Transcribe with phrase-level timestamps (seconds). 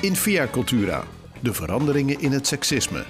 [0.00, 1.04] In Via Cultura,
[1.40, 3.04] de veranderingen in het seksisme.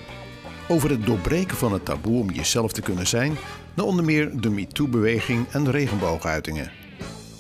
[0.69, 3.37] Over het doorbreken van het taboe om jezelf te kunnen zijn,
[3.75, 6.71] naar onder meer de MeToo-beweging en regenbooguitingen.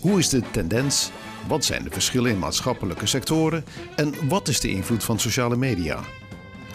[0.01, 1.11] Hoe is de tendens?
[1.49, 3.65] Wat zijn de verschillen in maatschappelijke sectoren?
[3.97, 6.01] En wat is de invloed van sociale media?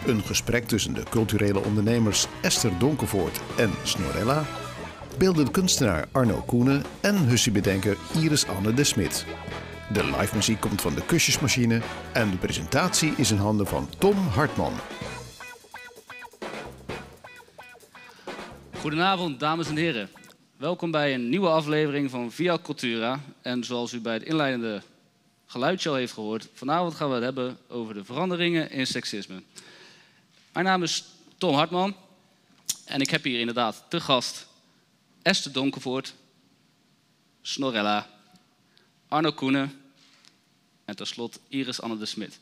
[0.05, 4.45] Een gesprek tussen de culturele ondernemers Esther Donkervoort en Snorella,
[5.17, 9.25] beeldende kunstenaar Arno Koenen en hussiebedenker Iris Anne de Smit.
[9.93, 11.81] De live muziek komt van de Kusjesmachine
[12.13, 14.73] en de presentatie is in handen van Tom Hartman.
[18.79, 20.09] Goedenavond, dames en heren.
[20.57, 23.19] Welkom bij een nieuwe aflevering van Via Cultura.
[23.41, 24.81] En zoals u bij het inleidende
[25.45, 29.41] geluidje al heeft gehoord, vanavond gaan we het hebben over de veranderingen in seksisme.
[30.53, 31.05] Mijn naam is
[31.37, 31.95] Tom Hartman
[32.85, 34.47] en ik heb hier inderdaad te gast
[35.21, 36.13] Esther Donkervoort,
[37.41, 38.07] Snorella,
[39.07, 39.78] Arno Koenen
[40.89, 42.39] en tenslotte Iris Anne de Smit.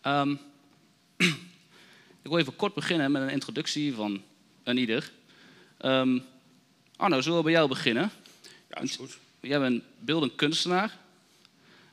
[0.00, 0.30] Ehm,
[2.22, 4.22] ik wil even kort beginnen met een introductie van
[4.62, 5.12] een ieder.
[5.78, 6.18] Ehm,
[6.96, 8.10] Arno, zullen we bij jou beginnen?
[8.68, 9.18] Ja, is goed.
[9.40, 10.98] Jij bent beeldend kunstenaar.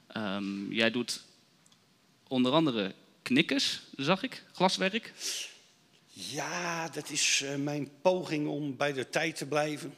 [0.08, 1.22] Ehm, jij doet
[2.28, 5.14] onder andere knikkers, zag ik, glaswerk.
[6.09, 9.95] Ja, dat is eh, mijn poging om bij de tijd te blijven.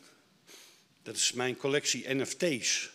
[1.03, 2.89] Dat is mijn collectie NFT's,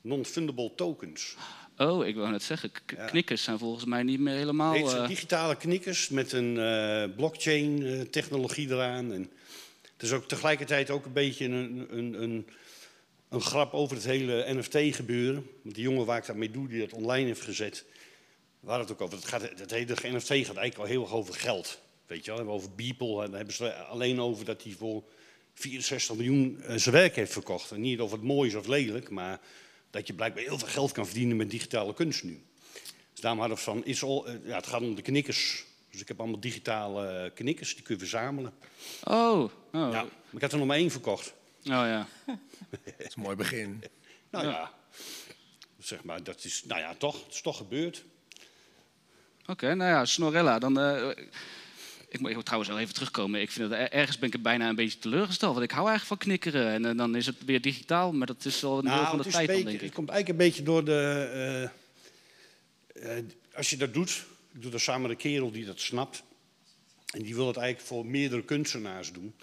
[0.00, 1.34] non-fundable tokens.
[1.78, 3.04] Oh, ik wou net zeggen, Ja.
[3.04, 4.72] knikkers zijn volgens mij niet meer helemaal...
[4.72, 9.12] Heet ze eh, digitale knikkers met een eh, blockchain-technologie eraan.
[9.12, 9.30] En
[9.92, 12.46] het is ook tegelijkertijd ook een beetje een, een, een,
[13.28, 15.46] een grap over het hele NFT-gebeuren.
[15.62, 17.84] Want die jongen waar ik dat mee doe, die dat online heeft gezet,
[18.60, 19.16] waar het ook over.
[19.16, 21.80] Het, gaat, het hele NFT gaat eigenlijk al heel erg over geld.
[22.06, 24.72] Weet je wel, hebben over Beeple, en dan hebben ze het alleen over dat hij
[24.72, 25.04] voor
[25.54, 27.70] 64 miljoen eh, zijn werk heeft verkocht.
[27.70, 29.40] En niet of het mooi is of lelijk, maar
[29.94, 32.42] dat je blijkbaar heel veel geld kan verdienen met digitale kunst nu.
[33.12, 35.64] Dus daarom hadden we van, is al, eh, ja, het gaat om de knikkers.
[35.90, 38.52] Dus ik heb allemaal digitale eh, knikkers, die kun je verzamelen.
[39.04, 41.34] Oh, oh, Ja, maar ik had er nog maar één verkocht.
[41.58, 42.06] oh ja.
[42.26, 42.36] Dat
[42.98, 43.82] is een mooi begin.
[44.30, 44.52] Nou Ja.
[44.52, 44.72] ja,
[45.78, 48.04] zeg maar, dat is, nou ja, toch, het is toch gebeurd.
[49.46, 50.80] Oké, nou ja, Snorella, dan...
[50.80, 51.08] eh,
[52.14, 53.40] ik moet trouwens wel even terugkomen.
[53.40, 55.52] Ik vind het, er- ergens ben ik bijna een beetje teleurgesteld.
[55.52, 56.68] Want ik hou eigenlijk van knikkeren.
[56.72, 59.16] En eh, dan is het weer digitaal, maar dat is al een deel van Nou,
[59.16, 59.92] de het, tijd dan, denk het ik.
[59.92, 61.70] komt eigenlijk een beetje door de...
[62.94, 65.80] eh, eh, als je dat doet, ik doe dat samen met een kerel die dat
[65.80, 66.22] snapt.
[67.10, 69.34] En die wil het eigenlijk voor meerdere kunstenaars doen.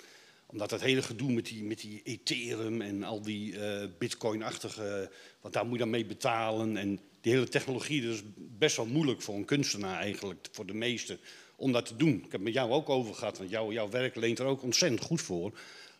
[0.45, 5.11] Omdat dat hele gedoe met die, met die Ethereum en al die eh, bitcoin-achtige...
[5.41, 6.77] Want daar moet je dan mee betalen.
[6.77, 10.73] En die hele technologie, dat is best wel moeilijk voor een kunstenaar eigenlijk, voor de
[10.73, 11.19] meesten,
[11.61, 12.13] om dat te doen.
[12.15, 15.01] Ik heb het met jou ook over gehad, want jouw werk leent er ook ontzettend
[15.01, 15.51] goed voor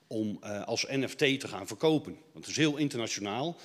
[0.08, 2.12] om eh, als NFT te gaan verkopen.
[2.12, 3.58] Want het is heel internationaal.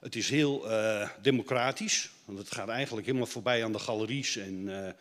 [0.00, 4.36] Het is heel eh, democratisch, want het gaat eigenlijk helemaal voorbij aan de galeries.
[4.36, 4.92] En, eh,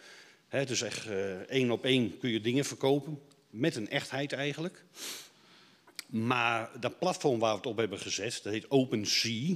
[0.47, 1.07] hè, het is echt
[1.47, 3.19] één op één kun je dingen verkopen,
[3.49, 4.83] met een echtheid eigenlijk.
[6.07, 9.55] Maar dat platform waar we het op hebben gezet, dat heet OpenSea.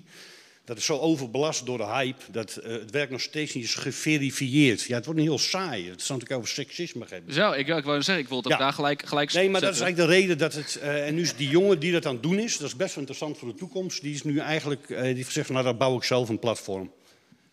[0.67, 3.75] Dat is zo overbelast door de hype dat eh, het werk nog steeds niet is
[3.75, 4.81] geverifieerd.
[4.81, 5.89] Ja, het wordt niet heel saai.
[5.89, 7.33] Het zal natuurlijk over seksisme hebben.
[7.33, 8.57] Zo, ik, ik wou zeggen, ik wil Ja.
[8.57, 10.75] daar gelijk, gelijk Nee, maar dat is eigenlijk de reden dat het.
[10.75, 12.89] eh, en nu is die jongen die dat aan het doen is, dat is best
[12.95, 14.01] wel interessant voor de toekomst.
[14.01, 14.89] Die is nu eigenlijk.
[14.89, 16.91] eh, die heeft gezegd: van, Nou, daar bouw ik zelf een platform.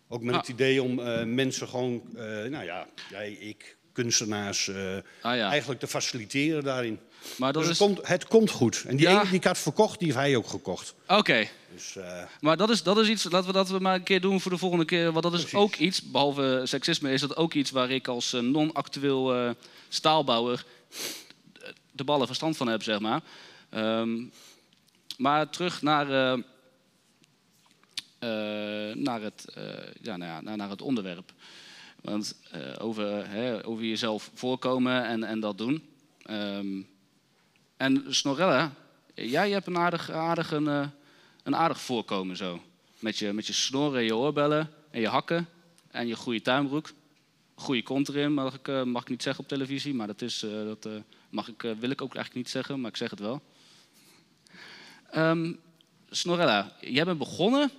[0.07, 0.39] Ook met Ah.
[0.41, 0.95] het idee om
[1.33, 2.01] mensen gewoon.
[2.49, 4.67] nou ja, jij, ik, kunstenaars.
[4.67, 5.49] eh, Ah, ja.
[5.49, 6.99] eigenlijk te faciliteren daarin.
[7.37, 7.79] Maar dat dus is...
[7.79, 8.83] het, komt, het komt goed.
[8.87, 9.11] En die Ja.
[9.19, 10.93] ene die ik had verkocht, die heeft hij ook gekocht.
[11.07, 11.95] Oké, Dus.
[11.95, 14.41] eh, maar dat is, dat is iets, laten we dat we maar een keer doen
[14.41, 15.11] voor de volgende keer.
[15.11, 15.57] Want dat is Precies.
[15.59, 19.55] ook iets, behalve seksisme, is dat ook iets waar ik als eh, non-actueel
[19.89, 20.65] staalbouwer
[21.91, 23.21] de ballen verstand van heb, zeg maar.
[23.69, 24.23] Ehm,
[25.17, 26.07] maar terug naar,
[28.93, 29.45] naar, het,
[30.01, 31.31] ja, nou ja, naar, naar het onderwerp.
[32.05, 32.19] Eh,
[32.77, 35.83] over, hè, over jezelf voorkomen en, en dat doen.
[36.21, 36.81] Ehm,
[37.77, 38.73] en Snorella,
[39.13, 40.87] jij hebt een aardig, aardig, een, eh,
[41.43, 42.61] een aardig voorkomen zo.
[42.99, 45.49] Met je, met je snorren, je oorbellen en je hakken
[45.91, 46.91] en je goede tuinbroek.
[47.55, 50.39] Goede kont erin, mag ik, eh, mag ik niet zeggen op televisie, maar dat, is,
[50.39, 50.89] dat
[51.29, 53.41] mag ik, wil ik ook eigenlijk niet zeggen, maar ik zeg het wel.
[55.09, 55.53] Ehm,
[56.09, 57.71] Snorella, jij bent begonnen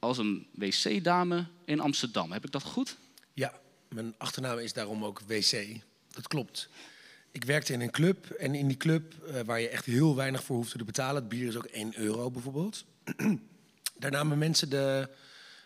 [0.00, 2.32] als een wc-dame in Amsterdam.
[2.32, 2.96] Heb ik dat goed?
[3.32, 5.80] Ja, mijn achternaam is daarom ook WC.
[6.08, 6.68] Dat klopt.
[7.30, 10.44] Ik werkte in een club en in die club, eh, waar je echt heel weinig
[10.44, 12.84] voor hoefde te betalen, het bier is ook 1 euro bijvoorbeeld.
[13.98, 15.08] Daar namen mensen de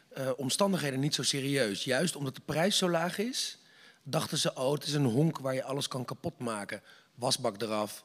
[0.08, 1.84] eh, omstandigheden niet zo serieus.
[1.84, 3.58] Juist omdat de prijs zo laag is,
[4.02, 6.82] dachten ze, oh, het is een honk waar je alles kan kapot maken.
[7.14, 8.04] Wasbak eraf,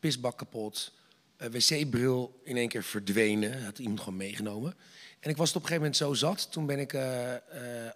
[0.00, 0.92] pisbak kapot,
[1.36, 3.64] eh, wc-bril in één keer verdwenen.
[3.64, 4.74] Had iemand gewoon meegenomen.
[5.20, 6.52] En ik was het op een gegeven moment zo zat.
[6.52, 7.40] Toen ben ik eh, eh,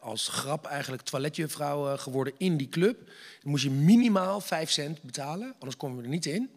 [0.01, 2.99] als grap eigenlijk toiletjuffrouw eh, geworden in die club.
[3.43, 6.51] Dan moest je minimaal 5 cent betalen, anders konden we er niet in.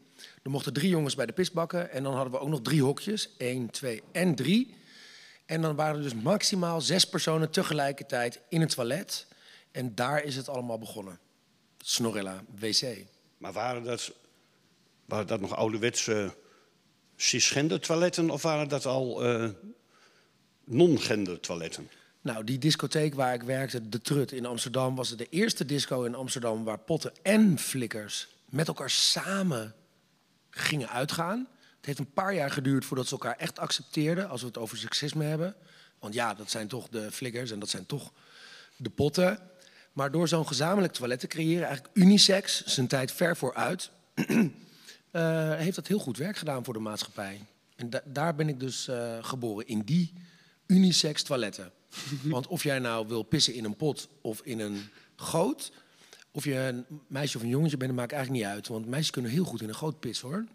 [0.43, 1.91] Er mochten drie jongens bij de pisbakken.
[1.91, 3.29] En dan hadden we ook nog drie hokjes.
[3.37, 4.75] 1, 2 en 3.
[5.45, 9.27] En dan waren er dus maximaal zes personen tegelijkertijd in het toilet.
[9.71, 11.19] En daar is het allemaal begonnen.
[11.77, 12.97] Snorella, wc.
[13.37, 14.11] Maar waren dat,
[15.05, 16.35] waren dat nog ouderwetse
[17.15, 19.23] cisgender toiletten of waren dat al
[20.65, 21.89] non-gender toiletten?
[22.21, 26.03] Nou, die discotheek waar ik werkte, De Trut in Amsterdam, was het de eerste disco
[26.03, 29.73] in Amsterdam waar potten en flikkers met elkaar samen
[30.49, 31.47] gingen uitgaan.
[31.77, 34.77] Het heeft een paar jaar geduurd voordat ze elkaar echt accepteerden als we het over
[34.77, 35.55] seksisme hebben.
[35.99, 38.11] Want ja, dat zijn toch de flikkers en dat zijn toch
[38.75, 39.39] de potten.
[39.93, 43.89] Maar door zo'n gezamenlijk toilet te creëren, eigenlijk unisex, zijn tijd ver vooruit,
[45.11, 47.45] eh, heeft dat heel goed werk gedaan voor de maatschappij.
[47.75, 50.13] En da- daar ben ik dus eh, geboren, in die
[50.67, 51.71] unisex toiletten.
[52.23, 55.71] Want of jij nou wil pissen in een pot of in een goot,
[56.31, 58.67] of je een meisje of een jongetje bent, maakt eigenlijk niet uit.
[58.67, 60.45] Want meisjes kunnen heel goed in een goot pissen hoor.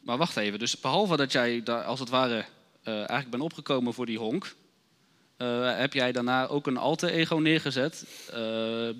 [0.00, 2.44] Maar, wacht even, dus behalve dat jij daar als het ware
[2.82, 4.54] eh, eigenlijk bent opgekomen voor die honk,
[5.36, 8.90] eh, heb jij daarna ook een alter ego neergezet, eh,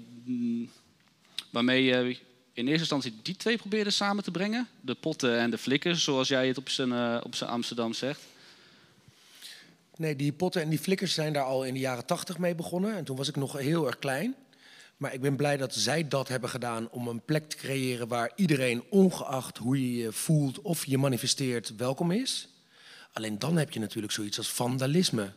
[1.50, 2.18] waarmee je
[2.60, 6.28] in eerste instantie die twee probeerde samen te brengen, de potten en de flikkers, zoals
[6.28, 8.20] jij het op zijn, eh, op zijn Amsterdam zegt.
[9.96, 12.96] Nee, die potten en die flikkers zijn daar al in de jaren tachtig mee begonnen.
[12.96, 14.34] En toen was ik nog heel erg klein.
[14.96, 18.32] Maar ik ben blij dat zij dat hebben gedaan om een plek te creëren waar
[18.34, 22.48] iedereen, ongeacht hoe je je voelt of je manifesteert, welkom is.
[23.12, 25.32] Alleen dan heb je natuurlijk zoiets als vandalisme,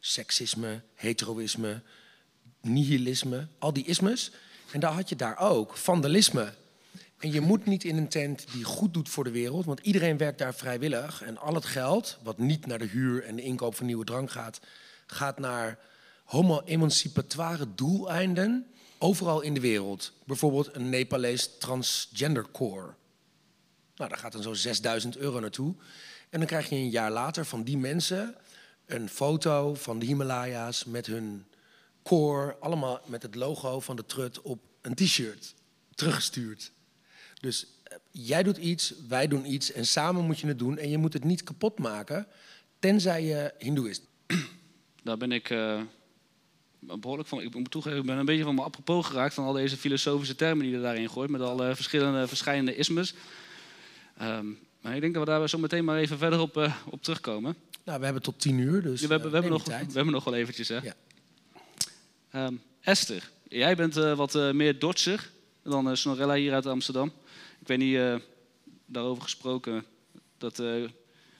[0.00, 1.82] seksisme, heteroïsme,
[2.60, 4.30] nihilisme, al die ismes.
[4.72, 6.52] En daar had je daar ook, vandalisme.
[7.18, 10.16] En je moet niet in een tent die goed doet voor de wereld, want iedereen
[10.16, 11.22] werkt daar vrijwillig.
[11.22, 14.30] En al het geld, wat niet naar de huur en de inkoop van nieuwe drank
[14.30, 14.60] gaat,
[15.06, 15.78] gaat naar
[16.24, 18.66] homo-emancipatoire doeleinden
[18.98, 20.12] overal in de wereld.
[20.24, 22.94] Bijvoorbeeld een Nepalees transgender core.
[23.94, 25.74] Nou, daar gaat dan zo'n 6000 euro naartoe.
[26.30, 28.34] En dan krijg je een jaar later van die mensen
[28.86, 31.46] een foto van de Himalaya's met hun
[32.02, 35.54] core, allemaal met het logo van de trut op een t-shirt
[35.94, 36.72] teruggestuurd.
[37.40, 40.78] Dus eh, jij doet iets, wij doen iets en samen moet je het doen.
[40.78, 42.26] En je moet het niet kapot maken,
[42.78, 44.02] tenzij je hindoeïst.
[45.02, 45.80] Daar ben ik eh,
[46.78, 47.40] behoorlijk van.
[47.40, 50.34] Ik moet toegeven, ik ben een beetje van me apropos geraakt van al deze filosofische
[50.34, 53.14] termen die je daarin gooit, met al eh, verschillende verschillende ismes.
[54.16, 54.46] Ehm,
[54.80, 57.56] maar ik denk dat we daar zo meteen maar even verder op, op terugkomen.
[57.84, 60.12] Nou, we hebben tot tien uur, dus Ja, we, hebben, we, hebben nog, we hebben
[60.12, 60.78] nog wel eventjes, hè?
[60.78, 60.94] Ja.
[62.30, 65.30] Ehm, Esther, jij bent wat meer Dordtser
[65.62, 67.12] dan Snorella hier uit Amsterdam.
[67.68, 68.16] Ik weet niet, eh,
[68.86, 69.84] daarover gesproken,
[70.38, 70.84] dat, eh,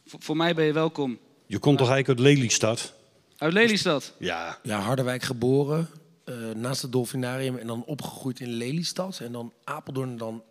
[0.07, 1.19] voor, voor mij ben je welkom.
[1.47, 2.95] Je komt toch eigenlijk uit Lelystad?
[3.37, 4.15] Uit Lelystad.
[4.19, 4.59] Ja.
[4.63, 5.89] Ja, Harderwijk geboren,
[6.25, 9.21] eh, naast het Dolfinarium en dan opgegroeid in Lelystad.
[9.21, 10.43] En dan Apeldoorn en dan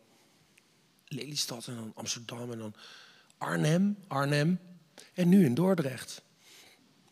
[1.05, 2.73] Lelystad en dan Amsterdam en dan
[3.37, 4.59] Arnhem, Arnhem.
[5.13, 6.21] En nu in Dordrecht.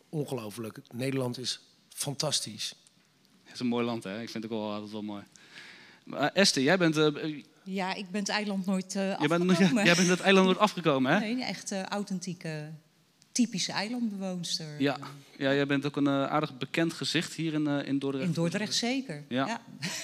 [0.08, 0.80] Ongelooflijk.
[0.92, 2.74] Nederland is fantastisch.
[3.42, 4.20] Het is een mooi land, hè?
[4.20, 5.22] Ik vind het ook wel altijd wel mooi.
[6.04, 9.84] Maar Esther, jij bent, eh, Ja, ik ben het eiland nooit eh jij bent, afgekomen.
[9.90, 11.18] jij bent het eiland nooit afgekomen, hè?
[11.18, 12.72] Nee, een echt eh, authentieke,
[13.32, 14.80] typische eilandbewoonster.
[14.80, 14.98] Ja.
[15.38, 18.26] ja, jij bent ook een eh, aardig bekend gezicht hier in, in Dordrecht.
[18.28, 19.24] In Dordrecht zeker.
[19.28, 19.46] Ja.
[19.46, 19.60] Ja.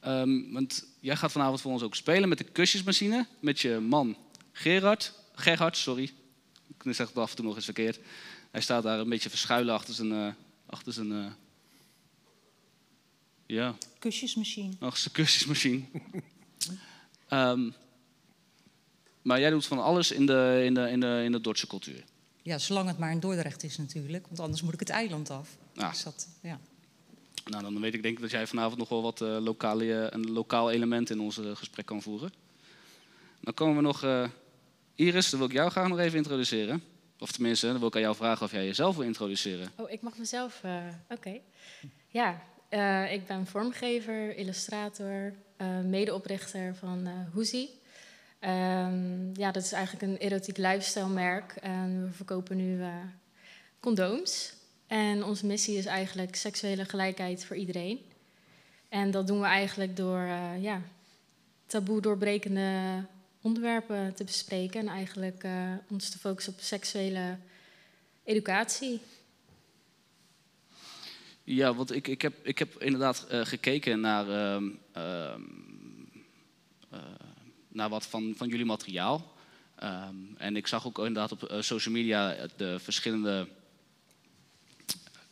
[0.00, 3.26] Ehm, want jij gaat vanavond voor ons ook spelen met de kusjesmachine.
[3.40, 4.16] Met je man
[4.52, 5.12] Gerard.
[5.34, 6.12] Gerhard, sorry.
[6.68, 8.00] Ik zeg het af en toe nog eens verkeerd.
[8.50, 10.36] Hij staat daar een beetje verschuilen achter zijn...
[10.66, 11.36] achter zijn
[13.46, 14.74] ja, Kusjesmachine.
[14.78, 15.82] achter zijn kusjesmachine.
[17.28, 17.70] Ehm,
[19.22, 22.04] maar jij doet van alles in de, in de, in de, in de Dordtse cultuur.
[22.42, 24.26] Ja, zolang het maar in Dordrecht is natuurlijk.
[24.26, 25.56] Want anders moet ik het eiland af.
[25.76, 25.90] Ah.
[25.90, 26.58] Dus dat, ja.
[27.44, 30.06] Nou, dan weet ik denk ik dat jij vanavond nog wel wat eh, lokale, eh,
[30.10, 32.32] een lokaal element in ons eh, gesprek kan voeren.
[33.40, 34.02] Dan komen we nog...
[34.02, 34.28] eh,
[34.94, 36.82] Iris, dan wil ik jou graag nog even introduceren.
[37.18, 39.68] Of tenminste, dan wil ik aan jou vragen of jij jezelf wil introduceren.
[39.76, 40.60] Oh, ik mag mezelf.
[40.62, 41.40] eh, Oké.
[42.08, 45.34] Ja, eh, ik ben vormgever, illustrator,
[45.84, 47.82] medeoprichter van eh Hoezie.
[48.44, 51.56] Ehm, ja, dat is eigenlijk een erotiek lifestyle merk.
[51.60, 52.88] En we verkopen nu eh,
[53.80, 54.54] condooms.
[54.86, 58.00] En onze missie is eigenlijk seksuele gelijkheid voor iedereen.
[58.88, 60.80] En dat doen we eigenlijk door eh, ja,
[61.66, 63.04] taboe doorbrekende
[63.40, 64.80] onderwerpen te bespreken.
[64.80, 67.36] En eigenlijk eh, ons te focussen op seksuele
[68.24, 69.00] educatie.
[71.44, 75.40] Ja, want ik, ik, heb, ik heb inderdaad eh, gekeken naar ehm, ehm,
[77.68, 79.32] naar wat van, van jullie materiaal.
[79.74, 83.48] Ehm, en ik zag ook inderdaad op social media de verschillende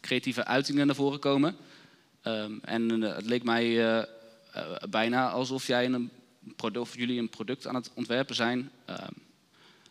[0.01, 1.57] creatieve uitingen naar voren komen.
[2.63, 4.07] En het leek mij
[4.91, 6.11] bijna alsof jij een
[6.57, 8.71] product, of jullie een product aan het ontwerpen zijn.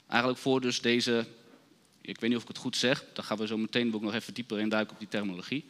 [0.08, 1.26] Eigenlijk voor dus deze,
[2.02, 4.14] ik weet niet of ik het goed zeg, daar gaan we zo meteen ook nog
[4.14, 5.70] even dieper in duiken op die terminologie.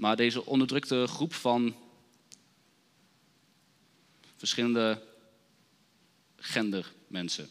[0.00, 1.74] Maar deze onderdrukte groep van
[4.36, 5.02] verschillende
[6.36, 7.48] gendermensen.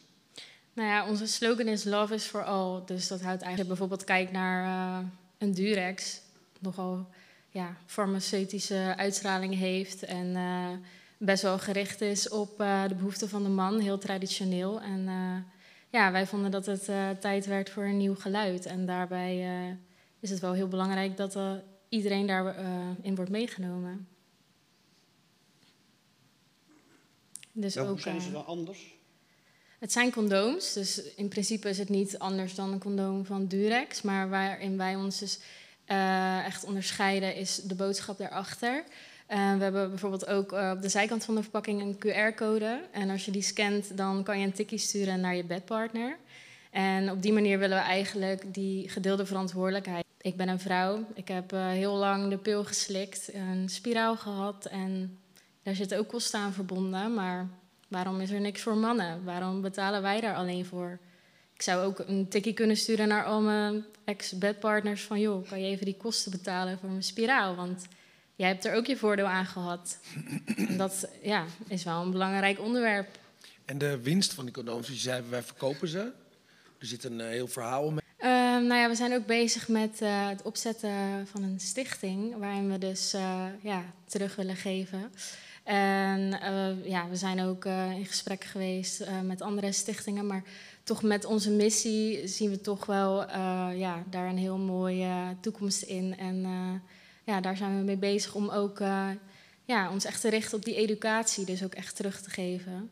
[0.74, 2.82] Nou ja, onze slogan is Love is for all.
[2.86, 6.22] Dus dat houdt eigenlijk bijvoorbeeld kijk naar uh, een Durex,
[6.60, 7.10] nogal
[7.50, 10.70] ja, farmaceutische uitstraling heeft en uh,
[11.18, 14.82] best wel gericht is op uh, de behoeften van de man, heel traditioneel.
[14.82, 15.08] En
[15.90, 16.86] ja, wij vonden dat het
[17.22, 18.66] tijd werd voor een nieuw geluid.
[18.66, 19.46] En daarbij
[20.20, 21.34] is het wel heel belangrijk dat
[21.90, 24.08] iedereen daarin wordt meegenomen.
[27.52, 28.98] Dus ook, zijn ze dan anders?
[29.80, 34.02] Het zijn condooms, dus in principe is het niet anders dan een condoom van Durex.
[34.02, 35.40] Maar waarin wij ons dus
[35.88, 38.84] uh, echt onderscheiden is de boodschap daarachter.
[39.30, 42.82] Uh, we hebben bijvoorbeeld ook uh, op de zijkant van de verpakking een QR-code.
[42.92, 46.18] En als je die scant, dan kan je een tikkie sturen naar je bedpartner.
[46.72, 50.06] En op die manier willen we eigenlijk die gedeelde verantwoordelijkheid.
[50.22, 55.18] Ik ben een vrouw, ik heb heel lang de pil geslikt, een spiraal gehad en
[55.64, 57.14] daar zitten ook kosten aan verbonden.
[57.14, 57.50] Maar
[57.90, 59.24] Waarom is er niks voor mannen?
[59.24, 61.00] Waarom betalen wij daar alleen voor?
[61.54, 65.20] Ik zou ook een tikkie kunnen sturen naar al mijn ex-bedpartners van...
[65.20, 67.56] joh, kan je even die kosten betalen voor mijn spiraal?
[67.56, 67.86] Want
[68.36, 70.00] jij hebt er ook je voordeel aan gehad.
[70.56, 73.08] En dat ja, is wel een belangrijk onderwerp.
[73.66, 76.12] En de winst van die condooms, je zei, wij verkopen ze.
[76.80, 78.09] Er zit een uh, heel verhaal mee.
[78.20, 82.38] Uh, nou ja, we zijn ook bezig met uh, het opzetten van een stichting...
[82.38, 85.12] waarin we dus eh, ja, terug willen geven...
[85.64, 90.44] En uh, ja, we zijn ook in gesprek geweest met andere stichtingen, maar
[90.84, 93.30] toch met onze missie zien we toch wel
[93.72, 96.18] ja, daar een heel mooie toekomst in.
[96.18, 96.46] En
[97.24, 98.80] ja, daar zijn we mee bezig om ook
[99.66, 102.90] ja, ons echt te richten op die educatie, dus ook echt terug te geven.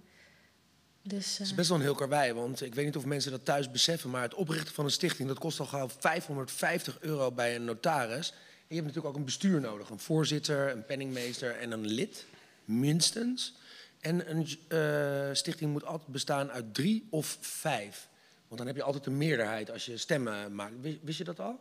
[1.07, 3.45] Dus, Het is best wel een heel karwei, want ik weet niet of mensen dat
[3.45, 7.55] thuis beseffen, maar het oprichten van een stichting dat kost al gauw 550 euro bij
[7.55, 8.29] een notaris.
[8.29, 12.25] En je hebt natuurlijk ook een bestuur nodig, een voorzitter, een penningmeester en een lid
[12.65, 13.53] minstens.
[13.99, 18.07] En een uh, stichting moet altijd bestaan uit drie of vijf.
[18.47, 20.73] Want dan heb je altijd een meerderheid als je stemmen maakt.
[21.01, 21.59] Wist, je dat al?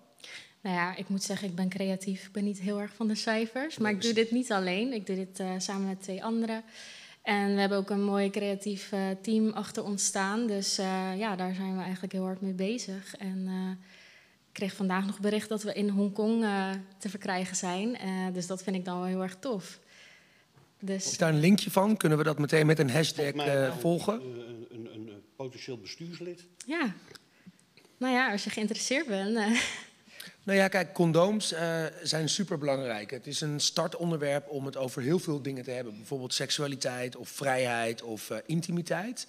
[0.61, 2.27] Nou ja, ik moet zeggen, ik ben creatief.
[2.27, 3.79] Ik ben niet heel erg van de cijfers.
[3.79, 4.93] Maar ik doe dit niet alleen.
[4.93, 6.65] Ik doe dit uh, samen met twee anderen.
[7.27, 10.47] En we hebben ook een mooi creatief uh, team achter ons staan.
[10.47, 10.77] Dus
[11.17, 13.17] ja, daar zijn we eigenlijk heel hard mee bezig.
[13.17, 13.49] En
[14.47, 16.45] ik kreeg vandaag nog bericht dat we in Hongkong
[16.99, 17.97] te verkrijgen zijn.
[18.33, 19.81] dus dat vind ik dan wel heel erg tof.
[20.81, 21.11] Dus...
[21.11, 21.97] Is daar een linkje van?
[21.97, 24.15] Kunnen we dat meteen met een hashtag uh, volgen?
[24.15, 26.47] Een, een, een, potentieel bestuurslid.
[26.67, 26.95] Ja.
[27.99, 29.39] Nou ja, als je geïnteresseerd bent.
[30.47, 33.11] Nou ja, kijk, condooms uh, zijn superbelangrijk.
[33.11, 35.97] Het is een startonderwerp om het over heel veel dingen te hebben.
[35.97, 39.27] Bijvoorbeeld seksualiteit of vrijheid of intimiteit.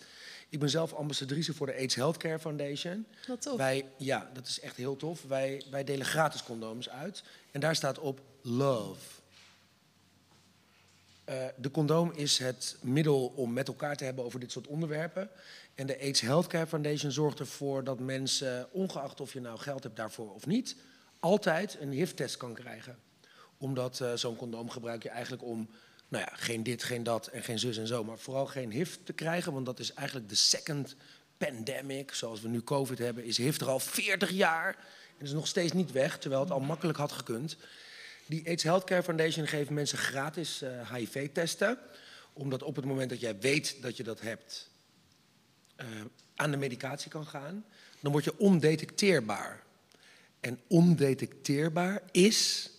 [0.49, 3.05] Ik ben zelf ambassadrice voor de AIDS Healthcare Foundation.
[3.27, 3.57] Wat tof.
[3.57, 5.23] Wij, ja, dat is echt heel tof.
[5.23, 7.23] Wij, wij delen gratis condooms uit.
[7.51, 9.01] En daar staat op love.
[11.29, 15.29] Uh, de condoom is het middel om met elkaar te hebben over dit soort onderwerpen.
[15.75, 19.95] En de AIDS Healthcare Foundation zorgt ervoor dat mensen, ongeacht of je nou geld hebt
[19.95, 20.75] daarvoor of niet,
[21.19, 22.97] altijd een HIV-test kan krijgen.
[23.57, 25.69] Omdat uh, zo'n condoom gebruik je eigenlijk om,
[26.07, 28.95] nou ja, geen dit, geen dat en geen zus en zo, maar vooral geen HIV
[29.03, 30.95] te krijgen, want dat is eigenlijk de second
[31.37, 34.77] pandemic, zoals we nu COVID hebben, is HIV er al 40 jaar
[35.17, 37.57] en is nog steeds niet weg, terwijl het al makkelijk had gekund.
[38.25, 41.77] Die AIDS Healthcare Foundation geeft mensen gratis uh, HIV testen.
[42.33, 44.69] Omdat op het moment dat jij weet dat je dat hebt,
[45.77, 45.85] uh,
[46.35, 47.65] aan de medicatie kan gaan.
[47.99, 49.63] Dan word je ondetecteerbaar.
[50.47, 52.69] En ondetecteerbaar is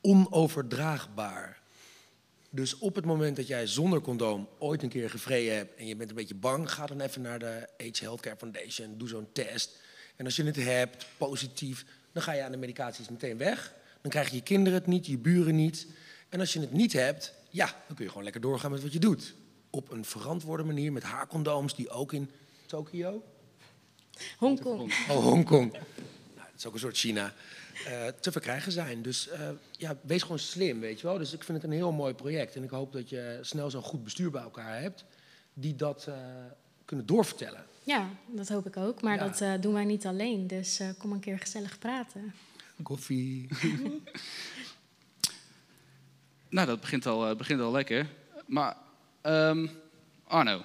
[0.00, 1.62] onoverdraagbaar.
[2.50, 5.96] Dus op het moment dat jij zonder condoom ooit een keer gevreden hebt en je
[5.96, 9.80] bent een beetje bang, ga dan even naar de AIDS Healthcare Foundation, doe zo'n test.
[10.16, 13.74] En als je het hebt, positief, dan ga je aan de medicaties meteen weg.
[14.00, 15.86] Dan krijgen je kinderen het niet, je buren niet.
[16.28, 18.92] En als je het niet hebt, ja, dan kun je gewoon lekker doorgaan met wat
[18.92, 19.34] je doet.
[19.70, 22.30] Op een verantwoorde manier met haarcondooms die ook in
[22.66, 23.22] Tokio.
[24.38, 24.92] Hongkong.
[25.08, 25.76] Oh, Hongkong.
[26.62, 27.32] Is ook een soort China.
[27.88, 29.02] Uh, te verkrijgen zijn.
[29.02, 31.18] Dus uh, ja, wees gewoon slim, weet je wel.
[31.18, 32.56] Dus ik vind het een heel mooi project.
[32.56, 35.04] En ik hoop dat je snel zo'n goed bestuur bij elkaar hebt...
[35.54, 36.14] die dat uh,
[36.84, 37.64] kunnen doorvertellen.
[37.82, 39.02] Ja, dat hoop ik ook.
[39.02, 39.28] Maar ja.
[39.28, 40.46] dat doen wij niet alleen.
[40.46, 42.34] Dus kom een keer gezellig praten
[42.82, 43.48] koffie.
[46.48, 48.06] nou, dat begint al, begint al lekker.
[48.46, 48.76] Maar
[49.22, 49.70] um,
[50.24, 50.62] Arno,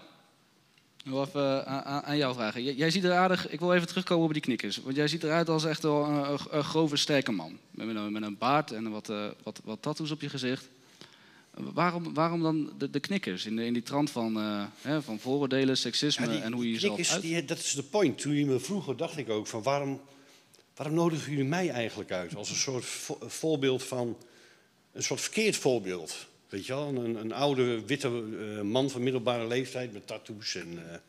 [1.08, 2.64] ik wil even aan, aan- jou vragen.
[2.64, 4.78] Jij, jij ziet er aardig, ik wil even terugkomen op die knikkers.
[4.78, 7.58] Want jij ziet eruit als echt wel een, een- een grove, sterke man.
[7.72, 10.70] Met een, met een baard en wat, eh, wat, wat tattoos op je gezicht.
[11.54, 13.46] Waarom, waarom dan de, de knikkers?
[13.46, 16.72] In, de, in die trant van, eh, hè, van vooroordelen, seksisme Ja, en hoe je
[16.72, 17.24] jezelf knikkers, uit...
[17.24, 18.18] die- dat is de point.
[18.22, 20.02] Toen je me vroeger dacht ik ook van waarom,
[20.76, 22.36] waarom nodigen jullie mij eigenlijk uit?
[22.36, 24.18] Als een soort vo- voorbeeld van,
[24.94, 26.16] een soort verkeerd voorbeeld.
[26.50, 31.02] Weet je wel, een, een oude witte eh, man van middelbare leeftijd met tattoos en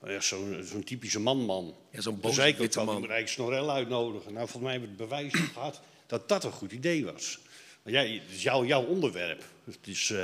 [0.00, 1.76] eh, zo'n typische man-man.
[1.90, 3.08] Ja, zo'n Toen boze zei ik ook witte man.
[3.24, 4.32] Snorel uitnodigen.
[4.32, 7.38] Nou, volgens mij hebben we het bewijs gehad dat dat een goed idee was.
[7.82, 9.44] Maar jij, het is jouw, jouw onderwerp.
[9.64, 10.18] Dus het is, eh,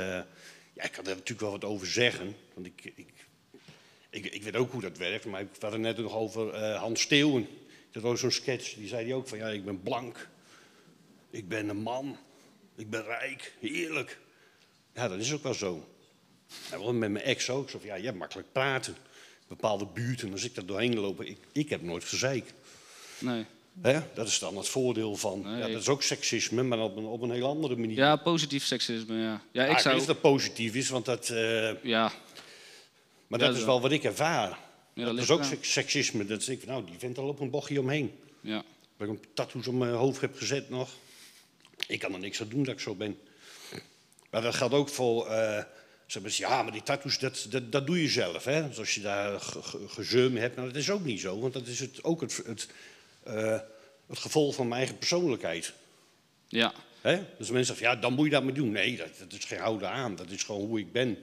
[0.73, 2.35] ja, ik kan er natuurlijk wel wat over zeggen.
[2.53, 3.13] Want ik, ik,
[4.09, 5.25] ik, ik weet ook hoe dat werkt.
[5.25, 7.47] Maar ik had het net nog over Hans Steeuwen.
[7.91, 8.73] Dat was zo'n sketch.
[8.73, 10.29] Die zei die ook van, ja, ik ben blank.
[11.29, 12.17] Ik ben een man.
[12.75, 13.53] Ik ben rijk.
[13.59, 14.19] Heerlijk.
[14.97, 15.87] Ja, dat is ook wel zo.
[16.71, 17.69] Ja, met mijn ex ook.
[17.69, 18.95] Zo van, ja, je hebt makkelijk praten.
[19.47, 22.53] Bepaalde buurten, als ik daar doorheen loop, ik, ik heb nooit gezeik.
[23.19, 23.45] Nee.
[24.13, 25.41] Dat is dan het voordeel van.
[25.41, 25.57] Nee.
[25.59, 27.97] Ja, dat is ook seksisme, maar op een, op een heel andere manier.
[27.97, 29.41] Ja, positief seksisme, ja.
[29.51, 29.93] Ja, Ah, ik ik zou...
[29.93, 32.11] weet of dat positief is, want dat, eh, Ja,
[33.27, 34.49] maar dat is wel wat ik ervaar.
[34.93, 36.25] dat dat is ook seksisme.
[36.25, 38.11] Dat ik, nou, die vent al op een bochtje omheen.
[38.41, 38.63] ja.
[38.97, 40.89] Dat ik een tattoos op mijn hoofd heb gezet nog.
[41.87, 43.17] Ik kan er niks aan doen dat ik zo ben.
[44.37, 45.25] Maar dat geldt ook voor...
[45.25, 45.65] ze
[46.21, 48.43] zeggen, ja, maar die tattoos, dat, dat, dat doe je zelf.
[48.43, 48.67] Hè?
[48.67, 51.39] Dus als je daar ge- ge- gezeur mee hebt, nou, dat is ook niet zo.
[51.39, 52.67] Want dat is het, ook het, het,
[53.23, 53.59] eh,
[54.07, 55.73] het gevolg van mijn eigen persoonlijkheid.
[56.47, 57.23] Ja, Hè?
[57.37, 58.71] Dus mensen zeggen, ja, dan moet je dat maar doen.
[58.71, 60.15] Nee, dat, dat is geen houden aan.
[60.15, 61.17] Dat is gewoon hoe ik ben.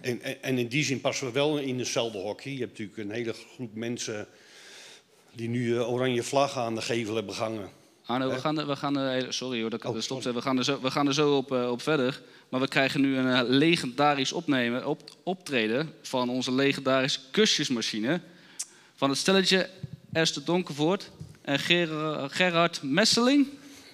[0.00, 2.52] En, en, en in die zin passen we wel in hetzelfde hokje.
[2.52, 4.28] Je hebt natuurlijk een hele groep mensen
[5.32, 7.70] die nu eh, oranje vlaggen aan de gevel hebben gehangen.
[8.06, 10.22] Arno, we gaan, er- we gaan er, sorry hoor, dat Oh, stopt.
[10.22, 10.36] sorry.
[10.38, 12.20] We gaan er zo, we gaan er zo op, eh, op verder.
[12.48, 18.20] Maar we krijgen nu een eh, legendarisch opnemen, op, optreden van onze legendarische kusjesmachine.
[18.96, 19.68] Van het stelletje
[20.12, 21.10] Esther Donkervoort
[21.42, 21.88] en Ger
[22.30, 23.46] Gerard Messeling.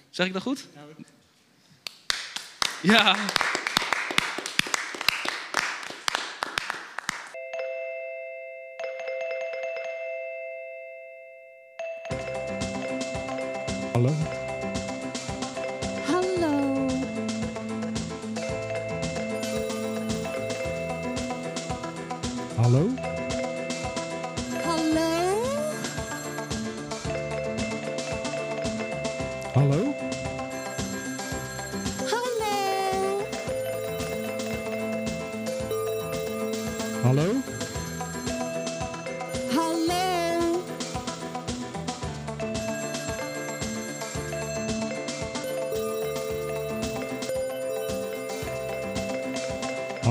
[0.09, 0.65] Zeg ik dat goed?
[2.81, 3.15] Ja.
[3.15, 3.62] Hallo?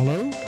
[0.02, 0.41] Hello?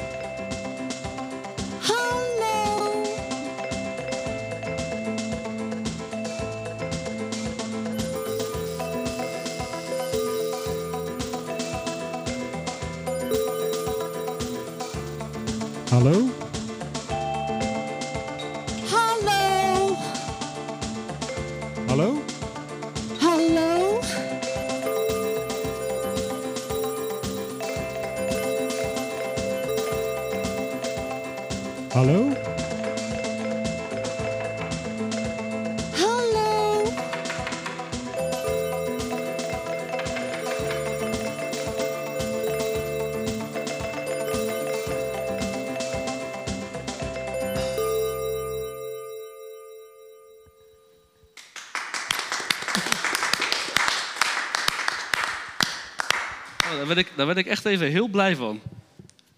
[56.94, 58.60] Werd ik, daar werd ik echt even heel blij van.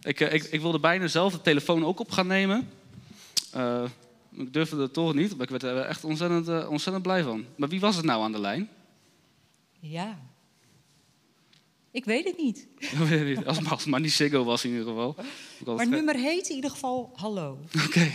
[0.01, 2.69] Ik, eh, ik, ik wilde bijna zelf de telefoon ook op gaan nemen.
[3.53, 3.85] Eh,
[4.31, 7.45] ik durfde het toch niet, maar ik werd er echt ontzettend, eh, ontzettend blij van.
[7.57, 8.69] Maar wie was het nou aan de lijn?
[9.81, 10.19] Ja.
[11.91, 12.67] Ik weet het niet.
[12.99, 13.47] Dat weet ik niet.
[13.47, 15.15] Als, als het maar niet Siggo was in ieder geval.
[15.65, 17.59] Maar het nummer heet in ieder geval Hallo.
[17.87, 18.13] Oké.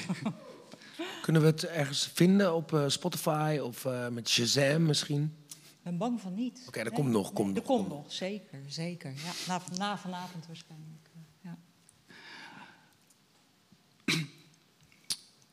[1.22, 5.36] Kunnen we het ergens vinden op eh, Spotify of eh, met Shazam misschien?
[5.84, 6.64] Ik ben bang van niet.
[6.68, 8.60] Oké, dat komt nog, komt dat nog, komt komt nog, zeker.
[8.68, 9.12] zeker.
[9.16, 11.10] Ja, na, na vanavond waarschijnlijk.
[11.14, 11.58] eh, Ja.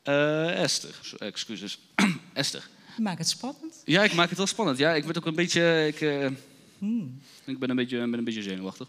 [0.03, 1.79] Eh, Esther, excuses.
[2.33, 2.69] Esther.
[2.95, 3.81] Je maakt het spannend.
[3.85, 4.77] Ja, ik maak het wel spannend.
[4.77, 5.87] Ja, ik werd ook een beetje.
[5.87, 6.27] Ik, eh,
[6.77, 7.21] Hmm.
[7.45, 8.87] ik ben, een beetje, ben een beetje zenuwachtig.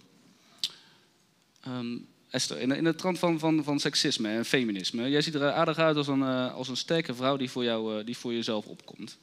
[1.60, 1.98] Ehm,
[2.30, 5.10] Esther, in, in de trant van, van, van seksisme en feminisme.
[5.10, 7.98] Jij ziet er aardig uit als een, eh, als een sterke vrouw die voor, jou,
[7.98, 9.18] eh, die voor jezelf opkomt.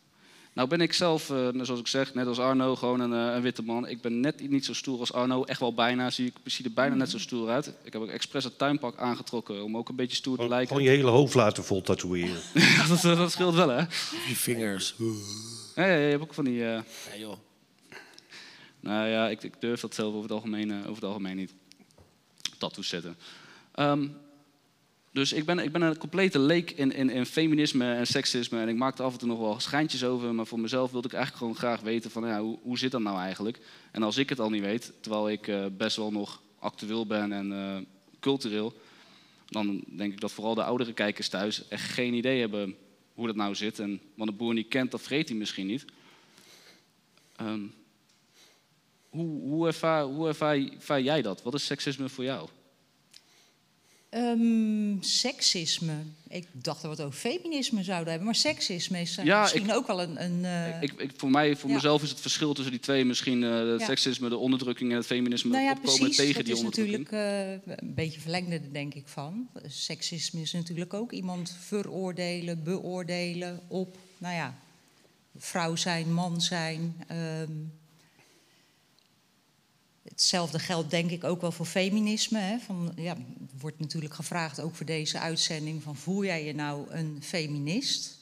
[0.58, 3.42] Nou ben ik zelf, eh, zoals ik zeg, net als Arno, gewoon een, eh, een
[3.42, 3.88] witte man.
[3.88, 6.10] Ik ben net niet zo stoer als Arno, echt wel bijna.
[6.10, 7.74] Zie ik zie er bijna net zo stoer uit.
[7.84, 10.76] Ik heb ook expres het tuinpak aangetrokken om ook een beetje stoer te Gewoon, lijken.
[10.76, 12.42] gewoon je hele hoofd laten vol tatoeëren.
[12.90, 13.84] dat, eh, dat scheelt wel, hè?
[14.28, 14.96] Die vingers.
[15.76, 16.64] Ja, ja, je hebt ook van die...
[16.66, 17.38] eh, Ja, joh.
[18.80, 21.54] Nou ja, ik, ik durf dat zelf over het algemeen, over het algemeen niet.
[22.58, 23.16] Tattoos zetten.
[23.74, 24.08] Ehm,
[25.18, 28.60] dus ik ben, ik ben een complete leek in, in, in feminisme en seksisme.
[28.60, 30.36] En ik maak er af en toe nog wel schijntjes over.
[30.36, 32.38] Maar voor mezelf wilde ik eigenlijk gewoon graag weten van...
[32.38, 33.60] Hoe, hoe zit dat nou eigenlijk?
[33.92, 37.32] En als ik het al niet weet, terwijl ik eh, best wel nog actueel ben
[37.32, 37.78] en eh,
[38.20, 38.74] cultureel...
[39.46, 42.76] dan denk ik dat vooral de oudere kijkers thuis echt geen idee hebben
[43.14, 43.80] hoe dat nou zit.
[43.80, 45.86] En wat een boer niet kent, dat vreet hij misschien niet.
[47.36, 47.62] Ehm,
[49.10, 49.68] hoe, hoe,
[50.28, 51.44] ervaar jij dat?
[51.44, 52.50] Wat is seksisme voor jou?
[54.10, 55.94] Ehm, seksisme.
[56.28, 58.26] Ik dacht dat we het over feminisme zouden hebben.
[58.26, 60.24] Maar seksisme is eh, Ja, misschien ik- ook wel een...
[60.24, 61.76] een eh, ik, ik, voor mij, voor ja.
[61.76, 63.86] mezelf is het verschil tussen die twee misschien het Ja.
[63.86, 66.16] seksisme, de onderdrukking en het feminisme nou ja, opkomen precies.
[66.18, 67.10] tegen dat die is onderdrukking.
[67.12, 69.48] natuurlijk eh, een beetje verlengde, denk ik, van.
[69.66, 74.58] Seksisme is natuurlijk ook iemand veroordelen, beoordelen op, nou ja,
[75.38, 76.96] vrouw zijn, man zijn.
[77.08, 77.52] ehm.
[80.18, 82.40] Hetzelfde geldt denk ik ook wel voor feminisme.
[82.40, 82.58] Hè?
[82.58, 83.16] Van, ja,
[83.60, 88.18] wordt natuurlijk gevraagd, ook voor deze uitzending, van voel jij je nou een feminist?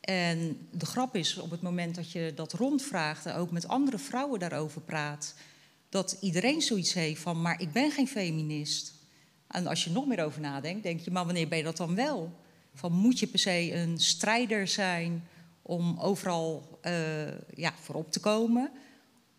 [0.00, 3.98] En de grap is, op het moment dat je dat rondvraagt en ook met andere
[3.98, 5.34] vrouwen daarover praat,
[5.88, 8.92] dat iedereen zoiets heeft van, maar ik ben geen feminist.
[9.46, 11.94] En als je nog meer over nadenkt, denk je, maar wanneer ben je dat dan
[11.94, 12.32] wel?
[12.74, 15.24] Van moet je per se een strijder zijn
[15.62, 16.94] om overal eh,
[17.54, 18.70] ja, voorop te komen?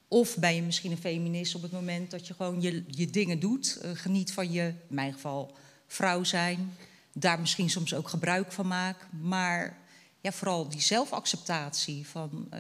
[0.07, 3.39] Of ben je misschien een feminist op het moment dat je gewoon je, je dingen
[3.39, 5.55] doet, eh, geniet van je, in mijn geval,
[5.87, 6.73] vrouw zijn,
[7.13, 9.77] daar misschien soms ook gebruik van maakt, maar
[10.21, 12.47] ja, vooral die zelfacceptatie van.
[12.49, 12.59] eh,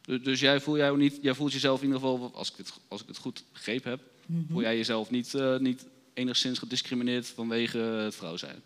[0.00, 2.72] Dus, dus jij, voel jou niet, jij voelt jezelf in ieder geval, als ik het,
[2.88, 4.52] als ik het goed begrepen heb, Mhm.
[4.52, 8.62] voel jij jezelf niet, eh, niet enigszins gediscrimineerd vanwege het vrouw zijn?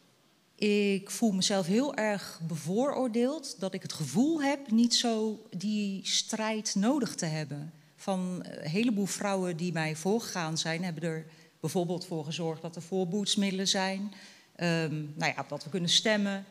[0.65, 6.75] Ik voel mezelf heel erg bevooroordeeld dat ik het gevoel heb niet zo die strijd
[6.75, 7.73] nodig te hebben.
[7.97, 11.27] Van een heleboel vrouwen die mij voorgegaan zijn, hebben er
[11.61, 14.13] bijvoorbeeld voor gezorgd dat er voorboedsmiddelen zijn.
[14.57, 16.45] Ehm, nou ja, dat we kunnen stemmen.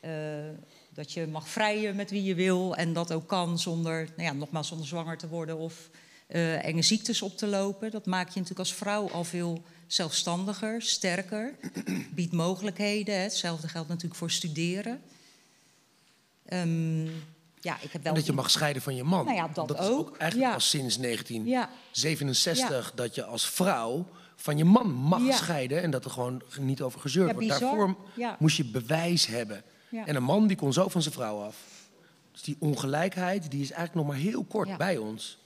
[0.00, 0.10] eh,
[0.94, 4.32] dat je mag vrijen met wie je wil en dat ook kan zonder, nou ja,
[4.32, 5.90] nogmaals, zonder zwanger te worden of
[6.26, 7.90] eh, enge ziektes op te lopen.
[7.90, 11.54] Dat maakt je natuurlijk als vrouw al veel zelfstandiger, sterker,
[12.14, 13.20] biedt mogelijkheden.
[13.20, 15.00] Hetzelfde geldt natuurlijk voor studeren.
[16.44, 17.04] Ehm,
[17.60, 18.12] ja, ik heb wel.
[18.12, 19.24] En dat je mag scheiden van je man.
[19.24, 20.16] Nou ja, dat is ook.
[20.16, 20.54] eigenlijk Ja.
[20.54, 26.04] al sinds Ja, 1967 dat je als vrouw van je man mag scheiden en dat
[26.04, 27.48] er gewoon niet over gezeurd wordt.
[27.48, 27.96] Daarvoor
[28.38, 29.62] moest je bewijs hebben.
[29.90, 31.56] En een man die kon zo van zijn vrouw af.
[32.32, 35.38] Dus die ongelijkheid die is eigenlijk nog maar heel kort bij ons.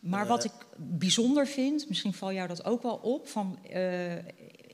[0.00, 4.16] Maar wat ik bijzonder vind, misschien val jou dat ook wel op, van, eh,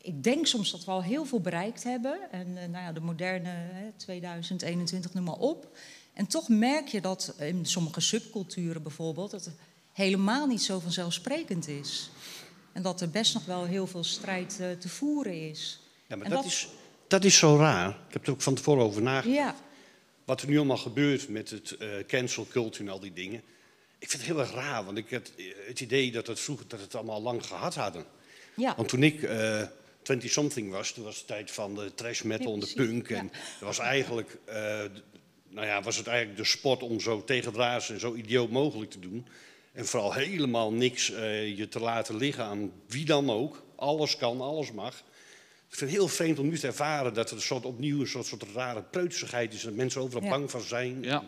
[0.03, 2.19] ik denk soms dat we al heel veel bereikt hebben.
[2.31, 5.77] En eh, nou ja, de moderne hè, 2021, noem maar op.
[6.13, 9.55] En toch merk je dat in sommige subculturen bijvoorbeeld, dat het
[9.93, 12.11] helemaal niet zo vanzelfsprekend is.
[12.73, 15.81] En dat er best nog wel heel veel strijd eh, te voeren is.
[16.09, 16.69] Ja, maar dat, dat- is,
[17.09, 17.89] dat is zo raar.
[17.89, 19.37] Ik heb er ook van tevoren over nagedacht.
[19.39, 19.55] Ja,
[20.25, 23.43] Wat er nu allemaal gebeurt met het eh, cancel culture en al die dingen.
[23.99, 26.69] Ik vind het heel erg raar, want ik had eh, het idee dat het vroeger
[26.69, 28.05] dat het allemaal lang gehad hadden.
[28.55, 28.75] ja.
[28.77, 29.63] Want toen ik eh
[30.13, 33.11] 20-something was, toen was het tijd van de trash metal Ja, en de punk.
[33.11, 33.31] En ja.
[33.33, 34.83] dat was eigenlijk, eh,
[35.49, 38.99] nou ja, was het eigenlijk de sport om zo tegendraads en zo idioot mogelijk te
[38.99, 39.27] doen.
[39.73, 43.63] En vooral helemaal niks eh, je te laten liggen aan wie dan ook.
[43.77, 44.95] Alles kan, alles mag.
[45.69, 48.07] Ik vind het heel vreemd om nu te ervaren dat er een soort opnieuw een
[48.07, 49.65] soort, soort rare preutsigheid is.
[49.65, 50.31] En mensen overal Ja.
[50.31, 51.03] bang van zijn.
[51.03, 51.25] Ja.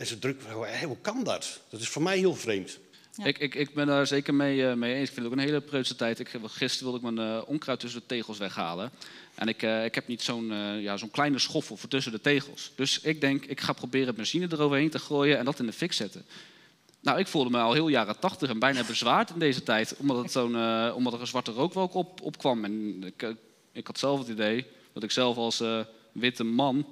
[0.00, 1.60] En ze druk, hé, hoe kan dat?
[1.68, 2.78] Dat is voor mij heel vreemd.
[3.14, 3.24] Ja.
[3.24, 5.08] Ik, ik, ik ben daar zeker mee, eh, mee eens.
[5.08, 6.18] Ik vind het ook een hele preutse tijd.
[6.18, 8.90] Ik, gisteren wilde ik mijn eh, onkruid tussen de tegels weghalen.
[9.34, 12.20] En ik, eh, ik heb niet zo'n eh, ja, zo'n kleine schoffel voor tussen de
[12.20, 12.72] tegels.
[12.74, 15.92] Dus ik denk, ik ga proberen benzine eroverheen te gooien en dat in de fik
[15.92, 16.24] zetten.
[17.00, 19.94] Nou, ik voelde me al heel jaren tachtig en bijna bezwaard in deze tijd.
[19.96, 22.64] Omdat, het zo'n, eh, omdat er een zwarte rookwolk op, opkwam.
[22.64, 23.34] En ik,
[23.72, 25.80] ik had zelf het idee dat ik zelf als eh,
[26.12, 26.86] witte man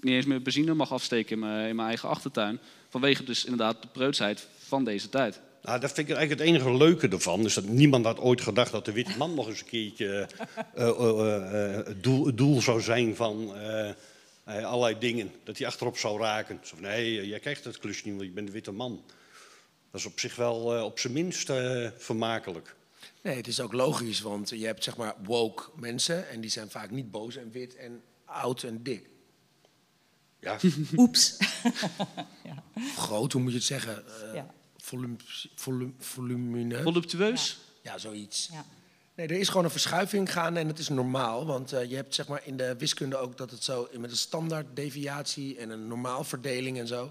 [0.00, 2.58] niet eens meer benzine mag afsteken in mijn, in mijn eigen achtertuin.
[2.88, 5.40] Vanwege dus inderdaad de preutsheid van deze tijd.
[5.62, 7.44] Nou, dat vind ik eigenlijk het enige leuke ervan.
[7.44, 10.28] Is dat niemand had ooit gedacht dat de witte man nog eens een keertje
[10.74, 13.52] eh, eh, eh, eh, het, doel, doel zou zijn van
[14.44, 15.32] allerlei dingen.
[15.44, 16.60] Dat hij achterop zou raken.
[16.62, 19.02] Zo van, nee, jij krijgt het klusje niet, want je bent de witte man.
[19.90, 22.76] Dat is op zich wel eh, op zijn minst eh, vermakelijk.
[23.22, 26.70] Nee, het is ook logisch, want je hebt zeg maar woke mensen en die zijn
[26.70, 29.08] vaak niet boos en wit en oud en dik.
[30.40, 30.58] Ja,
[30.96, 31.36] Oeps.
[32.96, 34.04] Groot, hoe moet je het zeggen?
[34.06, 34.54] Eh Ja.
[34.76, 35.16] volum,
[35.54, 36.82] volum, volumineus?
[36.82, 37.58] Voluptueus?
[37.82, 38.48] Ja, zoiets.
[38.52, 38.64] Ja.
[39.14, 41.46] Nee, er is gewoon een verschuiving gaande en dat is normaal.
[41.46, 44.16] Want eh, je hebt zeg maar in de wiskunde ook dat het zo met een
[44.16, 47.04] standaard deviatie en een normaalverdeling en zo.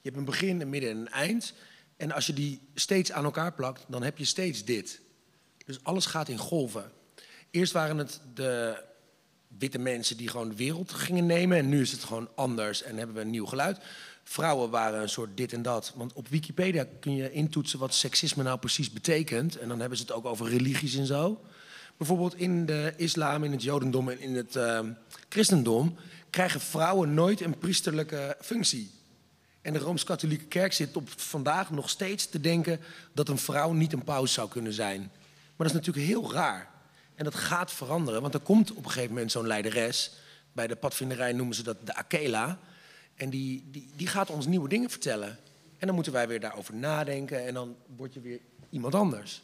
[0.00, 1.52] Je hebt een begin, een midden en een eind.
[1.96, 5.00] En als je die steeds aan elkaar plakt, dan heb je steeds dit.
[5.66, 6.92] Dus alles gaat in golven.
[7.50, 8.82] Eerst waren het de
[9.58, 11.58] witte mensen die gewoon de wereld gingen nemen.
[11.58, 13.78] En nu is het gewoon anders en hebben we een nieuw geluid.
[14.24, 15.92] Vrouwen waren een soort dit en dat.
[15.96, 19.58] Want op Wikipedia kun je intoetsen wat seksisme nou precies betekent.
[19.58, 21.40] En dan hebben ze het ook over religies en zo.
[21.96, 24.90] Bijvoorbeeld in de islam, in het jodendom en in het ehm,
[25.28, 25.96] christendom...
[26.30, 28.90] krijgen vrouwen nooit een priesterlijke functie.
[29.62, 32.80] En de Rooms-Katholieke Kerk zit op vandaag nog steeds te denken...
[33.12, 35.00] dat een vrouw niet een paus zou kunnen zijn.
[35.00, 36.71] Maar dat is natuurlijk heel raar.
[37.22, 40.12] En dat gaat veranderen, want er komt op een gegeven moment zo'n leideres.
[40.52, 42.58] Bij de padvinderij noemen ze dat de Akela.
[43.14, 45.38] En die, die, die gaat ons nieuwe dingen vertellen.
[45.78, 49.42] En dan moeten wij weer daarover nadenken en dan word je weer iemand anders.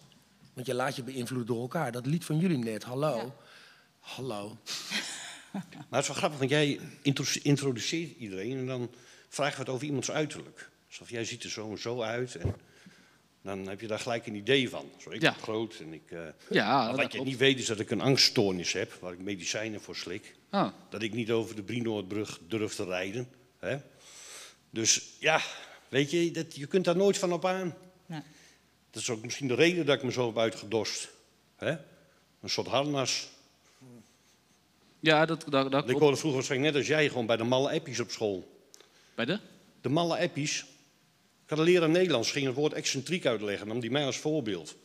[0.52, 1.92] Want je laat je beïnvloeden door elkaar.
[1.92, 3.34] Dat lied van jullie net, hallo.
[4.00, 4.56] Hallo.
[5.52, 8.90] Maar het is wel grappig, want jij intro- introduceert iedereen en dan
[9.28, 10.70] vragen we het over iemands uiterlijk.
[10.88, 12.54] Alsof jij ziet er zo en zo uit en
[13.56, 14.90] dan heb je daar gelijk een idee van.
[14.98, 15.32] Zo, ik Ja.
[15.32, 16.10] ben groot en ik...
[16.10, 19.18] eh, Ja, maar wat je niet weet is dat ik een angststoornis heb, waar ik
[19.18, 20.34] medicijnen voor slik.
[20.50, 23.28] Ah, Dat ik niet over de Brienoordbrug durf te rijden.
[23.58, 23.78] Hè?
[24.70, 25.40] Dus ja,
[25.88, 27.74] weet je, dat, je kunt daar nooit van op aan.
[28.06, 28.20] Nee.
[28.90, 31.08] Dat is ook misschien de reden dat ik me zo heb uitgedost.
[31.56, 31.70] Hè?
[32.40, 33.28] Een soort harnas.
[35.00, 37.70] ja, dat, dat, dat Ik hoorde vroeger waarschijnlijk net als jij gewoon bij de malle
[37.72, 38.60] appies op school.
[39.14, 39.38] Bij de?
[39.80, 40.64] De malle appies.
[41.48, 43.66] Ik had een leraar Nederlands, ging het woord excentriek uitleggen.
[43.68, 44.76] Nam die mij als voorbeeld.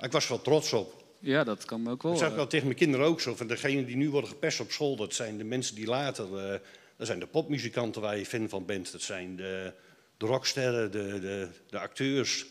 [0.00, 1.04] Ik was wel trots op.
[1.18, 2.10] Ja, dat kan me ook wel.
[2.12, 3.34] Dat zeg ik eh, wel tegen mijn kinderen ook zo.
[3.36, 6.38] Van degenen die nu worden gepest op school, dat zijn de mensen die later...
[6.52, 6.58] eh,
[6.96, 8.92] dat zijn de popmuzikanten waar je fan van bent.
[8.92, 9.72] Dat zijn de,
[10.16, 12.46] de rocksterren, de, de, de acteurs.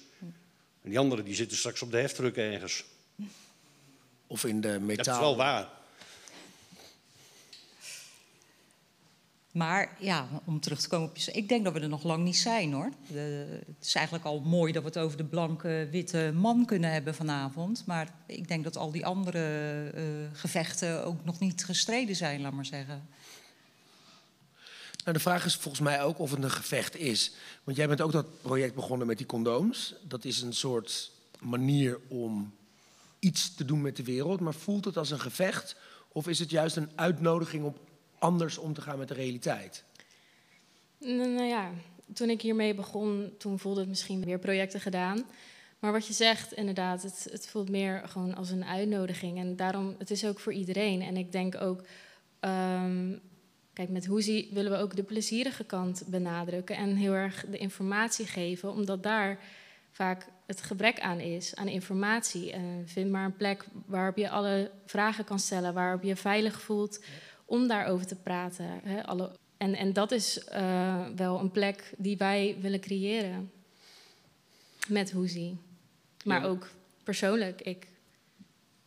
[0.82, 2.84] En die anderen die zitten straks op de heftruck ergens.
[4.28, 5.20] Of in de Dat is metaal.
[5.20, 5.70] wel waar.
[9.54, 11.32] Maar ja, om terug te komen op je...
[11.32, 12.90] Ik denk dat we er nog lang niet zijn, hoor.
[13.14, 17.16] Het is eigenlijk al mooi dat we het over de blanke, witte man kunnen hebben
[17.16, 17.84] vanavond.
[17.86, 19.40] Maar ik denk dat al die andere
[19.94, 23.08] eh, gevechten ook nog niet gestreden zijn, laat maar zeggen.
[25.04, 27.32] Nou, de vraag is volgens mij ook of het een gevecht is.
[27.64, 29.96] Want jij bent ook dat project begonnen met die condooms.
[30.02, 32.54] Dat is een soort manier om
[33.20, 34.40] iets te doen met de wereld.
[34.40, 35.76] Maar voelt het als een gevecht?
[36.08, 37.76] Of is het juist een uitnodiging om
[38.24, 39.84] anders om te gaan met de realiteit?
[40.98, 41.72] Nou, ja,
[42.14, 45.26] toen ik hiermee begon, toen voelde het misschien meer projecten gedaan.
[45.80, 49.38] Maar wat je zegt, inderdaad, het, het voelt meer gewoon als een uitnodiging.
[49.38, 51.02] En daarom, het is ook voor iedereen.
[51.02, 51.82] En ik denk ook,
[52.40, 53.18] ehm,
[53.74, 56.76] kijk, met Hoezie willen we ook de plezierige kant benadrukken.
[56.76, 59.40] En heel erg de informatie geven, omdat daar
[59.92, 62.52] vaak het gebrek aan is, aan informatie.
[62.52, 66.62] En vind maar een plek waarop je alle vragen kan stellen, waarop je je veilig
[66.62, 67.00] voelt
[67.46, 68.66] om daarover te praten.
[68.84, 69.06] Hè?
[69.06, 73.52] Alle, en, en dat is eh, wel een plek die wij willen creëren
[74.88, 75.58] met Hoezie.
[76.24, 76.48] Maar Ja.
[76.48, 76.70] ook
[77.04, 77.62] persoonlijk.
[77.62, 77.88] Ik,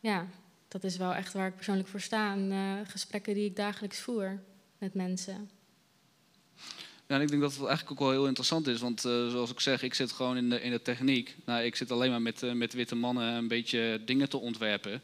[0.01, 0.27] ja,
[0.69, 2.33] dat is wel echt waar ik persoonlijk voor sta.
[2.33, 4.41] En eh, gesprekken die ik dagelijks voer
[4.79, 5.51] met mensen.
[7.09, 8.81] Ja, en ik denk dat het eigenlijk ook wel heel interessant is.
[8.81, 11.37] Want eh, zoals ik zeg, ik zit gewoon in de, in de techniek.
[11.45, 15.03] Nou, ik zit alleen maar met, met witte mannen een beetje dingen te ontwerpen.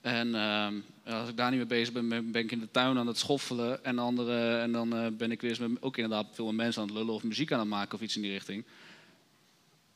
[0.00, 0.74] En ehm,
[1.06, 3.18] als ik daar niet mee bezig ben, ben ben ik in de tuin aan het
[3.18, 3.84] schoffelen.
[3.84, 6.82] En, andere, en dan eh, ben ik weer eens met, ook inderdaad veel met mensen
[6.82, 8.64] aan het lullen of muziek aan het maken of iets in die richting.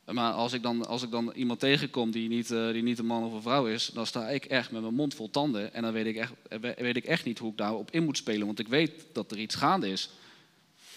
[0.05, 3.05] Maar als ik dan, als ik dan iemand tegenkom die niet, eh, die niet een
[3.05, 5.73] man of een vrouw is, dan sta ik echt met mijn mond vol tanden.
[5.73, 8.03] En dan weet ik echt, eh, we- weet ik echt niet hoe ik daarop in
[8.03, 8.45] moet spelen.
[8.45, 10.09] Want ik weet dat er iets gaande is.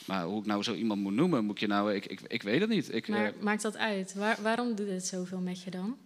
[0.06, 2.60] Maar hoe ik nou zo iemand moet noemen, moet je nou, ik, ik, ik weet
[2.60, 2.94] het niet.
[2.94, 4.14] Ik, Maar maakt dat uit?
[4.14, 5.96] Waar, waarom doet het zoveel met je dan?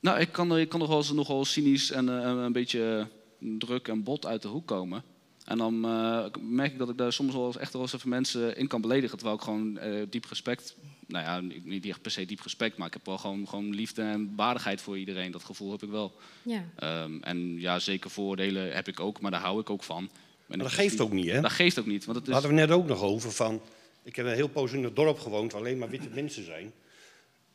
[0.00, 3.08] Nou, ik kan, er- ik kan nog wel eens nogal cynisch en eh, een beetje
[3.38, 5.02] druk en bot uit de hoek komen.
[5.44, 8.08] En dan eh, merk ik dat ik daar soms wel eens echt wel eens even
[8.08, 9.16] mensen in kan beledigen.
[9.16, 12.86] Terwijl ik gewoon eh, diep respect, nou ja, niet echt per se diep respect, maar
[12.86, 15.30] ik heb wel gewoon, gewoon liefde en waardigheid voor iedereen.
[15.30, 16.12] Dat gevoel heb ik wel.
[16.42, 16.64] Ja.
[16.76, 19.98] Ehm, en ja, zeker vooroordelen heb ik ook, maar daar hou ik ook van.
[20.02, 20.10] En
[20.46, 21.40] Maar dat geeft ook niet, hè?
[21.40, 22.32] Dat geeft ook niet, want het is...
[22.32, 23.60] hadden we net ook nog over van...
[24.02, 26.72] Ik heb een heel poos in het dorp gewoond waar alleen maar witte mensen zijn.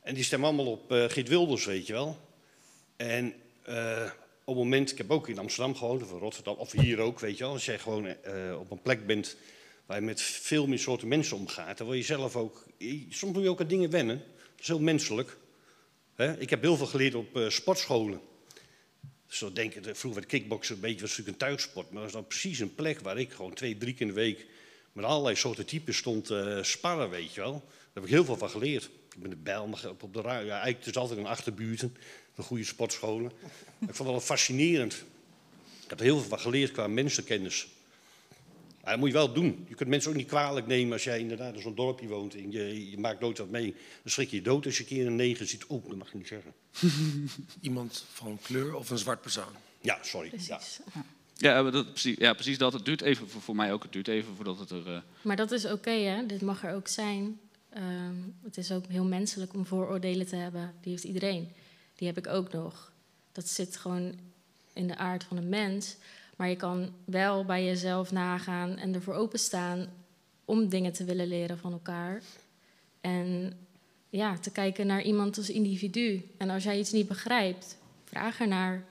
[0.02, 2.18] En die stemmen allemaal op eh Geert Wilders, weet je wel.
[2.96, 4.04] En eh,
[4.44, 4.92] op het moment...
[4.92, 7.54] Ik heb ook in Amsterdam gewoond, of in Rotterdam, of hier ook, weet je wel.
[7.54, 9.38] Als jij gewoon eh, op een plek bent
[9.86, 11.78] waar je met veel meer soorten mensen omgaat...
[11.78, 12.66] dan word je zelf ook...
[13.10, 14.18] Soms moet je ook aan dingen wennen.
[14.38, 15.38] Dat is heel menselijk.
[16.38, 18.22] Ik heb heel veel geleerd op eh, sportscholen.
[19.28, 21.86] Zo denken, de- vroeger werd kickboksen een beetje was natuurlijk een thuissport.
[21.86, 24.14] Maar dat was dan precies een plek waar ik gewoon twee, drie keer in de
[24.14, 24.46] week
[24.92, 27.52] met allerlei soorten types stond eh sparren, weet je wel.
[27.52, 28.84] Daar heb ik heel veel van geleerd.
[28.84, 30.46] Ik ben de bijl op de ruimte.
[30.46, 31.98] Ja, eigenlijk is altijd een achterbuurten,
[32.36, 33.32] de goede sportscholen.
[33.80, 34.94] ik vond het wel fascinerend.
[35.84, 37.68] Ik heb er heel veel van geleerd qua mensenkennis.
[38.82, 39.66] Maar dat moet je wel doen.
[39.70, 42.52] Je kunt mensen ook niet kwalijk nemen als jij inderdaad in zo'n dorpje woont en
[42.52, 43.72] je, je maakt nooit wat mee.
[43.72, 45.66] Dan schrik je je dood als je een keer een negen ziet.
[45.70, 46.54] Oeh, dat mag je niet zeggen.
[47.62, 49.54] Iemand van kleur of een zwart persoon.
[49.82, 50.30] Ja, sorry.
[50.38, 50.56] Ja.
[50.56, 50.80] Precies.
[51.38, 52.74] Ja, maar dat, precies, ja, precies dat.
[52.74, 54.88] Het duurt even, voor, voor mij ook, het duurt even voordat het er...
[54.94, 56.26] eh, Maar dat is oké, hè?
[56.26, 57.40] Dit mag er ook zijn.
[57.70, 60.74] Ehm, het is ook heel menselijk om vooroordelen te hebben.
[60.82, 61.52] Die heeft iedereen.
[61.96, 62.92] Die heb ik ook nog.
[63.32, 64.14] Dat zit gewoon
[64.74, 65.96] in de aard van een mens.
[66.36, 69.88] Maar je kan wel bij jezelf nagaan en ervoor openstaan
[70.46, 72.22] om dingen te willen leren van elkaar.
[73.02, 73.54] En
[74.10, 76.30] ja, te kijken naar iemand als individu.
[76.38, 78.86] En als jij iets niet begrijpt, vraag ernaar.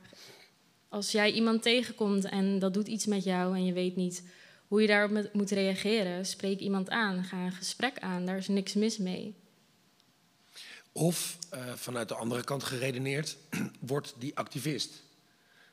[0.88, 4.22] Als jij iemand tegenkomt en dat doet iets met jou en je weet niet
[4.68, 8.74] hoe je daarop moet reageren, spreek iemand aan, ga een gesprek aan, daar is niks
[8.74, 9.34] mis mee.
[10.96, 13.36] Of eh, vanuit de andere kant geredeneerd,
[13.80, 15.02] wordt die activist.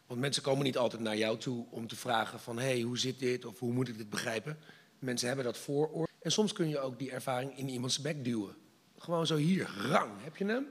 [0.07, 2.57] Want mensen komen niet altijd naar jou toe om te vragen van...
[2.57, 4.57] hé, hey, hoe zit dit of hoe moet ik dit begrijpen?
[4.99, 6.07] Mensen hebben dat vooroordeel.
[6.21, 8.55] En soms kun je ook die ervaring in iemands bek duwen.
[8.97, 10.67] Gewoon zo hier, rang, heb je hem?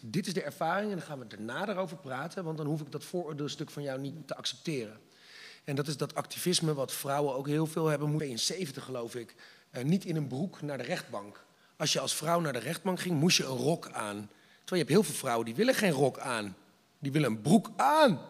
[0.00, 2.44] Dit is de ervaring en dan gaan we daarna erover praten...
[2.44, 5.00] want dan hoef ik dat vooroordeelstuk van jou niet te accepteren.
[5.64, 8.28] En dat is dat activisme wat vrouwen ook heel veel hebben moeten.
[8.28, 9.34] In 70 geloof ik,
[9.70, 11.44] eh, niet in een broek naar de rechtbank.
[11.76, 14.30] Als je als vrouw naar de rechtbank ging, moest je een rok aan.
[14.64, 16.56] Terwijl je hebt heel veel vrouwen die willen geen rok aan.
[16.98, 18.20] Die willen een broek aan.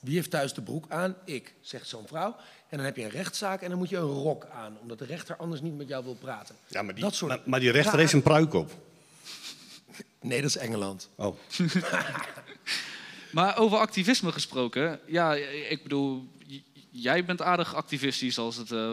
[0.00, 1.16] Wie heeft thuis de broek aan?
[1.24, 2.36] Ik, zegt zo'n vrouw.
[2.68, 4.78] En dan heb je een rechtszaak en dan moet je een rok aan.
[4.80, 6.54] Omdat de rechter anders niet met jou wil praten.
[6.66, 8.70] Ja, maar die, Dat soort maar, maar die rechter raar- heeft een pruik op.
[10.20, 11.08] Nee, dat is Engeland.
[11.14, 11.36] Oh.
[13.32, 15.34] Maar over activisme gesproken, ja,
[15.68, 16.28] ik bedoel,
[16.90, 18.92] jij bent aardig activistisch als, het, eh,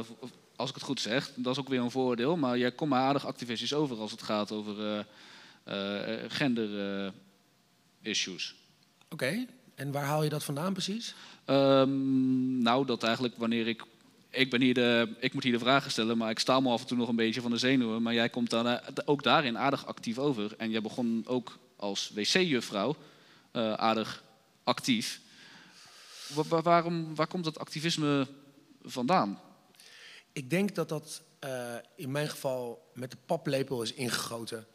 [0.56, 1.32] als ik het goed zeg.
[1.36, 4.22] Dat is ook weer een voordeel, maar jij komt maar aardig activistisch over als het
[4.22, 5.04] gaat over eh,
[6.24, 7.12] eh, gender eh,
[8.02, 8.56] issues.
[9.10, 11.16] Oké, en waar haal je dat vandaan precies?
[11.46, 13.84] Ehm, nou, dat eigenlijk wanneer ik.
[14.30, 16.82] Ik, ben hier de, ik moet hier de vragen stellen, maar ik sta me af
[16.82, 18.02] en toe nog een beetje van de zenuwen.
[18.02, 20.54] Maar jij komt dan, ook daarin aardig actief over.
[20.58, 22.96] En jij begon ook als wc-juffrouw
[23.76, 24.24] aardig
[24.64, 25.22] actief.
[26.34, 28.28] Wa- wa- waarom, waar komt dat activisme
[28.84, 29.40] vandaan?
[30.36, 34.66] Ik denk dat dat eh, in mijn geval met de paplepel is ingegoten.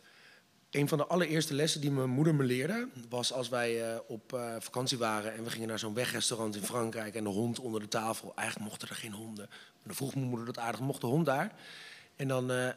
[0.71, 4.33] Een van de allereerste lessen die mijn moeder me leerde was als wij eh, op
[4.33, 7.81] eh, vakantie waren en we gingen naar zo'n wegrestaurant in Frankrijk en de hond onder
[7.81, 8.33] de tafel.
[8.37, 9.47] Eigenlijk mochten er geen honden.
[9.49, 11.55] Maar dan vroeg mijn moeder dat aardig, mocht de hond daar?
[12.17, 12.75] En dan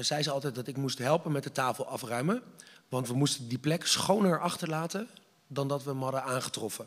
[0.00, 2.42] zei ze altijd dat ik moest helpen met de tafel afruimen.
[2.88, 5.08] Want we moesten die plek schoner achterlaten
[5.46, 6.86] dan dat we hem hadden aangetroffen.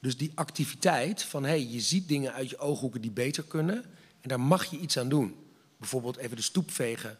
[0.00, 3.84] Dus die activiteit van hey, je ziet dingen uit je ooghoeken die beter kunnen
[4.20, 5.36] en daar mag je iets aan doen.
[5.76, 7.18] Bijvoorbeeld even de stoep vegen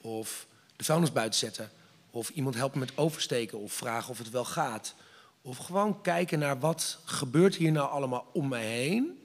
[0.00, 1.70] of de vuilnis buiten zetten
[2.10, 4.94] of iemand helpen met oversteken of vragen of het wel gaat.
[5.42, 9.18] Of gewoon kijken naar wat gebeurt hier nou allemaal om mij heen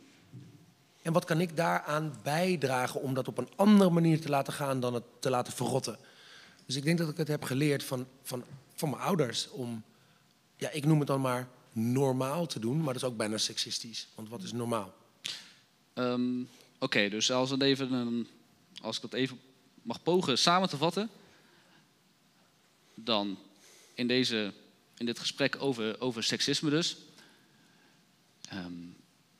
[1.01, 4.79] en wat kan ik daaraan bijdragen om dat op een andere manier te laten gaan
[4.79, 5.97] dan het te laten verrotten.
[6.65, 8.43] Dus ik denk dat ik het heb geleerd van, van,
[8.75, 9.83] van mijn ouders om
[10.55, 14.07] ja, ik noem het dan maar normaal te doen, maar dat is ook bijna seksistisch.
[14.15, 14.93] Want wat is normaal?
[15.93, 16.39] Ehm,
[16.79, 18.27] Oké, dus als, het even een,
[18.81, 19.39] als ik dat even
[19.81, 21.09] mag pogen samen te vatten,
[22.93, 23.37] dan
[23.93, 24.53] in, deze,
[24.97, 26.97] in dit gesprek over, over seksisme dus,
[28.49, 28.73] ehm,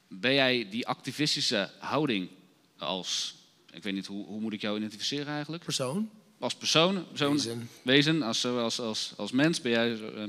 [0.08, 2.30] ben jij die activistische houding
[2.78, 3.36] als,
[3.72, 5.64] ik weet niet, hoe, hoe moet ik jou identificeren eigenlijk?
[5.64, 6.10] Persoon?
[6.40, 7.70] Als persoon, zo'n Wezen.
[7.82, 10.24] wezen, als, als, als, als mens, ben jij, eh,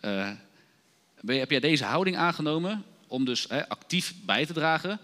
[0.00, 0.36] eh,
[1.20, 5.00] ben heb jij deze houding aangenomen om dus actief bij te dragen?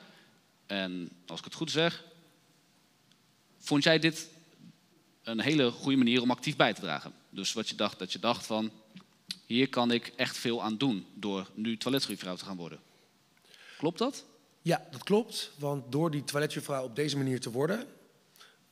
[0.67, 2.05] En als ik het goed zeg,
[3.59, 4.29] vond jij dit
[5.23, 7.13] een hele goede manier om actief bij te dragen?
[7.31, 8.71] Dus wat je dacht, dat je dacht van,
[9.47, 12.79] hier kan ik echt veel aan doen door nu toiletjuffrouw te gaan worden.
[13.79, 14.25] Klopt dat?
[14.63, 15.51] Ja, dat klopt.
[15.59, 17.87] Want door die toiletjuffrouw op deze manier te worden,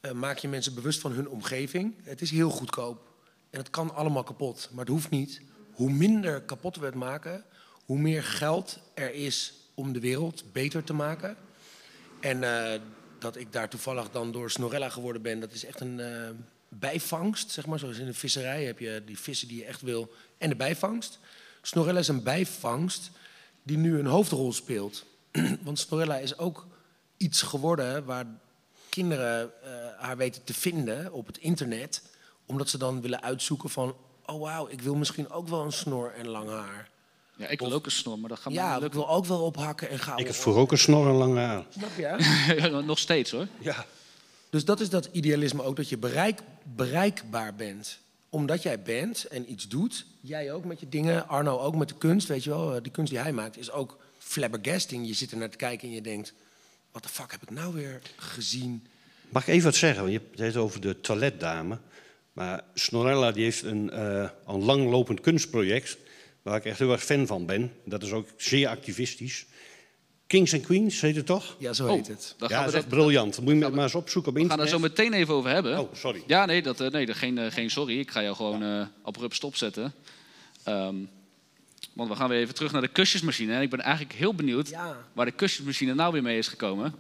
[0.00, 1.94] eh, maak je mensen bewust van hun omgeving.
[2.02, 3.10] Het is heel goedkoop
[3.50, 5.40] en het kan allemaal kapot, maar het hoeft niet.
[5.72, 7.44] Hoe minder kapot we het maken,
[7.84, 11.36] hoe meer geld er is om de wereld beter te maken.
[12.22, 12.80] En eh,
[13.18, 16.30] dat ik daar toevallig dan door Snorella geworden ben, dat is echt een eh,
[16.68, 17.50] bijvangst.
[17.50, 17.78] Zeg maar.
[17.78, 21.18] Zoals in de visserij heb je die vissen die je echt wil en de bijvangst.
[21.62, 23.10] Snorella is een bijvangst
[23.62, 25.04] die nu een hoofdrol speelt.
[25.64, 26.66] Want Snorella is ook
[27.16, 28.26] iets geworden waar
[28.88, 32.02] kinderen eh, haar weten te vinden op het internet.
[32.46, 33.96] Omdat ze dan willen uitzoeken van,
[34.26, 36.90] oh wauw, ik wil misschien ook wel een snor en lang haar.
[37.42, 39.40] Ja, ik wil ook een snor, maar dat gaat Ja, me ik wil ook wel
[39.40, 40.18] ophakken en gaan.
[40.18, 41.64] Ik heb voor ook een snor en lange haar.
[41.68, 42.82] Snap je?
[42.86, 43.46] Nog steeds hoor.
[43.58, 43.86] Ja.
[44.50, 47.98] Dus dat is dat idealisme ook, dat je bereik, bereikbaar bent.
[48.28, 50.06] Omdat jij bent en iets doet.
[50.20, 52.74] Jij ook met je dingen, Arno ook met de kunst, weet je wel.
[52.74, 55.06] eh, Die kunst die hij maakt is ook flabbergasting.
[55.06, 56.32] Je zit er naar te kijken en je denkt...
[56.92, 58.86] wat de fuck heb ik nou weer gezien?
[59.28, 60.00] Mag ik even wat zeggen?
[60.00, 61.78] Want Je hebt het over de toiletdame.
[62.32, 65.96] Maar Snorella die heeft een, eh een langlopend kunstproject...
[66.42, 67.72] waar ik echt heel erg fan van ben.
[67.84, 69.46] Dat is ook zeer activistisch.
[70.26, 71.56] Kings and Queens heet het toch?
[71.58, 72.34] Ja, zo Oh, heet het.
[72.38, 73.34] dan ja, gaan dat we is echt dat, briljant.
[73.34, 75.78] Dat moet je maar eens opzoeken op we gaan daar zo meteen even over hebben.
[75.78, 76.22] Oh, sorry.
[76.26, 77.98] Ja, nee, dat, eh, nee dat, geen, eh, geen sorry.
[77.98, 79.94] Ik ga jou gewoon eh abrupt stopzetten.
[80.64, 80.94] Ehm,
[81.92, 83.54] want we gaan weer even terug naar de kusjesmachine.
[83.54, 84.96] En ik ben eigenlijk heel benieuwd Ja.
[85.12, 86.94] waar de kusjesmachine nou weer mee is gekomen.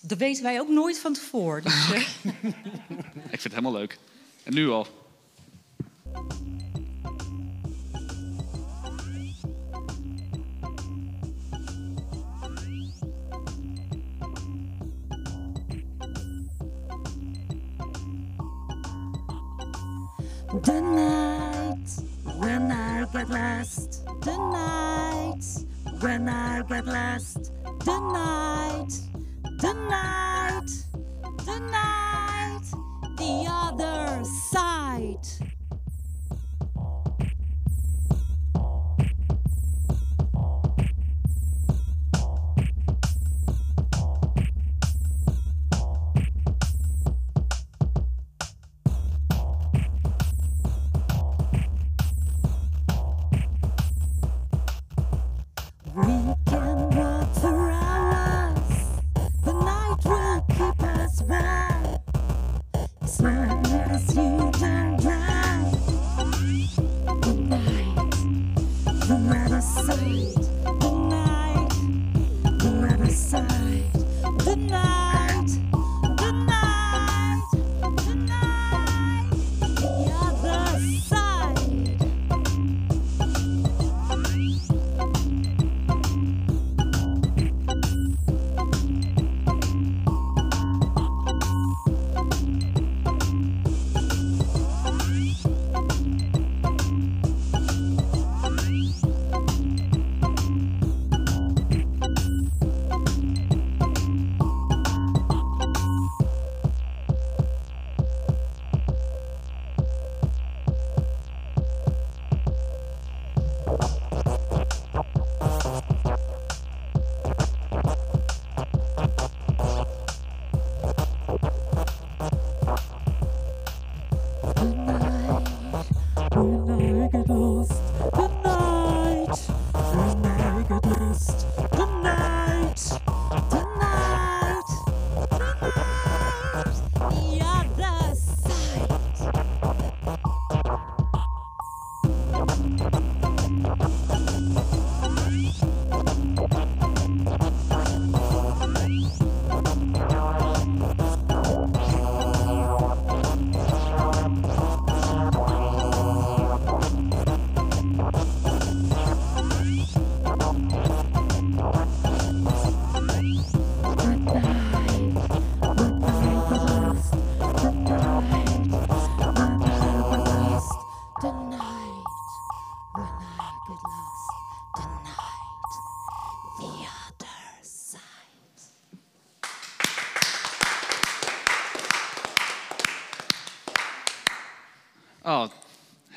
[0.00, 1.62] Dat weten wij ook nooit van tevoren.
[1.62, 1.74] Dus,
[3.34, 3.98] Ik vind het helemaal leuk.
[4.42, 4.86] En nu al.
[20.62, 21.86] The night
[22.38, 24.06] when I get lost.
[24.22, 25.44] The night
[26.00, 27.52] when I get lost.
[27.84, 28.92] The night.
[29.60, 30.85] The night.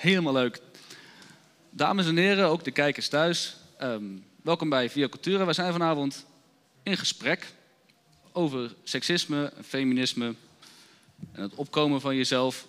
[0.10, 0.62] Helemaal leuk.
[1.70, 3.56] Dames en heren, ook de kijkers thuis.
[3.78, 4.04] ehm,
[4.42, 5.46] welkom bij Via Cultura.
[5.46, 6.26] Wij zijn vanavond
[6.84, 7.54] in gesprek
[8.32, 10.36] over seksisme, feminisme
[11.32, 12.68] en het opkomen van jezelf.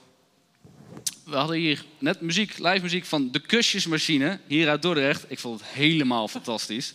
[1.24, 5.30] We hadden hier net muziek, live muziek van De Kusjesmachine, hier uit Dordrecht.
[5.30, 6.95] Ik vond het helemaal fantastisch.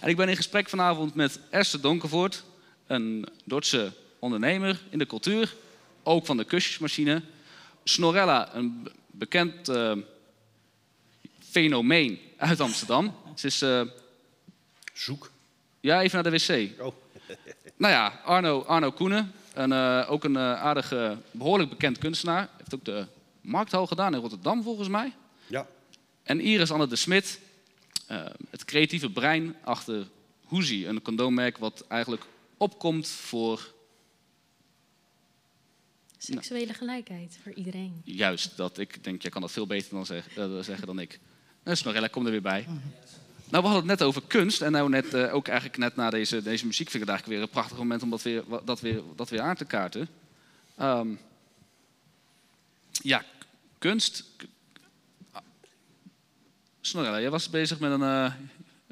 [0.00, 2.44] En ik ben in gesprek vanavond met Esther Donkervoort,
[2.86, 5.54] een Dordtse ondernemer in de cultuur,
[6.02, 7.22] ook van De Kusjesmachine.
[7.84, 8.88] Snorella, een
[9.20, 9.92] bekend eh,
[11.38, 13.14] fenomeen uit Amsterdam.
[13.34, 13.82] Ze is, eh,
[14.92, 15.30] Zoek.
[15.80, 16.80] ja, even naar de wc.
[16.80, 16.94] Oh.
[17.76, 22.48] Nou ja, Arno, Arno Koenen, een, eh, ook een aardige, behoorlijk bekend kunstenaar.
[22.56, 23.06] Heeft ook de
[23.40, 25.12] Markthal gedaan in Rotterdam, volgens mij.
[25.46, 25.66] Ja.
[26.22, 27.40] En Iris Anne de Smit,
[28.50, 30.06] het creatieve brein achter
[30.44, 32.22] Hoezie, een condoommerk wat eigenlijk
[32.56, 33.72] opkomt voor
[36.22, 38.00] Seksuele gelijkheid voor iedereen.
[38.04, 38.78] juist dat.
[38.78, 41.20] Ik denk, jij kan dat veel beter dan zeg- eh, zeggen dan ik.
[41.64, 42.64] Snorella komt er weer bij.
[43.48, 44.62] Nou, we hadden het net over kunst.
[44.62, 47.38] En nou net, eh, ook eigenlijk net na deze, deze muziek vind ik het eigenlijk
[47.38, 50.08] weer een prachtig moment om dat weer, dat weer, dat weer aan te kaarten.
[50.76, 51.08] Ehm,
[52.92, 53.24] ja,
[53.78, 54.24] kunst.
[55.32, 55.42] Ah.
[56.80, 58.02] Snorella, jij was bezig met een.
[58.02, 58.34] eh,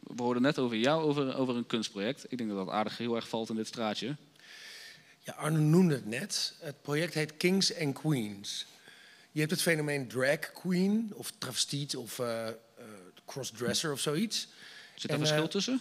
[0.03, 2.25] we hoorden net over jou, over, over een kunstproject.
[2.33, 4.17] Ik denk dat dat aardig heel erg valt in dit straatje.
[5.29, 6.55] Ja, Arno noemde het net.
[6.59, 8.67] Het project heet Kings and Queens.
[9.33, 12.55] Je hebt het fenomeen drag queen, of travestiet, of eh, eh,
[13.27, 14.49] crossdresser of zoiets.
[14.95, 15.81] Zit daar En, verschil eh, tussen?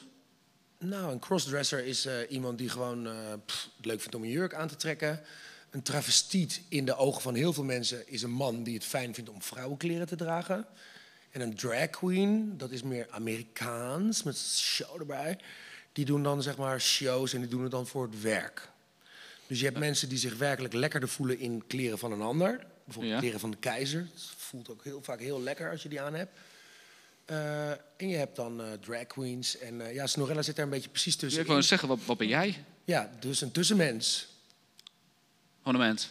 [0.77, 3.07] Nou, een crossdresser is iemand die gewoon
[3.45, 5.21] pff, het leuk vindt om een jurk aan te trekken.
[5.69, 9.13] Een travestiet in de ogen van heel veel mensen is een man die het fijn
[9.13, 10.65] vindt om vrouwenkleren te dragen.
[11.31, 15.39] En een drag queen, dat is meer Amerikaans, met show erbij.
[15.91, 18.75] Die doen dan zeg maar shows en die doen het dan voor het werk.
[19.47, 22.65] Dus je hebt mensen die zich werkelijk lekkerder voelen in kleren van een ander.
[22.83, 23.19] Bijvoorbeeld Ja.
[23.19, 23.99] kleren van de keizer.
[24.13, 26.37] Het voelt ook heel vaak heel lekker als je die aan hebt.
[27.25, 29.57] Eh, en je hebt dan eh, drag queens.
[29.57, 31.39] En eh, ja, Snorella zit daar een beetje precies tussen.
[31.41, 32.63] ik wou eens zeggen, wat, wat ben jij?
[32.85, 34.27] Ja, dus een tussenmens.
[35.63, 36.09] Monument.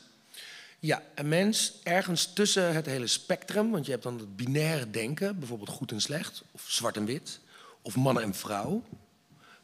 [0.79, 3.71] Ja, een mens ergens tussen het hele spectrum.
[3.71, 7.41] Want je hebt dan het binaire denken, bijvoorbeeld goed en slecht, of zwart en wit,
[7.83, 8.83] of man en vrouw.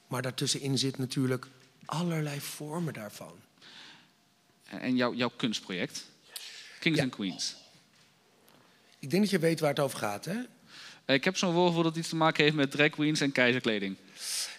[0.06, 1.46] Maar daartussenin zit natuurlijk
[1.84, 3.32] allerlei vormen daarvan.
[4.80, 6.04] En jouw, kunstproject?
[6.78, 7.04] Kings Ja.
[7.04, 7.56] and Queens.
[8.98, 10.36] Ik denk dat je weet waar het over gaat, hè?
[11.04, 13.96] Eh, Ik heb zo'n voorgevoel dat iets te maken heeft met drag queens en keizerkleding.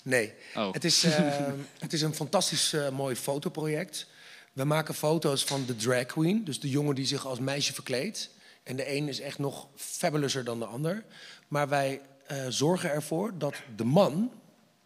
[0.04, 0.74] Nee, Oh.
[0.74, 1.44] het, is, eh,
[1.80, 4.08] het is een fantastisch eh, mooi fotoproject.
[4.54, 8.30] We maken foto's van de drag queen, dus de jongen die zich als meisje verkleedt.
[8.64, 11.04] En de een is echt nog fabulouser dan de ander.
[11.48, 12.02] Maar wij
[12.50, 14.32] zorgen ervoor dat de man,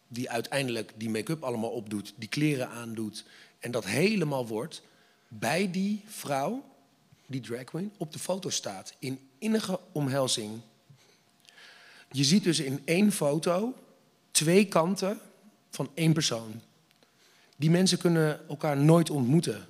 [0.08, 3.24] die uiteindelijk die make-up allemaal opdoet, die kleren aandoet
[3.58, 4.82] en dat helemaal wordt,
[5.28, 6.64] bij die vrouw,
[7.26, 8.94] die drag queen, op de foto staat.
[8.98, 10.60] In innige omhelzing.
[12.10, 13.74] Je ziet dus in één foto
[14.30, 15.20] twee kanten
[15.70, 16.60] van één persoon.
[17.56, 19.66] Die mensen kunnen elkaar nooit ontmoeten.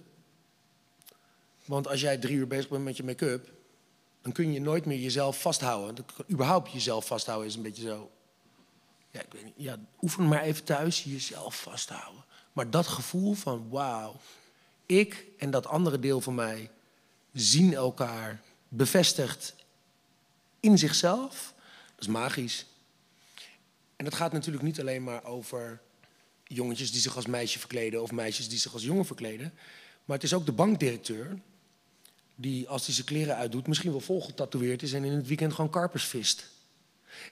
[1.64, 3.52] Want als jij drie uur bezig bent met je make-up,
[4.22, 6.04] dan kun je nooit meer jezelf vasthouden.
[6.30, 8.10] Überhaupt jezelf vasthouden is een beetje zo.
[9.10, 9.54] Ja, ik weet niet.
[9.56, 12.24] Ja, oefen maar even thuis jezelf vasthouden.
[12.52, 14.16] Maar dat gevoel van wauw,
[14.88, 16.70] ik en dat andere deel van mij
[17.32, 19.54] zien elkaar bevestigd
[20.60, 21.54] in zichzelf.
[21.94, 22.66] Dat is magisch.
[23.96, 25.80] En dat gaat natuurlijk niet alleen maar over
[26.44, 29.52] jongetjes die zich als meisje verkleden of meisjes die zich als jongen verkleden.
[30.04, 31.38] Maar het is ook de bankdirecteur
[32.34, 35.70] die als hij zijn kleren uitdoet misschien wel volgetatoeëerd is en in het weekend gewoon
[35.70, 36.46] karpers vist.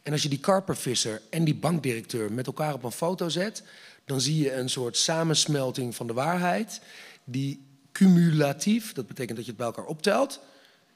[0.02, 3.62] En als je die karpervisser en die bankdirecteur met elkaar op een foto zet,
[4.04, 6.80] dan zie je een soort samensmelting van de waarheid
[7.26, 10.40] die cumulatief, dat betekent dat je het bij elkaar optelt,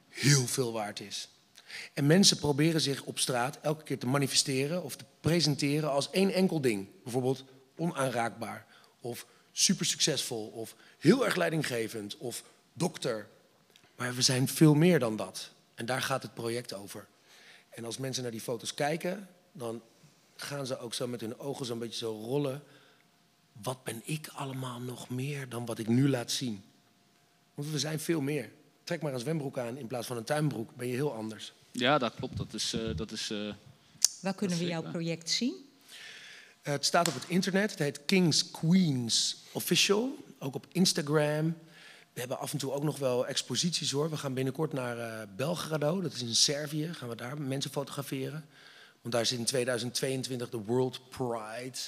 [0.08, 1.28] heel veel waard is.
[1.94, 6.32] En mensen proberen zich op straat elke keer te manifesteren of te presenteren als één
[6.32, 6.88] enkel ding.
[7.02, 7.44] Bijvoorbeeld
[7.76, 8.66] onaanraakbaar,
[9.00, 13.28] of super succesvol, of heel erg leidinggevend, of dokter.
[13.96, 15.50] Maar we zijn veel meer dan dat.
[15.74, 17.06] En daar gaat het project over.
[17.70, 19.82] En als mensen naar die foto's kijken, dan
[20.36, 22.62] gaan ze ook zo met hun ogen zo'n beetje zo rollen.
[23.62, 26.62] Wat ben ik allemaal nog meer dan wat ik nu laat zien?
[27.54, 28.50] Want we zijn veel meer.
[28.84, 31.52] Trek maar een zwembroek aan in plaats van een tuinbroek, ben je heel anders.
[31.72, 32.36] Ja, dat klopt.
[32.36, 33.52] Dat is, eh, dat is eh,
[34.20, 35.54] Waar kunnen we jouw project zien?
[36.62, 37.70] Het staat op het internet.
[37.70, 40.24] Het heet Kings Queens Official.
[40.38, 41.56] Ook op Instagram.
[42.12, 44.10] We hebben af en toe ook nog wel exposities hoor.
[44.10, 46.00] We gaan binnenkort naar eh, Belgrado.
[46.00, 46.94] Dat is in Servië.
[46.94, 48.44] Gaan we daar mensen fotograferen.
[49.00, 51.78] Want daar is in 2022 de World Pride.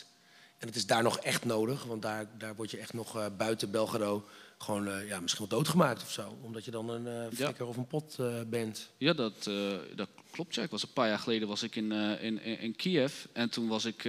[0.63, 1.85] En het is daar nog echt nodig.
[1.85, 4.25] Want daar, daar word je echt nog eh, buiten Belgrado
[4.59, 6.37] gewoon eh, ja, misschien wel doodgemaakt of zo.
[6.43, 8.89] Omdat je dan een flikker of een pot bent.
[8.97, 9.51] Ja, dat,
[9.95, 10.55] dat klopt.
[10.55, 10.63] Ja.
[10.63, 13.25] Ik was een paar jaar geleden was ik in, in, in, Kiev.
[13.33, 14.05] En toen was ik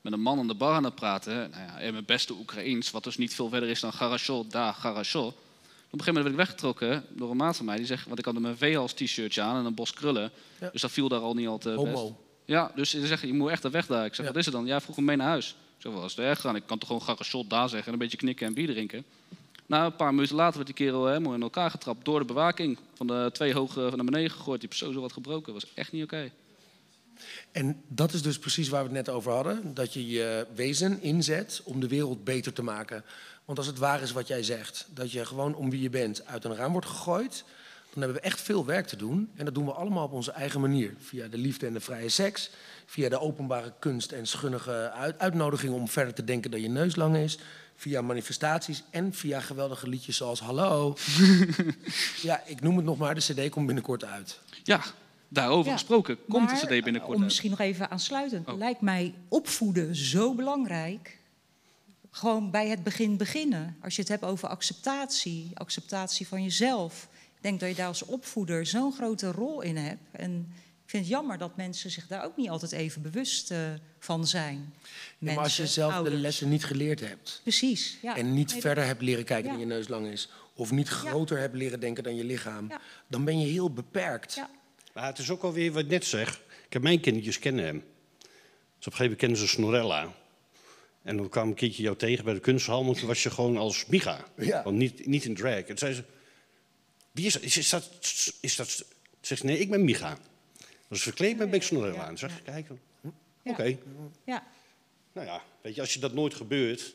[0.00, 1.50] met een man aan de bar aan het praten.
[1.50, 4.72] Nou ja, in mijn beste Oekraïens, wat dus niet veel verder is dan Garasho, da,
[4.72, 5.26] Garasho.
[5.26, 7.76] Op een gegeven moment werd ik weggetrokken door een maat van mij.
[7.76, 10.30] Die zegt, want ik had een veehals t-shirtje aan en een bos krullen.
[10.60, 10.70] Ja.
[10.70, 11.80] Dus dat viel daar al niet al te best.
[11.80, 12.20] Homo.
[12.44, 14.04] Ja, dus ze zeggen, je moet echt er weg daar.
[14.04, 14.66] Ik zeg, wat is het dan?
[14.66, 15.56] Ja, vroeg hem mee naar huis.
[15.82, 16.56] Wat is er erg aan?
[16.56, 19.04] Ik kan toch gewoon Garasho daar zeggen en een beetje knikken en bier drinken.
[19.66, 22.78] Nou, een paar minuten later werd die kerel helemaal in elkaar getrapt door de bewaking.
[22.94, 24.60] Van de twee hoog eh, naar beneden gegooid.
[24.60, 25.52] Die persoon zo wat gebroken.
[25.52, 26.30] Was echt niet oké.
[27.52, 29.74] En dat is dus precies waar we het net over hadden.
[29.74, 33.04] Dat je je wezen inzet om de wereld beter te maken.
[33.44, 36.26] Want als het waar is wat jij zegt, dat je gewoon om wie je bent
[36.26, 37.44] uit een raam wordt gegooid,
[37.92, 39.30] dan hebben we echt veel werk te doen.
[39.36, 40.94] En dat doen we allemaal op onze eigen manier.
[40.98, 42.50] Via de liefde en de vrije seks,
[42.86, 46.96] via de openbare kunst en schunnige uit- uitnodiging om verder te denken dat je neus
[46.96, 47.38] lang is.
[47.76, 50.96] Via manifestaties en via geweldige liedjes zoals Hallo.
[52.22, 54.40] ja, ik noem het nog maar, de CD komt binnenkort uit.
[54.64, 54.82] Ja,
[55.30, 55.72] Daarover Ja.
[55.72, 57.24] gesproken, komt Maar, de CD binnenkort Om uit.
[57.24, 58.48] misschien nog even aansluitend.
[58.48, 58.56] Oh.
[58.58, 61.18] Lijkt mij opvoeden zo belangrijk.
[62.10, 63.76] Gewoon bij het begin beginnen.
[63.82, 67.08] Als je het hebt over acceptatie, acceptatie van jezelf.
[67.38, 70.00] Ik denk dat je daar als opvoeder zo'n grote rol in hebt.
[70.10, 70.52] En
[70.84, 73.58] ik vind het jammer dat mensen zich daar ook niet altijd even bewust eh,
[73.98, 74.74] van zijn.
[75.18, 78.16] Nee, maar als je Mensen, zelf de lessen niet geleerd hebt Precies, ja.
[78.16, 79.50] en niet Nee, verder hebt leren kijken Ja.
[79.50, 82.80] dan je neus lang is, of niet groter hebt leren denken dan je lichaam, Ja.
[83.06, 84.34] dan ben je heel beperkt.
[84.34, 84.50] Ja.
[84.94, 86.40] Maar het is ook alweer wat ik net zeg.
[86.66, 87.76] Ik heb mijn kindertjes kennen hem.
[87.78, 87.86] Dus
[88.86, 90.12] op een gegeven moment kennen ze Snorella.
[91.02, 93.56] En dan kwam een keertje jou tegen bij de kunsthal, maar toen was je gewoon
[93.56, 93.84] als.
[94.36, 94.62] Ja.
[94.64, 95.54] Want niet, niet in drag.
[95.58, 96.04] En toen zei ze,
[97.12, 97.42] wie is dat?
[97.42, 97.90] Is, is dat,
[98.40, 98.84] is dat?
[99.20, 100.18] Zegt ze, nee, ik ben Micha.
[100.88, 101.70] Dus verkleed me ben ik.
[101.70, 102.68] En dan zeg ik, kijk,
[103.00, 103.08] hm,
[103.42, 103.64] oké.
[103.64, 103.76] Ja.
[104.24, 104.46] Ja.
[105.12, 106.94] Nou ja, weet je, als je dat nooit gebeurt...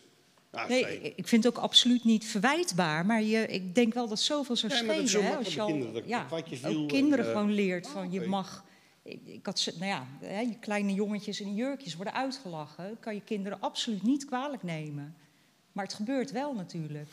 [0.52, 3.06] Nou, Nee, ik ik vind het ook absoluut niet verwijtbaar.
[3.06, 5.26] Maar je, ik denk wel dat zoveel zou dat schelen.
[5.26, 6.28] hè, als je al kinderen, ja,
[6.66, 8.64] ook kinderen en, eh, gewoon leert van je mag...
[9.04, 12.90] Ik, ik had, nou ja, hè, je kleine jongetjes in jurkjes worden uitgelachen.
[12.90, 15.16] Dat kan je kinderen absoluut niet kwalijk nemen.
[15.74, 17.10] Maar het gebeurt wel natuurlijk.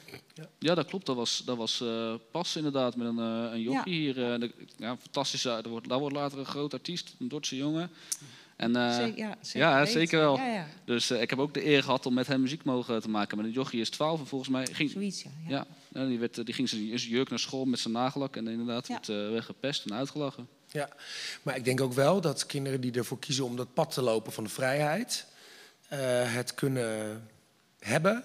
[0.58, 1.06] Ja, dat klopt.
[1.06, 4.12] Dat was, dat was eh, pas inderdaad met een, eh een jochie Ja.
[4.12, 4.32] hier.
[4.32, 5.44] eh, de, ja, fantastisch.
[5.44, 7.90] Er wordt, daar wordt later een groot artiest, een Dordtse jongen.
[8.56, 10.36] En, eh, Zeker- ja, zeker ja, zeker wel.
[10.36, 10.66] Ja, ja.
[10.84, 13.36] Dus eh, ik heb ook de eer gehad om met hem muziek mogen te maken.
[13.36, 15.66] Maar de jochie is 12 en volgens mij ging, Zoiets, ja.
[15.92, 16.06] ja.
[16.06, 18.36] die, werd, die ging zijn in zijn jurk naar school met zijn nagellak.
[18.36, 18.92] En inderdaad Ja.
[18.94, 20.48] werd eh, weggepest en uitgelachen.
[20.72, 20.88] Ja,
[21.42, 24.32] maar ik denk ook wel dat kinderen die ervoor kiezen om dat pad te lopen
[24.32, 25.26] van de vrijheid,
[25.88, 25.98] eh,
[26.34, 27.28] het kunnen
[27.78, 28.24] hebben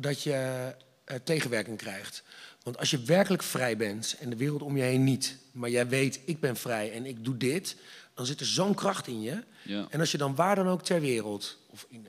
[0.00, 0.74] dat je
[1.04, 2.22] eh, tegenwerking krijgt.
[2.62, 5.88] Want als je werkelijk vrij bent en de wereld om je heen niet, maar jij
[5.88, 7.76] weet, ik ben vrij en ik doe dit,
[8.14, 9.44] dan zit er zo'n kracht in je.
[9.64, 9.86] Ja.
[9.90, 12.06] En als je dan waar dan ook ter wereld, of in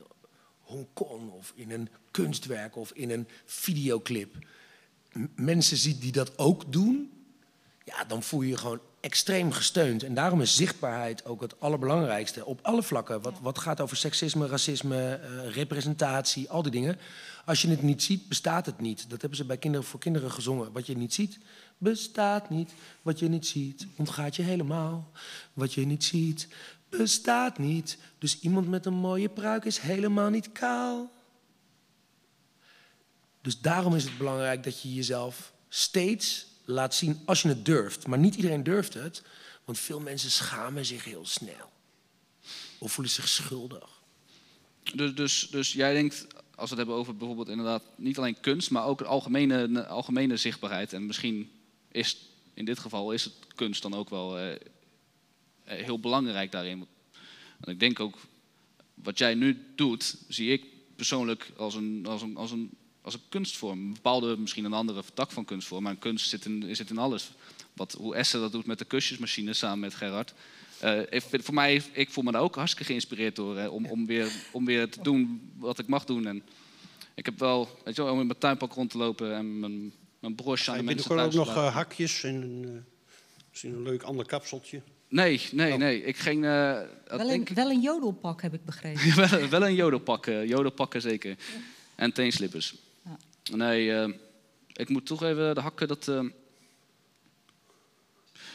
[0.59, 4.35] Hongkong, of in een kunstwerk, of in een videoclip,
[5.35, 7.11] mensen ziet die dat ook doen,
[7.83, 10.03] ja, dan voel je je gewoon extreem gesteund.
[10.03, 13.21] En daarom is zichtbaarheid ook het allerbelangrijkste op alle vlakken.
[13.21, 16.99] Wat, wat gaat over seksisme, racisme, eh, representatie, al die dingen.
[17.49, 19.09] Als je het niet ziet, bestaat het niet.
[19.09, 20.71] Dat hebben ze bij kinderen voor kinderen gezongen.
[20.71, 21.39] Wat je niet ziet,
[21.77, 22.73] bestaat niet.
[23.01, 25.11] Wat je niet ziet, ontgaat je helemaal.
[25.53, 26.47] Wat je niet ziet,
[26.89, 27.97] bestaat niet.
[28.17, 31.11] Dus iemand met een mooie pruik is helemaal niet kaal.
[33.41, 38.07] Dus daarom is het belangrijk dat je jezelf steeds laat zien als je het durft.
[38.07, 39.23] Maar niet iedereen durft het,
[39.65, 41.71] want veel mensen schamen zich heel snel.
[42.77, 44.01] Of voelen zich schuldig.
[44.93, 46.27] Dus, dus, dus jij denkt,
[46.59, 50.93] als we het hebben over bijvoorbeeld inderdaad niet alleen kunst, maar ook algemene, algemene zichtbaarheid.
[50.93, 51.49] En misschien
[51.91, 52.17] is
[52.53, 54.59] in dit geval is het kunst dan ook wel eh, eh,
[55.63, 56.77] heel belangrijk daarin.
[57.57, 58.17] Want ik denk ook,
[58.93, 62.69] wat jij nu doet, zie ik persoonlijk als een, als een, als een,
[63.01, 63.79] als een kunstvorm.
[63.79, 67.31] Een bepaalde, misschien een andere tak van kunstvorm, maar kunst zit in, zit in alles.
[67.73, 70.33] Wat, hoe Esther dat doet met de kusjesmachine samen met Gerard.
[70.79, 73.57] Eh, ik voor mij, ik voel me daar ook hartstikke geïnspireerd door.
[73.57, 76.25] Hè, om, om, weer, om weer te doen wat ik mag doen.
[76.27, 76.43] En
[77.15, 79.93] ik heb wel, weet je wel, om in mijn tuinpak rond te lopen en mijn,
[80.19, 82.81] mijn broche aan je de mensen binnenkort ook nog eh, hakjes en een, eh,
[83.49, 84.81] misschien een leuk ander kapseltje?
[85.09, 86.03] Nee, nee, nee.
[86.03, 86.43] Ik ging...
[86.45, 86.49] eh,
[87.07, 89.15] Wel een, ik- wel een jodelpak heb ik begrepen.
[89.29, 91.35] wel, wel een jodelpak, eh, jodelpakken zeker.
[91.95, 92.75] En teenslippers.
[93.53, 94.09] Nee, eh,
[94.73, 96.11] ik moet toegeven, de hakken, dat...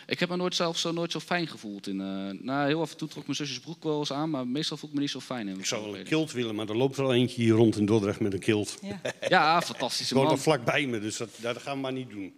[0.07, 1.87] ik heb me nooit zelf zo, nooit zo fijn gevoeld.
[1.87, 4.47] In, eh nou, heel af en toe trok mijn zusjes broek wel eens aan, maar
[4.47, 5.49] meestal voel ik me niet zo fijn.
[5.49, 7.77] In Ik zou wel een kilt willen, maar er loopt er al eentje hier rond
[7.77, 8.79] in Dordrecht met een kilt.
[8.83, 9.01] Ja.
[9.29, 10.43] Ja, Ze fantastische woont al man.
[10.43, 12.35] vlak bij me, dus dat, dat gaan we maar niet doen.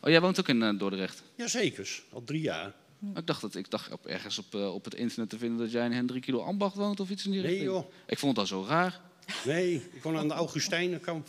[0.00, 1.22] Oh, jij woont ook in eh, Dordrecht?
[1.36, 2.72] Jazeker, al drie jaar.
[3.14, 5.70] Ik dacht, dat, ik dacht op, ergens op, eh, op het internet te vinden dat
[5.72, 7.70] jij in Hendrik Kilo Ambacht woont of iets in die Nee, richting.
[7.70, 7.90] joh.
[8.06, 9.00] Ik vond dat zo raar.
[9.44, 11.28] Nee, ik woon aan de Augustijnenkamp.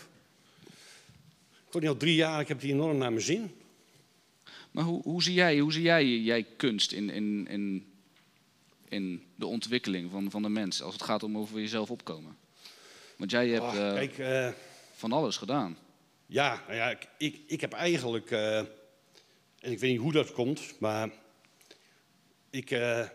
[1.67, 3.51] Ik woon hier al drie jaar, ik heb die enorm naar mijn zin.
[4.77, 7.91] Maar hoe, hoe zie jij, hoe zie jij, jij kunst in, in, in,
[8.89, 12.37] in de ontwikkeling van, van de mens als het gaat om over jezelf opkomen?
[13.15, 14.49] Want jij hebt Ah, eh, kijk, eh,
[14.95, 15.77] van alles gedaan.
[16.25, 20.31] ja, nou ja ik, ik, ik heb eigenlijk, eh, en ik weet niet hoe dat
[20.31, 21.09] komt, maar
[22.49, 22.69] ik,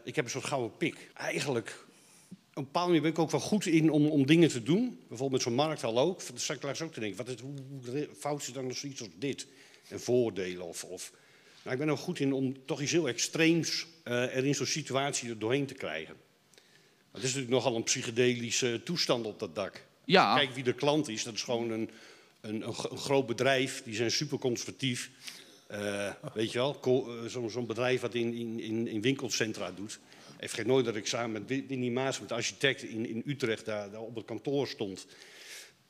[0.05, 1.11] ik heb een soort gouden pik.
[1.15, 1.85] Eigenlijk,
[2.31, 4.99] op een bepaalde manier ben ik ook wel goed in om, om dingen te doen.
[5.09, 6.27] Bijvoorbeeld met zo'n markthal ook.
[6.27, 7.55] Dan sta ik laatst ook te denken, wat is, hoe,
[7.91, 9.47] hoe fout is dan nog zoiets als dit?
[9.89, 10.85] En voordelen of...
[10.85, 11.13] of
[11.63, 14.55] nou, ik ben er ook goed in om toch iets heel extreems eh, er in
[14.55, 16.15] zo'n situatie er doorheen te krijgen.
[17.13, 19.85] Het is natuurlijk nogal een psychedelische toestand op dat dak.
[20.05, 20.37] Ja.
[20.37, 21.23] Kijk wie de klant is.
[21.25, 21.91] Dat is gewoon een,
[22.41, 23.83] een, een, gro- een groot bedrijf.
[23.85, 25.11] Die zijn super conservatief.
[25.67, 26.81] Eh, weet je wel,
[27.25, 29.99] eh, zo'n bedrijf wat in, in, in, in winkelcentra doet.
[30.41, 33.23] Ik vergeet nooit dat ik samen met Win- Winnie Maas, met de architect in, in
[33.27, 35.07] Utrecht, daar, daar op het kantoor stond.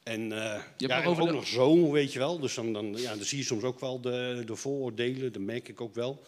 [0.02, 2.38] En, eh ja, ook de- nog zo, weet je wel.
[2.38, 5.68] Dus dan, dan, ja, dan zie je soms ook wel de, de vooroordelen, dat merk
[5.68, 6.22] ik ook wel.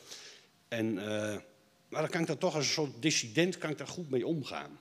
[0.68, 1.36] En, eh,
[1.88, 4.26] Maar dan kan ik daar toch als een soort dissident kan ik daar goed mee
[4.26, 4.78] omgaan.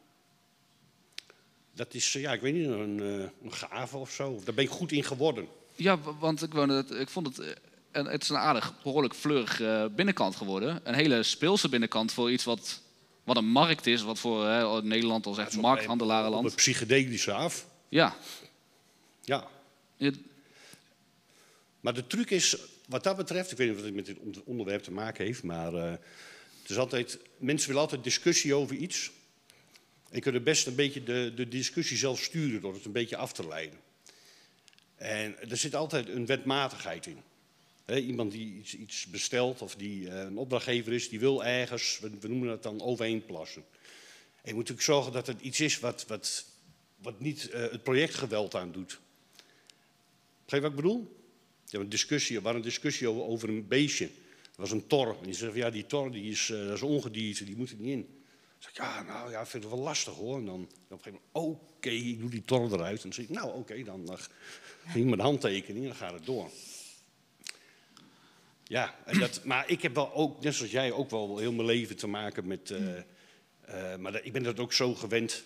[1.74, 3.00] Dat is, eh, ja, ik weet niet, een,
[3.44, 4.42] een gave of zo.
[4.44, 5.48] Daar ben ik goed in geworden.
[5.76, 7.58] Ja, want ik, woonde het, ik vond het...
[7.92, 9.62] En het is een aardig, behoorlijk fleurig
[9.96, 10.80] binnenkant geworden.
[10.84, 12.82] Een hele speelse binnenkant voor iets wat,
[13.24, 14.02] wat een markt is.
[14.02, 16.46] Wat voor hè, Nederland als echt Op markthandelarenland.
[16.46, 17.68] het psychedelische af.
[17.90, 18.16] Ja.
[19.24, 19.48] Ja.
[21.80, 22.58] Maar de truc is,
[22.88, 25.44] wat dat betreft, ik weet niet of het met dit onder- onderwerp te maken heeft,
[25.44, 25.92] maar eh,
[26.62, 29.12] het is altijd, mensen willen altijd discussie over iets.
[30.10, 33.34] En kunnen best een beetje de, de discussie zelf sturen door het een beetje af
[33.34, 33.80] te leiden.
[34.96, 37.22] En er zit altijd een wetmatigheid in.
[38.06, 42.10] Iemand die iets, iets bestelt of die eh, een opdrachtgever is, die wil ergens, we,
[42.20, 43.64] we noemen dat dan overheen plassen.
[44.42, 46.46] En je moet natuurlijk zorgen dat het iets is wat, wat,
[46.98, 49.00] wat niet eh, het projectgeweld aan doet.
[50.44, 51.22] Begrijp wat ik bedoel?
[51.66, 54.06] Ja, een discussie, was een discussie over, een beestje.
[54.42, 55.18] Dat was een tor.
[55.18, 57.76] En die zegt, ja, die tor die is, eh, dat is ongedierte, die moet er
[57.78, 58.02] niet in.
[58.02, 60.38] Dan zeg ik, ja, nou ja, ik vind het wel lastig hoor.
[60.38, 62.96] En dan op een gegeven moment, oké, ik doe die tor eruit.
[62.96, 64.18] En dan zeg ik, nou oké, dan
[64.88, 66.50] ging mijn handtekening en dan gaat het door.
[68.64, 71.68] Ja, en dat, maar ik heb wel ook, net zoals jij, ook wel heel mijn
[71.68, 72.72] leven te maken met...
[72.72, 72.98] eh,
[73.62, 75.44] eh, maar ik ben dat ook zo gewend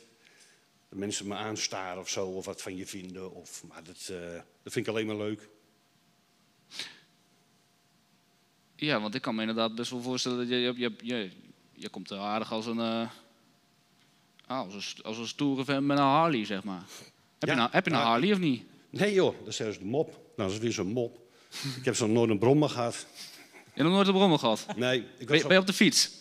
[0.90, 3.32] dat mensen me aanstaren of zo, of wat van je vinden.
[3.34, 4.34] Of, maar dat, eh,
[4.64, 5.50] dat vind ik alleen maar leuk.
[8.76, 11.32] Ja, want ik kan me inderdaad best wel voorstellen dat je, je, je, je,
[11.74, 13.10] je komt er aardig als een, ah,
[14.48, 16.84] als een, als een stoere vent met een Harley, zeg maar.
[17.40, 18.64] Heb, Ja, je, nou, heb je een maar- Harley of niet?
[18.90, 20.08] Nee joh, dat is zelfs de mop.
[20.10, 21.20] Nou, dat is weer zo'n mop.
[21.78, 23.06] ik heb zo nooit een brommer gehad.
[23.54, 24.66] Je hebt nog nooit een brommer gehad?
[24.76, 26.12] Nee, ik Ben, je- ben je op de fiets?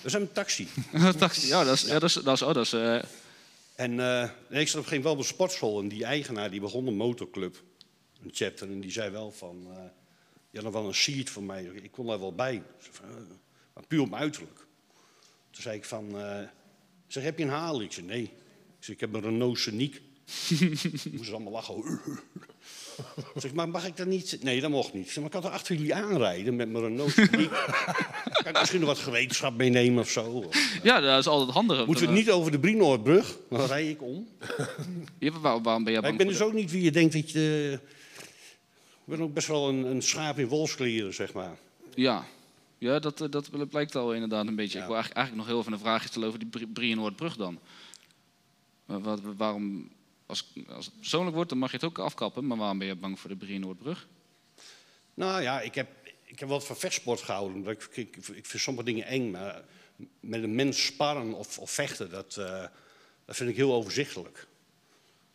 [0.00, 0.68] We zijn een taxi.
[1.18, 3.02] Taxi, ja, dat is, ja, dat is, dat is, oh, dat is eh,
[3.82, 6.96] En eh, ik zat op geen wel op sportschool en die eigenaar die begon een
[6.96, 7.62] motorclub,
[8.22, 9.84] een chapter, en die zei wel van, eh
[10.50, 12.62] je had nog wel een seat voor mij, ik kon daar wel bij.
[12.78, 13.16] Zei eh,
[13.74, 14.66] maar puur op uiterlijk.
[15.50, 16.10] Toen zei ik van,
[17.06, 17.84] zeg, heb je een Harley?
[17.84, 18.22] Ik zei, nee.
[18.22, 20.02] Ik zeg, ik heb een Renault Scenic.
[20.50, 22.00] Moesten ze allemaal lachen.
[23.36, 24.38] Zeg, maar mag ik dat niet?
[24.42, 25.06] Nee, dat mocht niet.
[25.06, 27.14] Zeg, maar ik kan er achter jullie aanrijden met mijn Renault
[28.42, 30.24] kan ik misschien nog wat gereedschap meenemen of zo?
[30.24, 31.86] Of- ja, dat is altijd handig.
[31.86, 33.36] Moeten we het niet over de Brienoordbrug?
[33.50, 34.28] Dan rij ik om.
[35.18, 37.30] Ja, waar- waarom ben jij bang ik ben dus ook niet wie je denkt dat
[37.30, 37.78] je...
[39.04, 41.56] Ik ben ook best wel een, een schaap in wolfskleren, zeg maar.
[41.94, 42.24] Ja,
[42.78, 44.78] ja dat, eh, dat blijkt al inderdaad een beetje.
[44.78, 44.84] Ja.
[44.84, 47.58] Ik wil eigenlijk, eigenlijk nog heel even een vraagje stellen over die Brie- Brienoordbrug dan.
[48.84, 49.88] Wa- Wat, waarom,
[50.32, 52.46] als, als het persoonlijk wordt, dan mag je het ook afkappen.
[52.46, 54.08] Maar waarom ben je bang voor de Brienoordbrug?
[55.14, 55.88] Nou ja, ik heb,
[56.24, 57.66] ik heb wat van vechtsport gehouden.
[57.66, 59.64] Ik, ik, ik vind sommige dingen eng, maar
[60.20, 62.64] met een mens sparren of, of vechten, dat, eh,
[63.24, 64.34] dat vind ik heel overzichtelijk.
[64.34, 64.46] Dat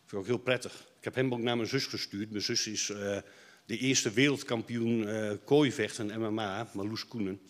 [0.06, 0.74] vind ik ook heel prettig.
[0.98, 2.30] Ik heb hem ook naar mijn zus gestuurd.
[2.30, 3.18] Mijn zus is eh,
[3.66, 7.42] de eerste wereldkampioen eh kooivechten en MMA, Marloes Koenen.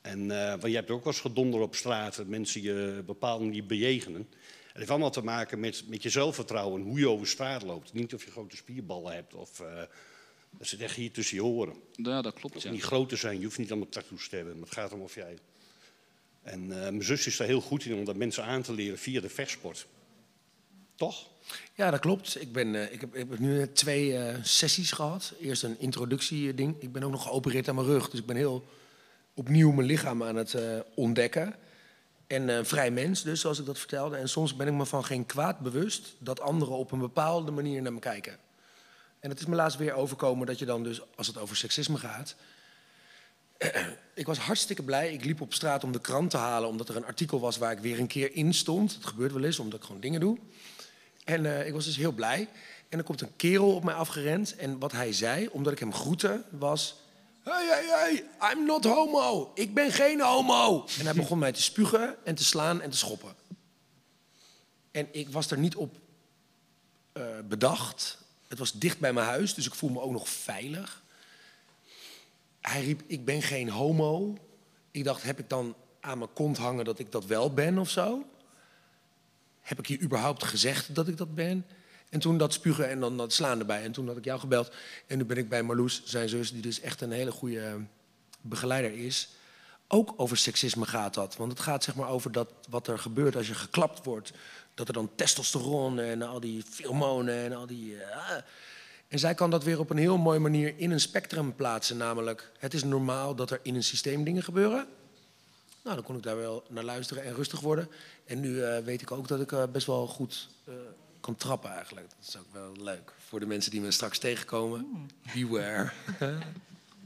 [0.00, 3.66] En want je hebt ook wel eens gedonder op straat, dat mensen je bepaalde manier
[3.66, 4.28] bejegenen.
[4.74, 7.92] Het heeft allemaal te maken met, met je zelfvertrouwen, hoe je over straat loopt.
[7.92, 9.60] Niet of je grote spierballen hebt of...
[9.60, 9.82] eh,
[10.58, 11.74] dat zit echt hier tussen je oren.
[11.92, 12.54] Ja, dat klopt.
[12.54, 12.70] Het Ja.
[12.70, 14.54] niet groot te zijn, je hoeft niet allemaal tattoos te hebben.
[14.54, 15.38] Maar het gaat om of jij.
[16.42, 18.98] En eh, mijn zus is daar heel goed in om dat mensen aan te leren
[18.98, 19.86] via de vechtsport.
[20.94, 21.28] Toch?
[21.74, 22.40] Ja, dat klopt.
[22.40, 25.32] Ik, ben, eh, ik, heb, ik heb nu net twee eh, sessies gehad.
[25.40, 26.76] Eerst een introductieding.
[26.82, 28.10] Ik ben ook nog geopereerd aan mijn rug.
[28.10, 28.64] Dus ik ben heel
[29.34, 31.54] opnieuw mijn lichaam aan het eh, ontdekken.
[32.26, 34.16] En eh, vrij mens dus, zoals ik dat vertelde.
[34.16, 36.14] En soms ben ik me van geen kwaad bewust...
[36.18, 38.38] dat anderen op een bepaalde manier naar me kijken.
[39.20, 41.98] En het is me laatst weer overkomen dat je dan dus, als het over seksisme
[41.98, 42.36] gaat...
[44.14, 45.12] ik was hartstikke blij.
[45.12, 46.68] Ik liep op straat om de krant te halen...
[46.68, 48.94] omdat er een artikel was waar ik weer een keer in stond.
[48.94, 50.38] Het gebeurt wel eens, omdat ik gewoon dingen doe.
[51.24, 52.48] En eh, ik was dus heel blij.
[52.88, 54.56] En er komt een kerel op mij afgerend.
[54.56, 57.02] En wat hij zei, omdat ik hem groette, was...
[57.44, 59.50] Hey, hey, hey, I'm not homo.
[59.54, 60.86] Ik ben geen homo.
[60.98, 63.34] En hij begon mij te spugen en te slaan en te schoppen.
[64.90, 65.96] En ik was er niet op
[67.12, 68.18] eh, bedacht.
[68.48, 71.02] Het was dicht bij mijn huis, dus ik voel me ook nog veilig.
[72.60, 74.38] Hij riep, ik ben geen homo.
[74.90, 77.90] Ik dacht, heb ik dan aan mijn kont hangen dat ik dat wel ben of
[77.90, 78.24] zo?
[79.64, 81.66] heb ik je überhaupt gezegd dat ik dat ben?
[82.14, 83.82] En toen dat spugen en dan dat slaan erbij.
[83.82, 84.70] En toen had ik jou gebeld.
[85.06, 87.74] En nu ben ik bij Marloes, zijn zus, die dus echt een hele goede eh,
[88.40, 89.28] begeleider is.
[89.88, 91.36] Ook over seksisme gaat dat.
[91.36, 94.32] Want het gaat zeg maar over dat, wat er gebeurt als je geklapt wordt.
[94.74, 98.02] Dat er dan testosteron en al die hormonen en al die...
[98.02, 98.36] eh,
[99.08, 101.96] en zij kan dat weer op een heel mooie manier in een spectrum plaatsen.
[101.96, 104.86] Namelijk, het is normaal dat er in een systeem dingen gebeuren.
[105.82, 107.88] Nou, dan kon ik daar wel naar luisteren en rustig worden.
[108.24, 110.48] En nu eh, weet ik ook dat ik best wel goed
[111.24, 112.06] kan trappen eigenlijk.
[112.08, 115.10] Dat is ook wel leuk voor de mensen die me straks tegenkomen.
[115.34, 115.90] Beware.
[116.18, 116.38] Een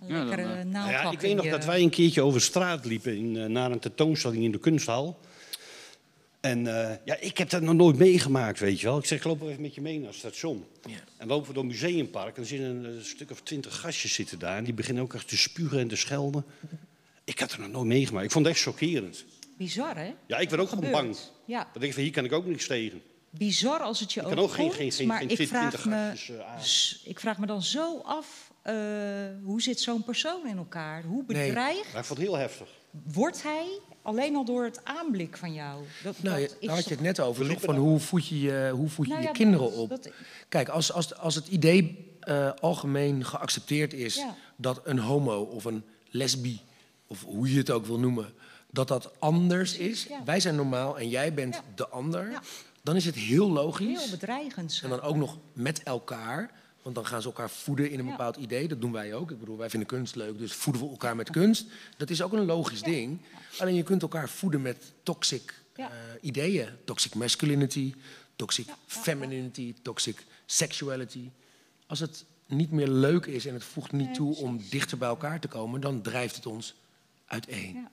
[0.07, 2.41] Ja, dan, lekkere eh, Nou naaldlak ja, ik weet nog dat wij een keertje over
[2.41, 5.19] straat liepen in, eh, naar een tentoonstelling in de kunsthal.
[6.41, 8.99] En eh, ja, ik heb dat nog nooit meegemaakt, weet je wel.
[8.99, 10.65] Ik zeg, loop even met je mee naar het station.
[11.17, 14.15] En lopen we door het museumpark en er zitten een, eh, stuk of twintig gastjes
[14.15, 14.57] zitten daar.
[14.57, 16.45] En die beginnen ook echt te spugen en te schelden.
[17.25, 18.25] Ik had het nog nooit meegemaakt.
[18.25, 19.25] Ik vond het echt chockerend.
[19.57, 20.15] Bizar, hè?
[20.27, 21.17] Ja, ik werd ook gewoon bang.
[21.45, 23.03] Ja, denk ik van, hier kan ik ook niks tegen.
[23.31, 26.35] Bizar als het je ook geen- overkomt, geen- geen- maar geen ik 20 vraag, me,
[26.55, 26.63] eh,
[27.05, 28.75] ik vraag me dan zo af, eh,
[29.43, 31.03] hoe zit zo'n persoon in elkaar?
[31.03, 31.47] Hoe Nee.
[31.47, 32.69] bedreigd Maar ik vond het heel heftig.
[33.13, 33.67] wordt hij
[34.03, 35.85] alleen al door het aanblik van jou?
[36.03, 37.61] Dat, Nou, dat daar had je het net over, toch?
[37.61, 39.89] Van hoe voed je je, hoe voed je, Nou je ja, kinderen dat- op?
[39.89, 40.09] dat-
[40.49, 44.35] Kijk, als, als, als het idee eh, algemeen geaccepteerd is Ja.
[44.57, 46.61] dat een homo of een lesbi,
[47.07, 48.33] of hoe je het ook wil noemen,
[48.71, 50.05] dat dat anders is.
[50.09, 50.25] ja.
[50.25, 51.63] Wij zijn normaal en jij bent Ja.
[51.75, 52.41] de ander.
[52.89, 54.01] Dan is het heel logisch.
[54.01, 54.81] heel bedreigend.
[54.83, 56.51] En dan ook nog met elkaar.
[56.83, 58.11] Want dan gaan ze elkaar voeden in een Ja.
[58.11, 58.69] bepaald idee.
[58.69, 59.31] Dat doen wij ook.
[59.31, 61.67] Ik bedoel, wij vinden kunst leuk, dus voeden we elkaar met kunst.
[61.97, 63.21] Dat is ook een logisch ding.
[63.59, 65.87] Alleen je kunt elkaar voeden met toxic eh,
[66.21, 66.69] ideeën.
[66.85, 67.95] Toxic masculinity,
[68.37, 71.31] toxic femininity, toxic sexuality.
[71.87, 75.41] Als het niet meer leuk is en het voegt niet toe om dichter bij elkaar
[75.41, 75.81] te komen...
[75.81, 76.75] dan drijft het ons
[77.27, 77.75] uiteen.
[77.75, 77.91] Ja.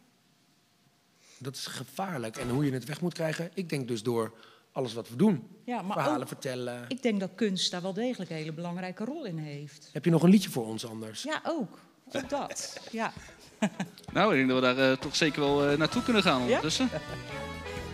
[1.38, 2.38] Dat is gevaarlijk.
[2.38, 4.34] En hoe je het weg moet krijgen, ik denk dus door
[4.76, 5.48] alles wat we doen.
[5.66, 6.86] Ja, maar Verhalen ook- vertellen.
[6.88, 9.90] Ik denk dat kunst daar wel degelijk een hele belangrijke rol in heeft.
[9.94, 11.24] Heb je nog een liedje voor ons anders?
[11.24, 11.80] Ja, ook.
[12.12, 12.80] Ook dat.
[12.92, 13.12] Ja.
[14.14, 16.90] Nou, ik denk dat we daar eh, toch zeker wel eh, naartoe kunnen gaan ondertussen.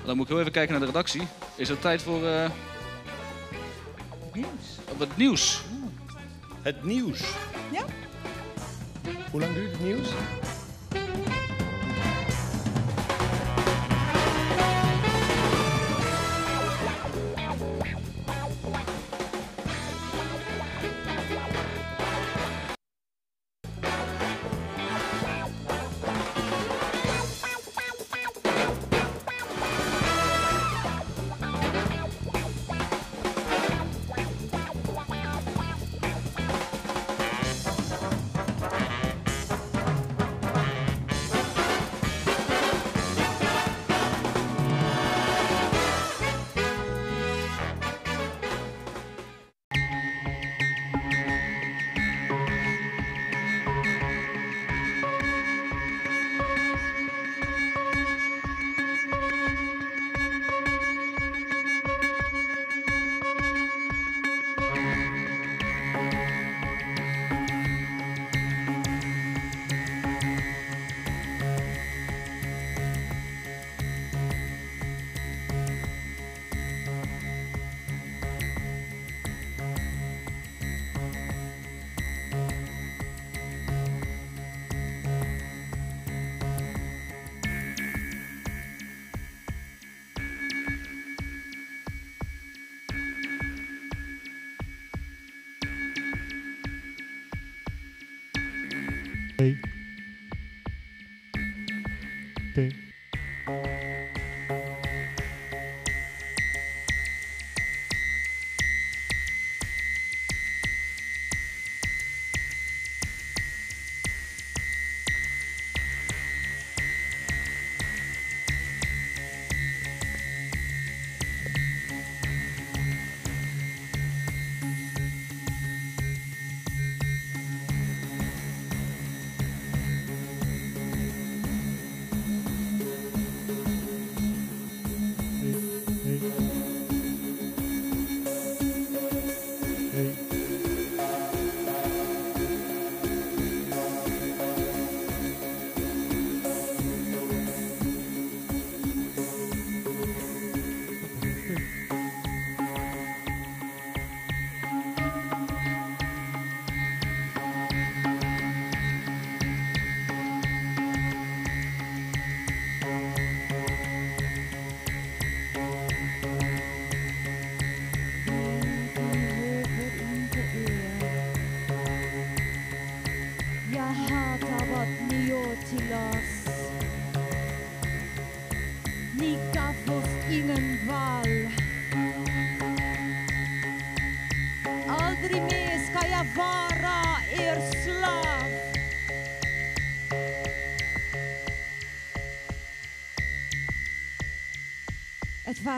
[0.06, 1.22] Dan moet ik heel even kijken naar de redactie.
[1.56, 2.50] Is het tijd voor eh,
[4.34, 4.48] Nieuws.
[4.98, 5.62] wat nieuws?
[6.62, 7.34] Het nieuws.
[7.72, 7.86] Ja?
[9.32, 10.08] Hoe lang duurt het nieuws?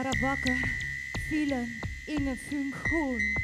[0.02, 0.58] Wakker
[1.30, 3.20] vielen ingen funktion.
[3.20, 3.43] Det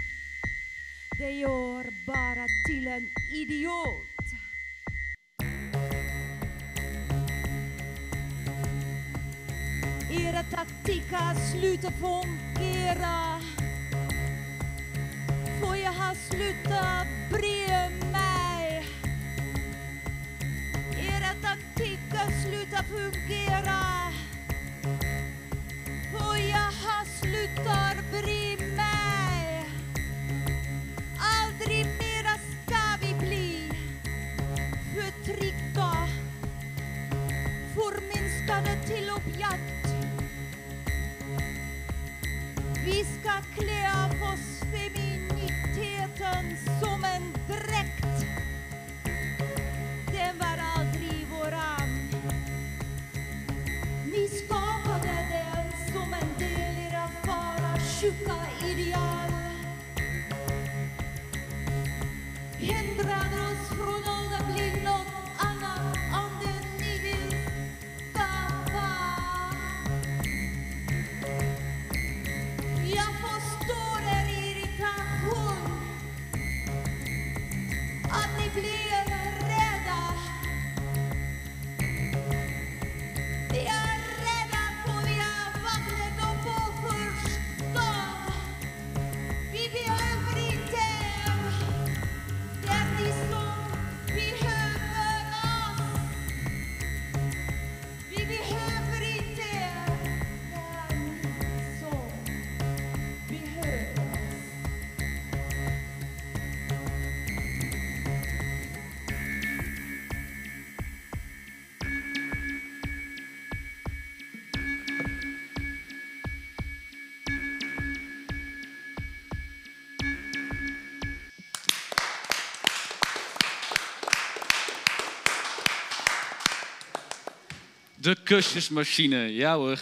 [128.10, 129.80] De kusjesmachine, ja hoor.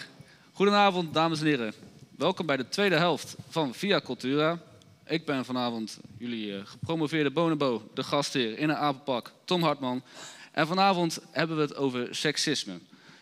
[0.52, 1.74] Goedenavond, dames en heren.
[2.18, 4.62] Welkom bij de tweede helft van Via Cultura.
[5.06, 10.04] Ik ben vanavond jullie eh, gepromoveerde bonobo, de gastheer in een apenpak, Tom Hartman.
[10.52, 12.80] En vanavond hebben we het over seksisme.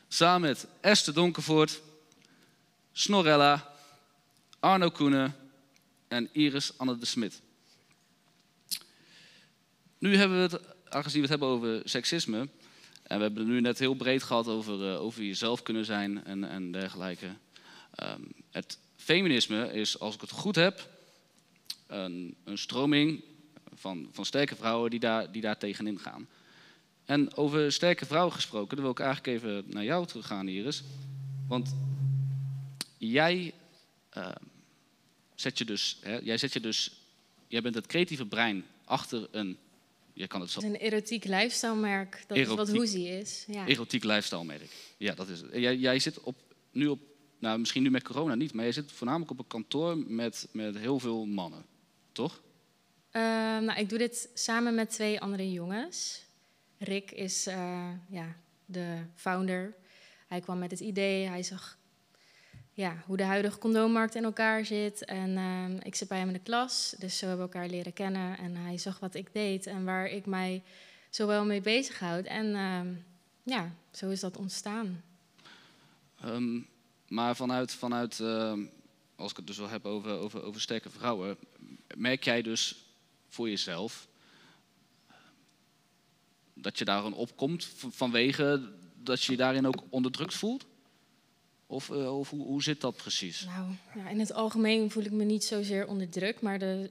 [0.07, 1.81] Samen met Esther Donkervoort,
[2.91, 3.73] Snorella,
[4.59, 5.35] Arno Koenen
[6.07, 7.41] en Iris Anne de Smit.
[9.97, 12.47] Nu hebben we het, aangezien we het hebben over seksisme,
[13.07, 16.23] en we hebben het nu net heel breed gehad over, eh, over jezelf kunnen zijn
[16.25, 17.27] en, en dergelijke.
[17.95, 20.89] Ehm, het feminisme is, als ik het goed heb,
[21.87, 23.23] een, een stroming
[23.73, 26.27] van, van sterke vrouwen die daar, die daar tegenin gaan.
[27.05, 30.83] En over sterke vrouwen gesproken, dan wil ik eigenlijk even naar jou terug gaan, Iris.
[31.47, 31.75] Want
[32.97, 33.53] jij,
[34.09, 34.43] ehm,
[35.35, 36.91] zet je dus, hè, jij zet je dus,
[37.47, 39.57] jij bent het creatieve brein achter een,
[40.15, 42.23] je kan het zo Het is een erotiek lifestyle-merk.
[42.27, 42.75] Dat is wat Erotiek.
[42.75, 43.45] Hoezie is.
[43.47, 43.67] Ja.
[43.67, 44.69] erotiek lifestyle-merk.
[44.97, 45.51] Ja, dat is het.
[45.53, 46.35] Jij, jij zit op,
[46.71, 46.99] nu op,
[47.39, 50.77] nou misschien nu met corona niet, maar jij zit voornamelijk op een kantoor met, met
[50.77, 51.65] heel veel mannen,
[52.11, 52.41] toch?
[53.11, 56.23] Ehm, nou, ik doe dit samen met twee andere jongens.
[56.77, 58.35] Rick is eh, ja,
[58.65, 59.75] de founder.
[60.27, 61.77] Hij kwam met het idee, hij zag
[62.75, 65.05] ja, hoe de huidige condoommarkt in elkaar zit.
[65.05, 67.93] En ehm, ik zit bij hem in de klas, dus zo hebben we elkaar leren
[67.93, 68.37] kennen.
[68.37, 70.63] En hij zag wat ik deed en waar ik mij
[71.09, 72.25] zo wel mee bezighoud.
[72.25, 72.93] En ehm,
[73.43, 75.03] ja, zo is dat ontstaan.
[76.21, 76.59] Ehm,
[77.07, 78.19] maar vanuit, vanuit
[79.15, 81.37] als ik het dus wel heb over, over, over sterke vrouwen,
[81.95, 82.75] merk jij dus
[83.29, 84.07] voor jezelf
[86.53, 88.69] dat je daarin opkomt v- vanwege
[89.03, 90.65] dat je je daarin ook onderdrukt voelt?
[91.75, 93.45] Of, eh, of hoe, hoe zit dat precies?
[93.45, 96.89] Nou, ja, in het algemeen voel ik me niet zozeer onder druk, maar er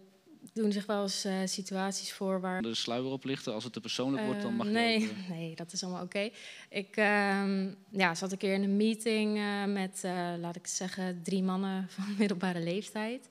[0.52, 2.62] doen zich wel eens eh, situaties voor waar.
[2.62, 5.28] De sluier oplichten, als het te persoonlijk wordt, dan mag Eh, je nee, ook, eh,
[5.36, 6.30] nee, dat is allemaal oké.
[6.68, 10.00] Ik ehm, ja, zat een keer in een meeting met,
[10.40, 13.28] laat ik zeggen, drie mannen van middelbare leeftijd.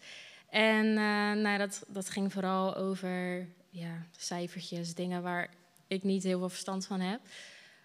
[0.49, 0.93] En
[1.41, 5.49] nou, dat, dat ging vooral over ja, cijfertjes, dingen waar
[5.88, 7.20] ik niet heel veel verstand van heb.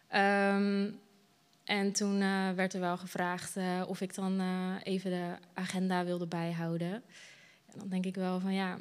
[0.09, 0.91] Ehm,
[1.69, 6.05] en toen eh, werd er wel gevraagd eh, of ik dan eh, even de agenda
[6.05, 6.93] wilde bijhouden.
[7.73, 8.79] En dan denk ik wel van ja,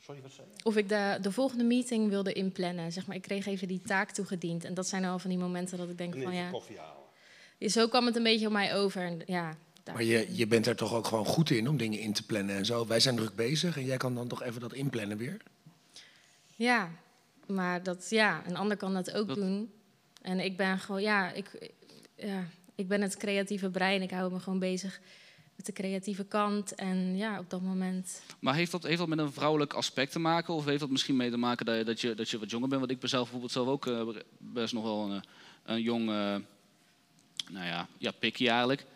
[0.00, 0.64] Sorry, wat zei je?
[0.64, 2.92] of ik de, de volgende meeting wilde inplannen.
[2.92, 4.64] Zeg maar, ik kreeg even die taak toegediend.
[4.64, 6.78] En dat zijn al van die momenten dat ik denk En van even ja, koffie
[6.78, 7.70] halen.
[7.70, 9.02] zo kwam het een beetje op mij over.
[9.02, 11.98] En, ja, daar- Maar je, je bent er toch ook gewoon goed in om dingen
[12.00, 12.86] in te plannen en zo.
[12.86, 15.36] Wij zijn druk bezig en jij kan dan toch even dat inplannen weer?
[16.56, 16.90] ja,
[17.46, 19.72] maar dat, ja, een ander kan dat ook Dat- doen.
[20.22, 21.70] En ik ben gewoon, ja ik,
[22.18, 22.44] ja,
[22.74, 24.02] ik ben het creatieve brein.
[24.02, 25.00] Ik hou me gewoon bezig
[25.56, 26.74] met de creatieve kant.
[26.74, 30.18] En ja, op dat moment Maar heeft dat, heeft dat met een vrouwelijk aspect te
[30.18, 30.54] maken?
[30.54, 32.68] Of heeft dat misschien mee te maken dat je, dat je, dat je wat jonger
[32.68, 32.80] bent?
[32.80, 34.08] Want ik ben zelf bijvoorbeeld zelf ook eh,
[34.38, 35.22] best nog wel een,
[35.64, 36.36] een jong, eh,
[37.50, 38.86] nou ja, ja, pikkie eigenlijk.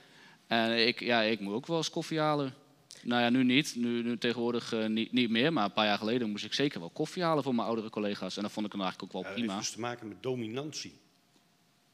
[0.47, 2.55] En ik, ja, ik moet ook wel eens koffie halen.
[3.03, 3.75] Nou ja, nu niet.
[3.77, 5.53] Nu, nu tegenwoordig eh, niet, niet meer.
[5.53, 8.37] Maar een paar jaar geleden moest ik zeker wel koffie halen voor mijn oudere collega's.
[8.37, 9.66] En dat vond ik dan eigenlijk ook wel Ja, dat heeft prima.
[9.66, 11.01] dus te maken met dominantie.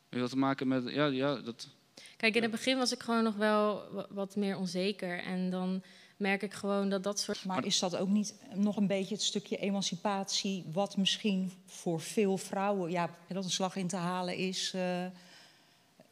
[0.08, 0.88] Heeft dat te maken met...
[0.90, 1.68] Ja, ja dat,
[2.16, 5.18] Kijk, in het begin was ik gewoon nog wel wa- wat meer onzeker.
[5.22, 5.82] En dan
[6.16, 7.44] merk ik gewoon dat dat soort...
[7.44, 12.38] Maar is dat ook niet nog een beetje het stukje emancipatie, wat misschien voor veel
[12.38, 14.72] vrouwen, ja, dat een slag in te halen is?
[14.74, 15.06] eh,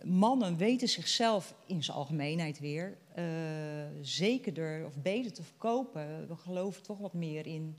[0.03, 3.25] mannen weten zichzelf in zijn algemeenheid weer eh,
[4.03, 6.29] zekerder of beter te verkopen.
[6.29, 7.77] We geloven toch wat meer in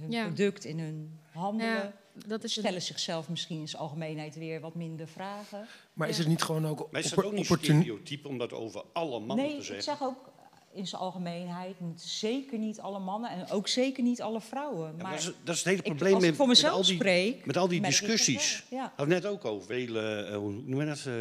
[0.00, 0.24] hun Ja.
[0.24, 1.72] product, in hun handelen.
[1.72, 1.92] Ja,
[2.26, 5.66] dat is het- Stellen zichzelf misschien in zijn algemeenheid weer wat minder vragen.
[5.92, 8.52] Maar is het niet gewoon ook Maar is dat oppor- ook niet stereotype om dat
[8.52, 9.82] over alle mannen nee, te ik zeggen?
[9.84, 10.30] zeg ook
[10.74, 14.94] in zijn algemeenheid, niet- zeker niet alle mannen en ook zeker niet alle vrouwen.
[14.96, 16.94] Ja, maar dat, is, dat is het hele ik- probleem als ik met, al die,
[16.94, 18.62] spreek, met al die ik discussies.
[18.70, 18.92] ja.
[18.96, 20.00] We net ook over, hele,
[20.30, 21.06] eh, hoe noem je dat?
[21.06, 21.14] eh,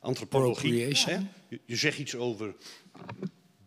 [0.00, 0.84] antropologie.
[0.84, 1.18] Hè?
[1.48, 2.54] Je, je zegt iets over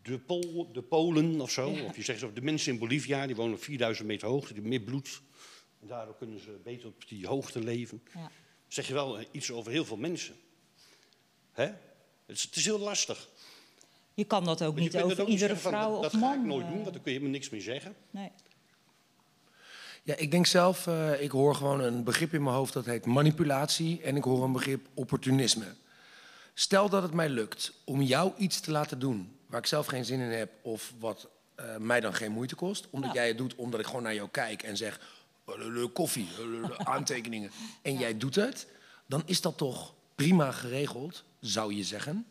[0.01, 1.69] de, Pol, de Polen of zo.
[1.69, 4.61] Of je zegt over de mensen in Bolivia, die wonen op 4000 meter hoogte, die
[4.61, 5.21] hebben meer bloed.
[5.81, 8.01] En daardoor kunnen ze beter op die hoogte leven.
[8.13, 8.31] Ja.
[8.67, 10.35] Zeg je wel eh, iets over heel veel mensen.
[11.51, 11.63] Hè?
[12.25, 13.29] Het, is, het is heel lastig.
[14.13, 16.39] Je kan dat ook niet over ook iedere van, vrouw dat, of dat ga man.
[16.39, 17.95] ik nooit eh, doen, want daar kun je helemaal niks mee zeggen.
[18.09, 18.31] nee.
[20.03, 23.05] Ja, ik denk zelf, eh, ik hoor gewoon een begrip in mijn hoofd dat heet
[23.05, 25.65] manipulatie en ik hoor een begrip opportunisme.
[26.53, 30.05] Stel dat het mij lukt om jou iets te laten doen waar ik zelf geen
[30.05, 33.15] zin in heb of wat eh, mij dan geen moeite kost, omdat Ja.
[33.15, 35.16] jij het doet omdat ik gewoon naar jou kijk en zeg "Eh, eh,
[35.93, 38.67] koffie, eh, eh, aantekeningen en jij doet het,
[39.05, 42.25] dan is dat toch prima geregeld, zou je zeggen.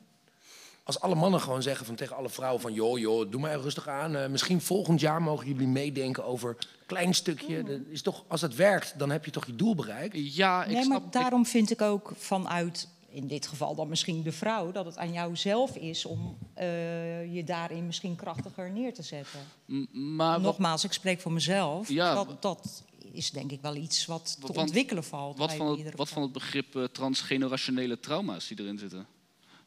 [0.84, 2.72] Als alle mannen gewoon zeggen van tegen alle vrouwen van...
[2.72, 4.16] joh, joh, doe maar rustig aan.
[4.16, 7.62] eh, misschien volgend jaar mogen jullie meedenken over een klein stukje.
[7.62, 10.34] Dat is toch, als het werkt, dan heb je toch je doel bereikt?
[10.34, 11.02] ja, ik nee, snap...
[11.02, 14.96] maar daarom vind ik ook vanuit, in dit geval dan misschien de vrouw, dat het
[14.96, 19.40] aan jou zelf is om eh, je daarin misschien krachtiger neer te zetten.
[19.64, 21.88] m- maar wat, Nogmaals, ik spreek voor mezelf.
[21.88, 22.82] Ja, dat, dat
[23.16, 25.38] is denk ik wel iets wat te Wat- ontwikkelen valt.
[25.38, 29.06] wat bij van, het, wat van het begrip eh, transgenerationele trauma's die erin zitten?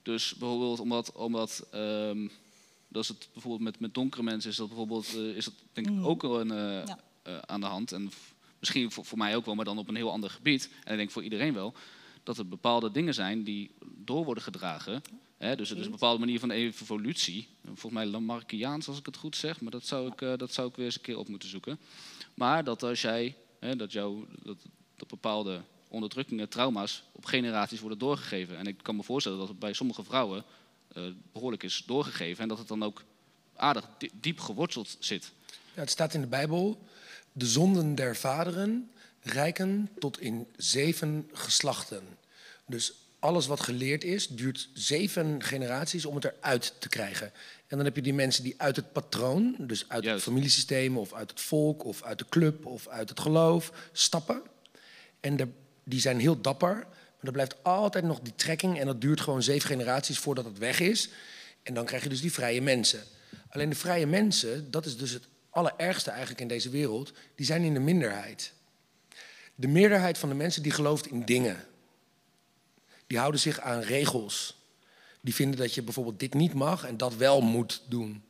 [0.04, 2.28] Dus bijvoorbeeld omdat, omdat ehm,
[2.88, 5.88] dat is het bijvoorbeeld met, met donkere mensen is dat bijvoorbeeld eh, is dat denk
[5.90, 7.00] ik ook wel een, eh, Ja.
[7.46, 7.92] aan de hand.
[7.92, 8.12] En
[8.60, 10.70] misschien voor, voor mij ook wel, maar dan op een heel ander gebied.
[10.84, 11.74] En ik denk voor iedereen wel.
[12.24, 15.02] Dat er bepaalde dingen zijn die door worden gedragen.
[15.38, 17.48] Hè, dus het is een bepaalde manier van evolutie.
[17.66, 19.62] Volgens mij Lamarckiaans als ik het goed zeg.
[19.62, 21.80] Maar dat zou ik, dat zou ik weer eens een keer op moeten zoeken.
[22.40, 24.58] Maar dat als jij, hè, dat, jou, dat,
[25.08, 28.58] bepaalde onderdrukkingen, trauma's op generaties worden doorgegeven.
[28.58, 30.44] En ik kan me voorstellen dat het bij sommige vrouwen
[30.94, 32.44] eh, behoorlijk is doorgegeven.
[32.44, 33.04] En dat het dan ook
[33.56, 35.32] aardig di- diep geworteld zit.
[35.74, 36.82] Ja, het staat in de Bijbel.
[37.32, 42.04] De zonden der vaderen rijken tot in zeven geslachten.
[42.66, 47.32] Dus alles wat geleerd is, duurt zeven generaties om het eruit te krijgen.
[47.70, 50.20] En dan heb je die mensen die uit het patroon, dus uit Juist.
[50.26, 54.42] het familiesysteem of uit het volk of uit de club of uit het geloof, stappen.
[55.20, 55.48] En de-
[55.84, 56.88] die zijn heel dapper, maar
[57.22, 60.80] er blijft altijd nog die trekking en dat duurt gewoon zeven generaties voordat het weg
[60.80, 61.10] is.
[61.64, 63.04] En dan krijg je dus die vrije mensen.
[63.50, 67.64] Alleen de vrije mensen, dat is dus het allerergste eigenlijk in deze wereld, die zijn
[67.64, 68.54] in de minderheid.
[69.56, 71.66] De meerderheid van de mensen die gelooft in dingen.
[73.08, 74.58] Die houden zich aan regels.
[75.22, 78.24] Die vinden dat je bijvoorbeeld dit niet mag en dat wel moet doen.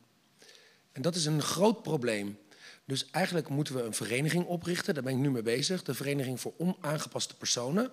[0.91, 2.37] En dat is een groot probleem.
[2.85, 4.93] Dus eigenlijk moeten we een vereniging oprichten.
[4.93, 5.83] Daar ben ik nu mee bezig.
[5.83, 7.89] De Vereniging voor Onaangepaste Personen.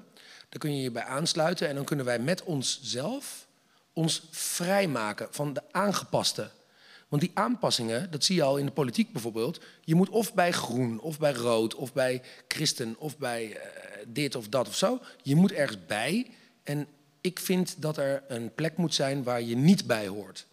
[0.49, 1.69] Daar kun je je bij aansluiten.
[1.69, 3.47] En dan kunnen wij met onszelf
[3.93, 6.51] ons vrijmaken van de aangepaste.
[7.09, 9.61] Want die aanpassingen, dat zie je al in de politiek bijvoorbeeld.
[9.85, 13.61] Je moet of bij groen, of bij rood, of bij christen, of bij eh,
[14.07, 15.01] dit of dat of zo.
[15.23, 16.31] Je moet ergens bij.
[16.63, 16.89] En
[17.27, 20.47] ik vind dat er een plek moet zijn waar je niet bij hoort.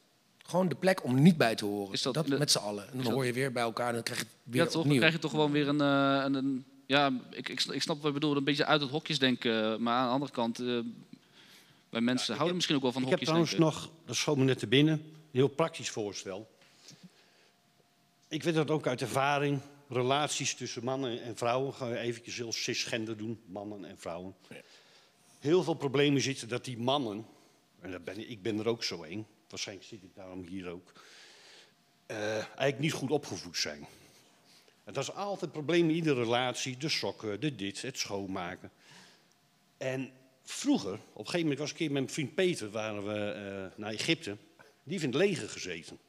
[0.45, 1.93] Gewoon de plek om niet bij te horen.
[1.93, 2.91] Is dat dat in de- met z'n allen.
[2.91, 4.73] En dan hoor je weer bij elkaar en dan krijg je het weer Ja, toch?
[4.73, 4.97] Dan opnieuw.
[4.99, 5.81] krijg je toch gewoon weer een...
[5.81, 8.37] eh, een, een ja, ik, ik, ik snap wat je bedoelt.
[8.37, 9.81] Een beetje uit het hokjes denken.
[9.83, 10.59] Maar aan de andere kant...
[10.59, 10.79] eh
[11.89, 13.89] wij mensen houden misschien ook wel van Ik heb hokjes trouwens denken.
[13.97, 15.01] nog, dat schoot me net te binnen, een
[15.31, 16.49] heel praktisch voorstel.
[18.27, 19.59] Ik weet dat ook uit ervaring,
[19.89, 24.33] relaties tussen mannen en vrouwen, gaan we eventjes heel cisgender doen, mannen en vrouwen.
[25.43, 27.25] Heel veel problemen zitten dat die mannen,
[27.79, 30.91] en dat ben, ik- ben er ook zo een, waarschijnlijk zit ik daarom hier ook,
[32.05, 33.87] eh, eigenlijk niet goed opgevoed zijn.
[34.83, 38.71] En dat is altijd het probleem in iedere relatie, de sokken, de dit, het schoonmaken.
[39.77, 40.11] En
[40.43, 43.31] vroeger, op een gegeven moment was ik een keer met mijn vriend Peter, waren we
[43.31, 44.37] eh, naar Egypte.
[44.83, 45.99] Die heeft in het leger gezeten.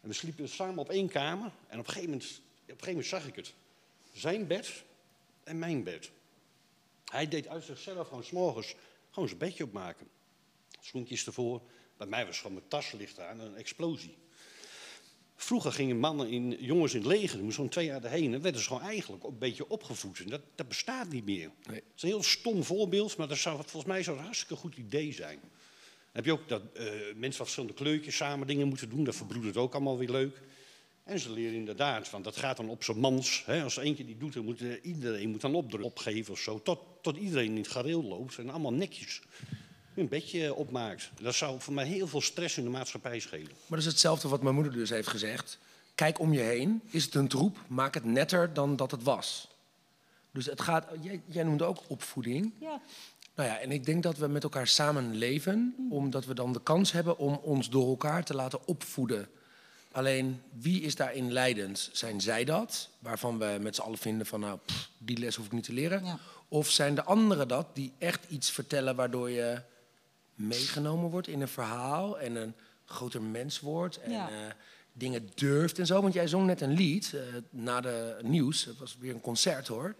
[0.00, 1.50] En we sliepen samen op één kamer.
[1.68, 3.54] En op een gegeven moment, op een gegeven moment zag ik het.
[4.12, 4.84] Zijn bed
[5.44, 6.10] en mijn bed.
[7.10, 8.74] Hij deed uit zichzelf gewoon s'morgens
[9.10, 10.06] gewoon zijn bedje opmaken.
[10.80, 11.62] Schoentjes ervoor,
[11.96, 14.16] Bij mij was gewoon mijn taslicht aan, een explosie.
[15.36, 18.42] Vroeger gingen mannen in, jongens in het leger, die moesten zo'n twee jaar erheen, en
[18.42, 20.18] werden ze gewoon eigenlijk een beetje opgevoed.
[20.18, 21.50] En dat, dat bestaat niet meer.
[21.66, 21.76] Nee.
[21.76, 24.76] Het is een heel stom voorbeeld, maar dat zou, volgens mij zou een hartstikke goed
[24.76, 25.38] idee zijn.
[25.40, 25.50] Dan
[26.12, 29.56] heb je ook dat eh, mensen van verschillende kleurtjes samen dingen moeten doen, dat verbroedert
[29.56, 30.40] ook allemaal weer leuk.
[31.04, 33.42] En ze leren inderdaad, van dat gaat dan op zijn mans.
[33.46, 36.62] Hè, als er eentje die doet, dan moet eh, iedereen moet dan opgeven of zo.
[36.62, 39.20] Tot, tot iedereen in het gareel loopt en allemaal netjes
[39.94, 41.10] een bedje opmaakt.
[41.20, 43.46] Dat zou voor mij heel veel stress in de maatschappij schelen.
[43.46, 45.58] Maar dat is hetzelfde wat mijn moeder dus heeft gezegd.
[45.94, 46.82] Kijk om je heen.
[46.90, 47.58] Is het een troep?
[47.66, 49.48] Maak het netter dan dat het was.
[50.30, 50.86] Dus het gaat.
[51.00, 52.52] Jij, jij noemde ook opvoeding.
[52.60, 52.80] Ja,
[53.34, 56.62] Nou ja, en ik denk dat we met elkaar samen leven, omdat we dan de
[56.62, 59.28] kans hebben om ons door elkaar te laten opvoeden.
[59.98, 61.88] Alleen, wie is daarin leidend?
[61.92, 65.46] Zijn zij dat, waarvan we met z'n allen vinden van, nou, pff, die les hoef
[65.46, 66.04] ik niet te leren?
[66.04, 66.18] Ja.
[66.48, 69.60] Of zijn de anderen dat, die echt iets vertellen waardoor je
[70.34, 72.54] meegenomen wordt in een verhaal en een
[72.84, 74.28] groter mens wordt en Ja.
[74.28, 74.34] eh,
[74.92, 76.02] dingen durft en zo?
[76.02, 77.20] Want jij zong net een lied eh,
[77.50, 79.94] na de nieuws, het was weer een concert hoor.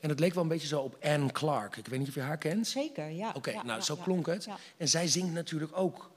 [0.00, 1.76] En het leek wel een beetje zo op Anne Clark.
[1.76, 2.66] Ik weet niet of je haar kent.
[2.66, 3.10] zeker.
[3.10, 3.32] Ja.
[3.34, 4.46] Oké, Ja, nou zo klonk het.
[4.76, 6.10] En zij zingt natuurlijk ook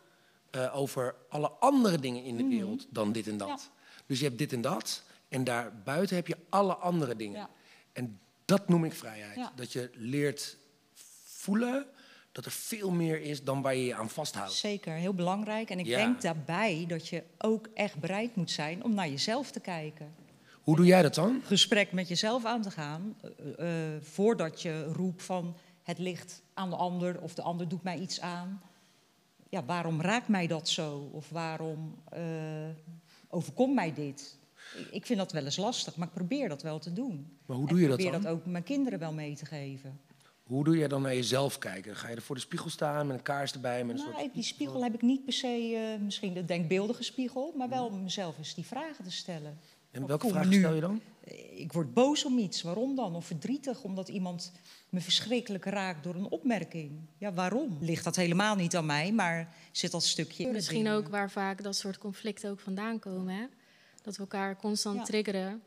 [0.57, 3.47] eh, over alle andere dingen in de wereld dan dit en dat.
[3.47, 3.57] Mhm.
[3.57, 4.01] Ja.
[4.05, 5.03] Dus je hebt dit en dat.
[5.29, 7.39] En daarbuiten heb je alle andere dingen.
[7.39, 7.49] Ja.
[7.93, 9.35] En dat noem ik vrijheid.
[9.35, 9.51] Ja.
[9.55, 10.57] Dat je leert
[11.23, 11.85] voelen
[12.31, 14.53] dat er veel meer is dan waar je je aan vasthoudt.
[14.53, 15.69] Zeker, heel belangrijk.
[15.69, 19.59] En ik denk daarbij dat je ook echt bereid moet zijn om naar jezelf te
[19.59, 20.15] kijken.
[20.61, 21.41] Hoe doe jij dat dan?
[21.43, 26.69] Gesprek met jezelf aan te gaan eh, eh, voordat je roept van het ligt aan
[26.69, 28.61] de ander of de ander doet mij iets aan.
[29.57, 31.09] Ja, waarom raakt mij dat zo?
[31.11, 32.21] Of waarom eh,
[33.29, 34.37] overkomt mij dit?
[34.77, 37.37] Ik- Ik vind dat wel eens lastig, maar ik probeer dat wel te doen.
[37.45, 38.31] Maar hoe doe je ik dat probeer dan?
[38.31, 39.99] dat ook mijn kinderen wel mee te geven.
[40.43, 41.95] Hoe doe je dan naar jezelf kijken?
[41.95, 43.83] Ga je er voor de spiegel staan met een kaars erbij?
[43.85, 44.33] Met een Nou, soort...
[44.33, 48.03] die spiegel heb ik niet per se, eh, misschien de denkbeeldige spiegel, maar wel om
[48.03, 49.59] mezelf eens die vragen te stellen.
[49.91, 51.01] En Ik welke nu- stel je dan?
[51.55, 52.61] Ik word boos om iets.
[52.61, 53.15] Waarom dan?
[53.15, 54.51] Of verdrietig omdat iemand
[54.89, 56.91] me verschrikkelijk raakt door een opmerking.
[57.17, 57.77] Ja, waarom?
[57.81, 61.63] Ligt dat helemaal niet aan mij, maar zit dat stukje in Misschien ook waar vaak
[61.63, 63.35] dat soort conflicten ook vandaan komen.
[63.35, 63.45] Hè?
[64.01, 65.03] Dat we elkaar constant Ja.
[65.03, 65.61] triggeren.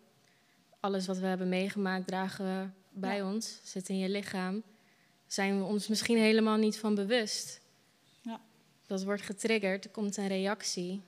[0.81, 2.69] Alles wat we hebben meegemaakt dragen we
[3.01, 3.33] bij Ja.
[3.33, 4.63] ons, zit in je lichaam.
[5.27, 7.61] Zijn we ons misschien helemaal niet van bewust.
[8.23, 8.41] Ja.
[8.87, 11.03] Dat wordt getriggerd, er komt een reactie.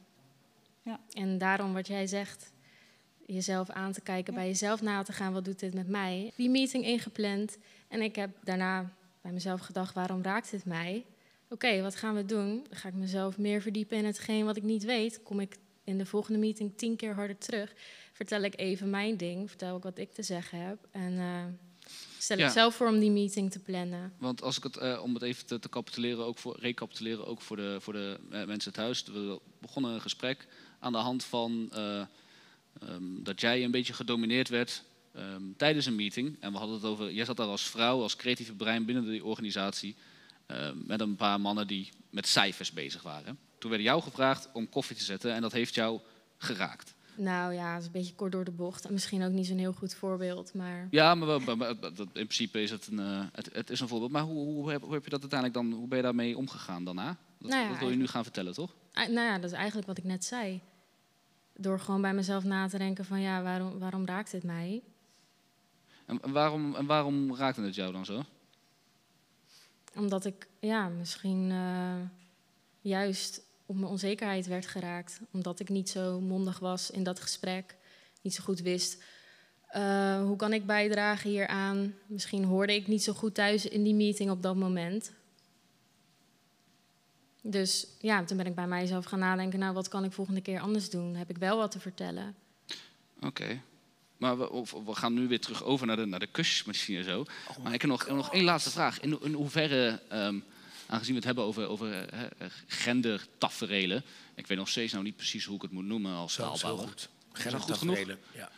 [0.82, 1.00] Ja.
[1.10, 2.51] En daarom wat jij zegt,
[3.26, 4.38] jezelf aan te kijken, Ja.
[4.38, 6.32] bij jezelf na te gaan, wat doet dit met mij?
[6.36, 7.56] Die meeting ingepland
[7.88, 11.04] en ik heb daarna bij mezelf gedacht, waarom raakt dit mij?
[11.48, 12.64] Oké, wat gaan we doen?
[12.68, 15.22] Dan ga ik mezelf meer verdiepen in hetgeen wat ik niet weet.
[15.22, 17.72] Kom ik in de volgende meeting tien keer harder terug.
[18.12, 20.78] Vertel ik even mijn ding, vertel ik wat ik te zeggen heb.
[20.90, 21.44] En eh,
[22.18, 22.46] stel Ja.
[22.46, 24.12] ik zelf voor om die meeting te plannen.
[24.18, 27.40] Want als ik het, eh, om het even te, te capituleren, ook voor, recapituleren, ook
[27.40, 29.02] voor de, voor de eh, mensen thuis.
[29.04, 30.46] We begonnen een gesprek
[30.78, 32.02] aan de hand van eh,
[32.80, 34.82] ehm, dat jij een beetje gedomineerd werd
[35.14, 36.36] ehm, tijdens een meeting.
[36.40, 39.24] En we hadden het over, jij zat daar als vrouw, als creatieve brein binnen die
[39.24, 39.96] organisatie.
[40.46, 43.38] ehm, met een paar mannen die met cijfers bezig waren.
[43.58, 46.00] Toen werd jou gevraagd om koffie te zetten en dat heeft jou
[46.38, 46.94] geraakt.
[47.14, 48.84] Nou ja, dat is een beetje kort door de bocht.
[48.84, 50.54] En misschien ook niet zo'n heel goed voorbeeld.
[50.54, 51.68] Maar Ja, maar, wel-
[51.98, 54.10] in principe is het een, eh, het, het is een voorbeeld.
[54.10, 56.84] Maar hoe, hoe, heb, hoe heb je dat uiteindelijk dan, hoe ben je daarmee omgegaan
[56.84, 57.16] daarna?
[57.38, 58.74] Dat, Nou ja, dat wil je nu gaan vertellen, toch?
[58.92, 60.60] Ah, nou ja, dat is eigenlijk wat ik net zei.
[61.56, 64.82] Door gewoon bij mezelf na te denken van ja, waarom, waarom raakt dit mij?
[66.06, 68.22] En, waarom, en waarom raakte het jou dan zo?
[69.94, 71.94] Omdat ik ja, misschien eh,
[72.80, 75.20] juist op mijn onzekerheid werd geraakt.
[75.30, 77.76] Omdat ik niet zo mondig was in dat gesprek.
[78.22, 79.02] Niet zo goed wist.
[79.66, 81.94] eh, hoe kan ik bijdragen hieraan?
[82.06, 85.12] Misschien hoorde ik niet zo goed thuis in die meeting op dat moment.
[87.44, 89.58] Dus ja, toen ben ik bij mijzelf gaan nadenken...
[89.58, 91.14] nou, wat kan ik volgende keer anders doen?
[91.14, 92.34] Heb ik wel wat te vertellen?
[93.20, 93.60] Oké.
[94.16, 97.24] Maar we, of- we gaan nu weer terug over naar de, naar de kusjesmachine zo.
[97.48, 99.00] Oh maar ik heb nog, nog één laatste vraag.
[99.00, 100.38] In, in hoeverre, ehm,
[100.86, 102.28] aangezien we het hebben over, over eh, eh,
[102.66, 104.02] gendertaferelen...
[104.34, 106.88] ik weet nog steeds nou niet precies hoe ik het moet noemen als taalbouwer.
[106.88, 107.08] goed.
[107.32, 108.50] Gendertaferelen, Ja.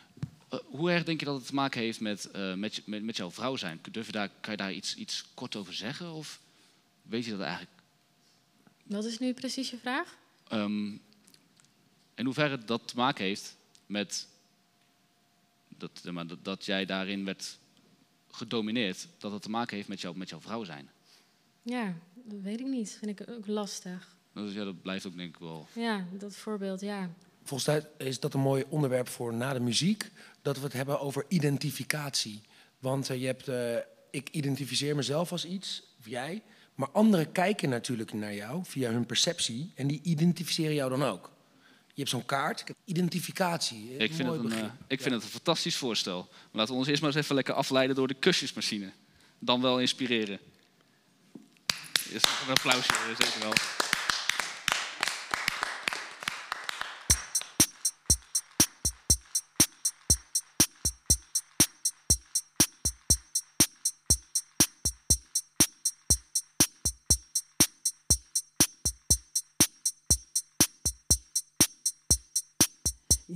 [0.49, 3.17] Eh, hoe erg denk je dat het te maken heeft met, eh, met, met, met
[3.17, 3.79] jouw vrouw zijn?
[3.91, 6.11] Durf je daar, kan je daar iets, iets kort over zeggen?
[6.13, 6.39] Of
[7.01, 7.71] weet je dat eigenlijk?
[8.85, 10.17] Wat is nu precies je vraag?
[10.47, 10.91] Ehm,
[12.15, 14.27] in hoeverre dat te maken heeft met
[15.77, 17.59] dat, maar dat, dat jij daarin werd
[18.31, 20.89] gedomineerd, dat het te maken heeft met, jou, met jouw vrouw zijn.
[21.61, 22.97] Ja, dat weet ik niet.
[22.99, 24.15] Vind ik ook lastig.
[24.33, 25.67] Dus ja, dat blijft ook denk ik wel.
[25.73, 27.09] Ja, dat voorbeeld, ja.
[27.43, 30.11] Volgens mij is dat een mooi onderwerp voor na de muziek.
[30.41, 32.41] Dat we het hebben over identificatie.
[32.79, 33.77] Want eh, je hebt, eh,
[34.09, 36.43] ik identificeer mezelf als iets, of jij.
[36.75, 41.31] Maar anderen kijken natuurlijk naar jou via hun perceptie en die identificeren jou dan ook.
[41.87, 43.97] Je hebt zo'n kaart, identificatie.
[43.97, 46.27] Ik vind, het een, eh, ik vind het een fantastisch voorstel.
[46.29, 48.91] Maar laten we ons eerst maar eens even lekker afleiden door de kusjesmachine.
[49.39, 50.39] Dan wel inspireren.
[52.11, 53.53] Eerst nog een applausje, eh, zeker wel.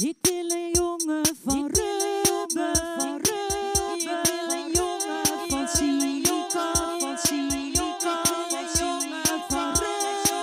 [0.01, 3.87] Ik wil een jongen van rubber, van rubber.
[3.97, 7.81] Ik wil een jongen van silica, van silica.
[7.81, 10.37] Ik wil een jongen van van rubber.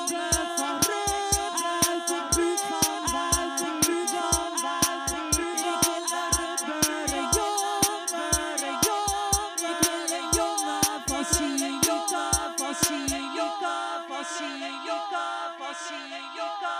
[1.88, 5.26] Uit de buurt van buiten, buurt van buiten.
[5.40, 9.20] Ik wil een rubberen jongen, een jongen.
[9.56, 15.24] Ik wil een jongen van silica, van silica, van silica,
[15.58, 16.74] van silica.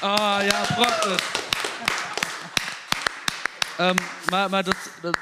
[0.00, 1.37] Ah ja, prachtig.
[3.78, 3.96] Ehm,
[4.30, 5.16] maar maar dat, dat,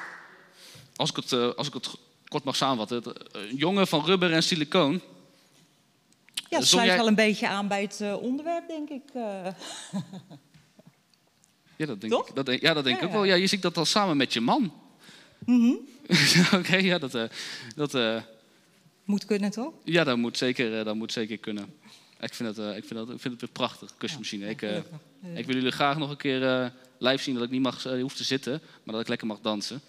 [0.97, 1.91] als, ik het, eh, als ik het
[2.29, 3.03] kort mag samenvatten.
[3.33, 5.01] eh, Een jongen van rubber en silicoon.
[6.35, 9.03] Ja, dat sluit jij- wel een beetje aan bij het eh, onderwerp, denk ik.
[11.77, 12.29] Ja, dat denk Toch?
[12.29, 13.21] ik, dat denk, ja, dat denk Ja, ik ook ja.
[13.21, 13.29] wel.
[13.29, 14.73] Ja, je ziet dat dan samen met je man.
[16.59, 17.13] Oké, ja, dat,
[17.77, 18.23] dat,
[19.05, 19.73] Moet kunnen, toch?
[19.85, 21.75] ja, dat, moet zeker, dat moet zeker kunnen.
[22.21, 24.49] Ik vind het, eh, ik vind het, ik vind het weer prachtig, kusjesmachine.
[24.49, 24.77] ik, eh,
[25.35, 26.67] ik wil jullie graag nog een keer eh,
[26.99, 29.41] live zien dat ik niet mag, eh, hoef te zitten, maar dat ik lekker mag
[29.41, 29.81] dansen.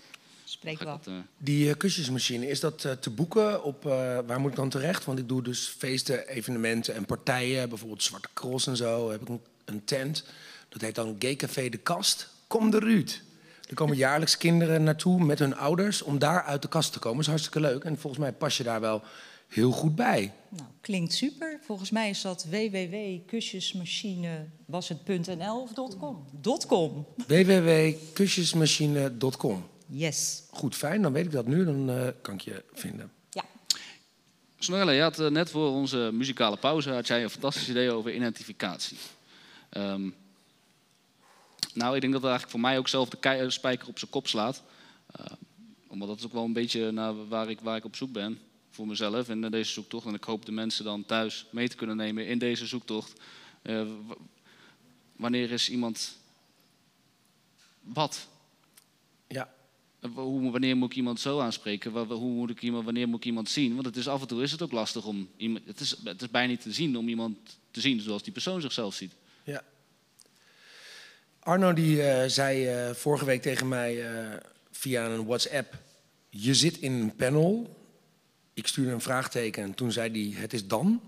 [0.50, 1.00] Spreek wel.
[1.04, 4.70] dat, Die eh, kusjesmachine, is dat eh, te boeken op, eh, waar moet ik dan
[4.70, 5.06] terecht?
[5.06, 9.30] Want ik doe dus feesten, evenementen en partijen, bijvoorbeeld Zwarte Cross en zo, heb ik
[9.30, 10.24] een, een tent.
[10.70, 12.30] Dat heet dan Gay Café De Kast.
[12.48, 13.22] Kom de Ruud.
[13.70, 17.18] Er komen jaarlijks kinderen naartoe met hun ouders om daar uit de kast te komen.
[17.18, 19.04] Dat is hartstikke leuk en volgens mij pas je daar wel
[19.48, 20.34] heel goed bij.
[20.50, 21.60] Nou, klinkt super.
[21.64, 26.26] Volgens mij is dat www.kusjesmachine was het .nl of .com?
[26.68, 27.06] .com.
[27.28, 30.44] www.kusjesmachine.com Yes.
[30.50, 33.12] Goed, fijn, dan weet ik dat nu, dan eh, kan ik je vinden.
[33.30, 33.44] Ja.
[34.58, 38.98] Je had eh, net voor onze muzikale pauze had jij een fantastisch idee over identificatie.
[39.70, 40.10] Ehm,
[41.74, 44.28] nou, ik denk dat het eigenlijk voor mij ook zelf de spijker op zijn kop
[44.28, 44.64] slaat.
[45.12, 45.26] Eh,
[45.88, 48.40] omdat dat is ook wel een beetje naar waar ik, waar ik op zoek ben
[48.78, 50.06] voor mezelf in deze zoektocht.
[50.06, 53.14] En ik hoop de mensen dan thuis mee te kunnen nemen in deze zoektocht.
[53.62, 53.88] Eh,
[55.16, 56.18] wanneer is iemand
[57.82, 58.28] wat?
[59.28, 59.54] Ja,
[60.00, 61.92] Eh, Hoe, wanneer moet ik iemand zo aanspreken?
[61.92, 63.74] Hoe moet ik iemand, wanneer moet ik iemand zien?
[63.74, 65.66] Want het is af en toe is het ook lastig om iemand.
[65.66, 67.38] Het is, het is bijna niet te zien om iemand
[67.72, 69.14] te zien zoals die persoon zichzelf ziet.
[69.44, 69.64] Ja.
[71.40, 74.04] Arno die eh, zei vorige week tegen mij
[74.72, 75.78] via een WhatsApp:
[76.30, 77.77] Je zit in een panel.
[78.58, 81.02] Ik stuurde een vraagteken en toen zei hij: Het is dan.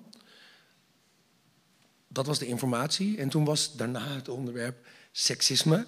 [2.08, 3.18] Dat was de informatie.
[3.18, 5.86] En toen was daarna het onderwerp seksisme.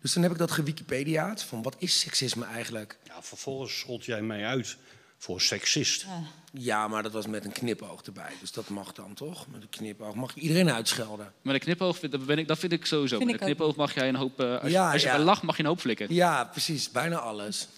[0.00, 2.98] Dus toen heb ik dat gewikipediaat van wat is seksisme eigenlijk?
[3.04, 4.76] Ja, vervolgens schold jij mij uit
[5.18, 6.06] voor seksist.
[6.52, 8.32] Ja, maar dat was met een knipoog erbij.
[8.40, 9.46] Dus dat mag dan toch?
[9.48, 11.32] Met een knipoog mag je iedereen uitschelden.
[11.42, 13.16] Met een knipoog, vind, dat, ben ik, dat vind ik sowieso.
[13.16, 14.40] Vind Met een knipoog mag jij een hoop.
[14.40, 15.18] eh, als je, Ja, als je ja.
[15.18, 16.14] lacht, mag je een hoop flikken.
[16.14, 16.90] Ja, precies.
[16.90, 17.68] Bijna alles.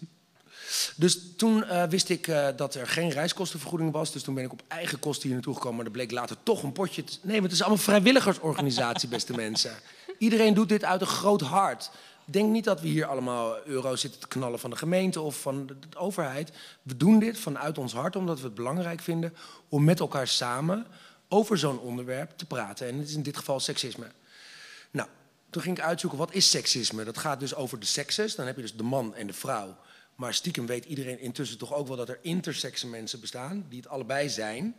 [0.97, 4.12] Dus toen eh, wist ik eh, dat er geen reiskostenvergoeding was.
[4.12, 5.76] Dus toen ben ik op eigen kosten hier naartoe gekomen.
[5.76, 7.18] Maar er bleek later toch een potje te...
[7.22, 9.72] Nee, maar het is allemaal vrijwilligersorganisatie, beste mensen.
[10.18, 11.90] Iedereen doet dit uit een groot hart.
[12.24, 15.66] Denk niet dat we hier allemaal euro's zitten te knallen van de gemeente of van
[15.66, 16.52] de, de overheid.
[16.82, 19.34] We doen dit vanuit ons hart omdat we het belangrijk vinden...
[19.68, 20.86] om met elkaar samen
[21.28, 22.88] over zo'n onderwerp te praten.
[22.88, 24.06] En het is in dit geval seksisme.
[24.90, 25.09] Nou,
[25.51, 27.05] toen ging ik uitzoeken wat is seksisme.
[27.05, 28.34] Dat gaat dus over de sekses.
[28.34, 29.76] Dan heb je dus de man en de vrouw.
[30.20, 33.88] Maar stiekem weet iedereen intussen toch ook wel dat er intersexe mensen bestaan, die het
[33.88, 34.74] allebei zijn.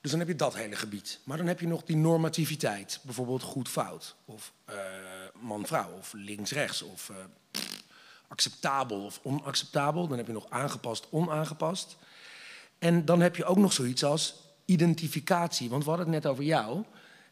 [0.00, 1.20] Dus dan heb je dat hele gebied.
[1.24, 3.00] Maar dan heb je nog die normativiteit.
[3.02, 4.14] Bijvoorbeeld goed-fout.
[4.24, 4.76] Of eh,
[5.40, 5.92] man-vrouw.
[5.98, 6.82] Of links-rechts.
[6.82, 7.16] Of eh,
[8.28, 10.08] acceptabel of onacceptabel.
[10.08, 11.96] Dan heb je nog aangepast-onaangepast.
[12.78, 15.70] En dan heb je ook nog zoiets als identificatie.
[15.70, 16.84] Want we hadden het net over jou.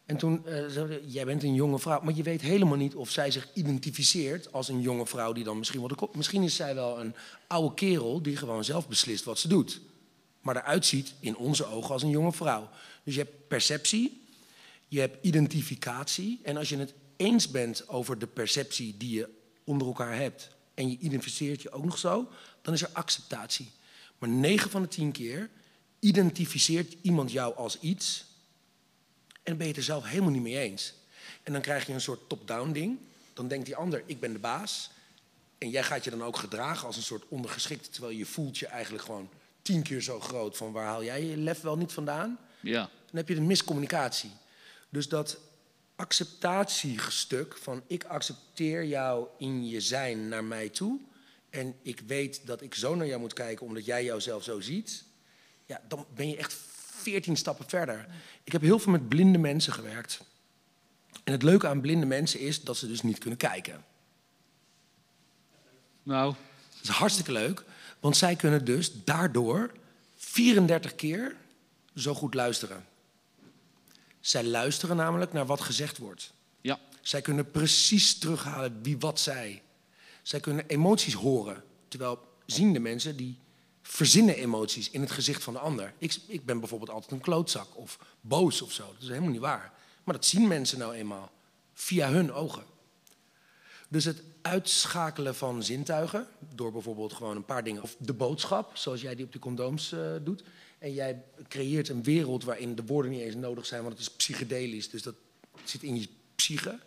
[0.09, 2.01] En toen eh, zeiden we, jij bent een jonge vrouw.
[2.01, 5.57] Maar je weet helemaal niet of zij zich identificeert als een jonge vrouw die dan
[5.57, 6.07] misschien wel de.
[6.13, 7.15] Misschien is zij wel een
[7.47, 9.81] oude kerel die gewoon zelf beslist wat ze doet.
[10.41, 12.69] Maar eruit ziet in onze ogen als een jonge vrouw.
[13.03, 14.21] Dus je hebt perceptie,
[14.87, 16.39] je hebt identificatie.
[16.43, 19.29] En als je het eens bent over de perceptie die je
[19.63, 20.49] onder elkaar hebt.
[20.73, 22.27] en je identificeert je ook nog zo,
[22.61, 23.71] dan is er acceptatie.
[24.17, 25.49] Maar 9 van de 10 keer
[25.99, 28.27] identificeert iemand jou als iets.
[29.49, 30.93] En ben je het er zelf helemaal niet mee eens.
[31.43, 32.97] En dan krijg je een soort top-down ding.
[33.33, 34.91] Dan denkt die ander, ik ben de baas.
[35.57, 38.67] En jij gaat je dan ook gedragen als een soort ondergeschikte, terwijl je voelt je
[38.67, 39.29] eigenlijk gewoon
[39.61, 40.57] tien keer zo groot.
[40.57, 42.39] Van waar haal jij je lef wel niet vandaan?
[42.59, 42.79] Ja.
[42.81, 44.31] Dan heb je de miscommunicatie.
[44.89, 45.37] Dus dat
[45.95, 50.99] acceptatiestuk van ik accepteer jou in je zijn naar mij toe.
[51.49, 55.03] En ik weet dat ik zo naar jou moet kijken omdat jij jouzelf zo ziet.
[55.65, 56.53] Ja, dan ben je echt
[56.99, 58.07] veertien stappen verder.
[58.43, 60.21] Ik heb heel veel met blinde mensen gewerkt.
[61.23, 63.83] En het leuke aan blinde mensen is dat ze dus niet kunnen kijken.
[66.03, 66.35] Nou,
[66.71, 67.63] Dat is hartstikke leuk,
[67.99, 69.71] want zij kunnen dus daardoor
[70.15, 71.35] 34 keer
[71.95, 72.85] zo goed luisteren.
[74.19, 76.33] Zij luisteren namelijk naar wat gezegd wordt.
[76.61, 76.79] ja.
[77.01, 79.61] Zij kunnen precies terughalen wie wat zei.
[80.21, 83.37] Zij kunnen emoties horen, terwijl ziende mensen die
[83.91, 85.93] verzinnen emoties in het gezicht van de ander.
[85.97, 88.85] Ik, ik ben bijvoorbeeld altijd een klootzak of boos of zo.
[88.93, 89.73] Dat is helemaal niet waar.
[90.03, 91.31] Maar dat zien mensen nou eenmaal
[91.73, 92.63] via hun ogen.
[93.87, 99.01] Dus het uitschakelen van zintuigen, door bijvoorbeeld gewoon een paar dingen, of de boodschap, zoals
[99.01, 100.43] jij die op de condooms eh, doet.
[100.79, 104.13] En jij creëert een wereld waarin de woorden niet eens nodig zijn, want het is
[104.13, 105.15] psychedelisch, dus dat
[105.63, 106.79] zit in je psyche.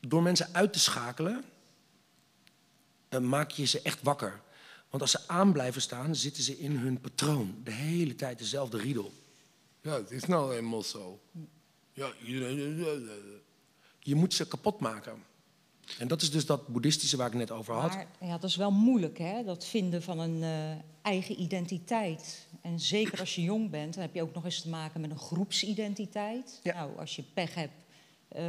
[0.00, 1.44] Door mensen uit te schakelen,
[3.08, 4.40] eh, maak je ze echt wakker.
[4.90, 7.54] Want als ze aan blijven staan, zitten ze in hun patroon.
[7.64, 9.12] De hele tijd dezelfde riedel.
[9.82, 11.20] Ja, het is nou eenmaal zo.
[11.92, 12.84] Ja, iedereen-
[14.00, 15.22] je moet ze kapot maken.
[15.98, 17.94] En dat is dus dat boeddhistische waar ik net over had.
[17.94, 19.44] Maar ja, dat is wel moeilijk, hè?
[19.44, 22.46] dat vinden van een eh, eigen identiteit.
[22.62, 25.10] En zeker als je jong bent, dan heb je ook nog eens te maken met
[25.10, 26.60] een groepsidentiteit.
[26.62, 26.74] Ja.
[26.74, 27.72] Nou, als je pech hebt,
[28.28, 28.42] eh,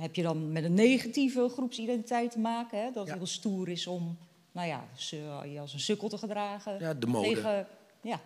[0.00, 2.78] heb je dan met een negatieve groepsidentiteit te maken.
[2.84, 2.90] Hè?
[2.92, 3.14] Dat Ja.
[3.16, 4.18] heel stoer is om
[4.56, 6.78] nou ja, ze- je als een sukkel te gedragen.
[6.78, 7.28] Ja, de mode.
[7.34, 7.66] Tegen,
[8.02, 8.20] ja,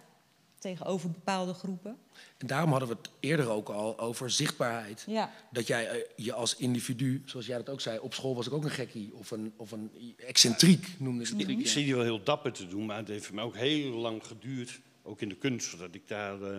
[0.59, 1.97] tegenover bepaalde groepen.
[2.39, 5.05] En daarom hadden we het eerder ook al over zichtbaarheid.
[5.07, 5.33] Ja.
[5.51, 8.53] Dat jij eh, je als individu, zoals jij dat ook zei, op school was ik
[8.53, 9.11] ook een gekkie.
[9.15, 11.49] Of een, of een excentriek noemde ze het.
[11.49, 13.91] Ik zie die wel heel dapper te doen, maar het heeft voor mij ook heel
[13.93, 16.59] lang geduurd, ook in de kunst, dat ik daar eh,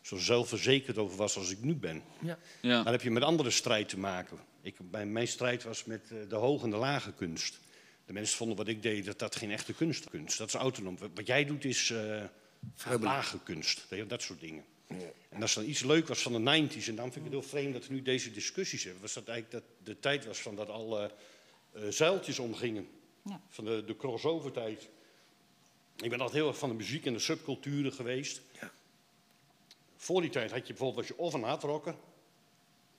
[0.00, 2.02] zo zelfverzekerd over was als ik nu ben.
[2.20, 2.38] Ja.
[2.60, 2.74] Ja.
[2.74, 4.38] Maar dan heb je met andere strijd te maken.
[4.62, 7.58] Ik, mijn, mijn strijd was met eh, de hoge en de lage kunst.
[8.08, 10.38] De mensen vonden wat ik deed, dat dat geen echte kunst kunst.
[10.38, 10.98] Dat is autonoom.
[11.14, 12.24] Wat, jij doet is eh
[13.00, 14.64] lage kunst, weet je, dat soort dingen.
[15.28, 17.40] En als er dan iets leuk was van de 90s, en dan vind ik het
[17.40, 20.38] heel vreemd dat we nu deze discussies hebben, was dat eigenlijk dat de tijd was
[20.38, 21.10] van dat alle
[21.72, 22.88] eh zeiltjes omgingen.
[23.22, 23.40] Ja.
[23.48, 24.88] Van de, de crossover tijd.
[25.96, 28.40] Ik ben altijd heel erg van de muziek en de subculturen geweest.
[28.60, 28.72] Ja.
[29.96, 31.94] Voor die tijd had je bijvoorbeeld, was je of een hardrocker,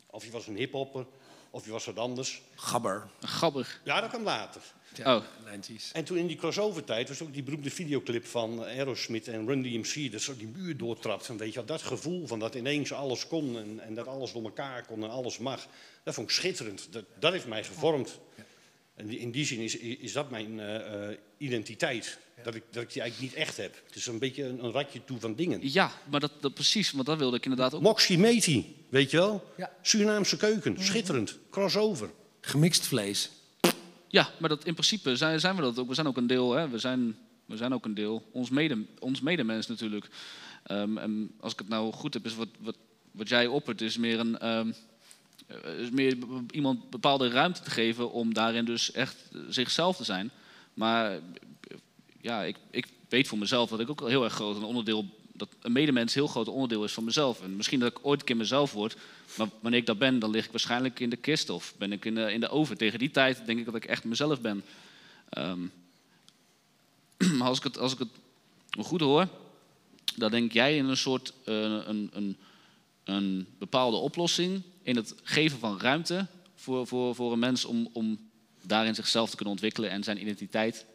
[0.06, 1.06] of je was een hiphopper,
[1.50, 2.42] of je was wat anders.
[2.56, 3.08] Gabber.
[3.22, 3.82] Grappig.
[3.84, 4.62] Ja, dat kwam later.
[4.96, 5.24] Ja, Oh.
[5.46, 5.92] 90s.
[5.94, 9.62] En toen in die crossover tijd was ook die beroemde videoclip van Aerosmith en Run
[9.62, 10.12] DMC.
[10.12, 11.30] Dat zo die muur doortrapt.
[11.30, 14.32] En weet je, wel, dat gevoel van dat ineens alles kon en, en dat alles
[14.32, 15.68] door elkaar kon en alles mag.
[16.04, 16.88] Dat vond ik schitterend.
[16.92, 18.20] Dat, dat heeft mij gevormd.
[19.00, 22.20] En die- in die zin is, is dat mijn eh, eh, identiteit.
[22.44, 23.82] Dat, ik, dat ik die eigenlijk niet echt heb.
[23.88, 25.60] Het is een beetje een, een ratje toe van dingen.
[25.72, 27.82] Ja, maar dat, dat precies, want dat wilde ik inderdaad ook.
[27.82, 29.54] Moxie Meti, weet je wel?
[29.58, 29.72] Ja.
[29.82, 31.38] Surinaamse keuken, schitterend.
[31.50, 32.10] Crossover.
[32.42, 33.30] Gemixt vlees.
[34.08, 35.88] Ja, maar dat, in principe zijn, zijn we dat ook.
[35.88, 36.70] We zijn ook een deel, hè?
[36.70, 38.24] We, zijn, we zijn ook een deel.
[38.32, 40.08] Ons, mede, ons medemens natuurlijk.
[40.64, 42.78] Ehm, en als ik het nou goed heb, is wat, wat,
[43.12, 44.40] wat jij oppert, is meer een.
[44.40, 44.74] ehm, eh,
[45.78, 46.18] is meer
[46.52, 50.32] iemand bepaalde ruimte te geven om daarin dus echt eh, zichzelf te zijn.
[50.74, 51.20] Maar eh,
[52.22, 55.50] ja, ik, ik weet voor mezelf dat ik ook heel erg groot een onderdeel, dat
[55.62, 57.42] een medemens heel groot onderdeel is van mezelf.
[57.42, 58.98] En misschien dat ik ooit een keer mezelf word,
[59.38, 62.06] maar wanneer ik dat ben, dan lig ik waarschijnlijk in de kist of ben ik
[62.06, 62.78] in de, in de oven.
[62.78, 64.64] Tegen die tijd denk ik dat ik echt mezelf ben.
[65.30, 65.60] Ehm,
[67.38, 68.10] maar als ik het, als ik het
[68.86, 69.28] goed hoor,
[70.16, 72.38] dan denk jij in een soort eh, een, een,
[73.10, 78.30] een bepaalde oplossing in het geven van ruimte voor, voor, voor een mens om, om
[78.62, 80.86] daarin zichzelf te kunnen ontwikkelen en zijn identiteit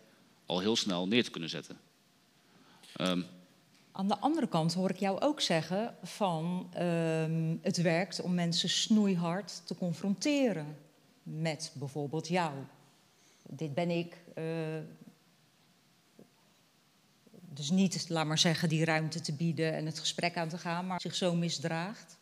[0.47, 1.79] al heel snel neer te kunnen zetten.
[2.97, 3.23] Ehm,
[3.93, 8.69] Aan de andere kant hoor ik jou ook zeggen van ehm, het werkt om mensen
[8.69, 10.77] snoeihard te confronteren
[11.23, 12.53] met bijvoorbeeld jou.
[13.49, 14.17] Dit ben ik.
[14.35, 14.45] eh,
[17.55, 20.87] dus niet, laat maar zeggen, die ruimte te bieden en het gesprek aan te gaan,
[20.87, 22.19] maar zich zo misdraagt.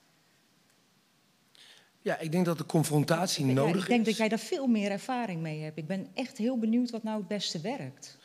[2.01, 4.07] Ja, ik denk dat de confrontatie Ja, nodig ik denk is.
[4.07, 5.79] dat jij daar veel meer ervaring mee hebt.
[5.79, 8.19] Ik ben echt heel benieuwd wat nou het beste werkt.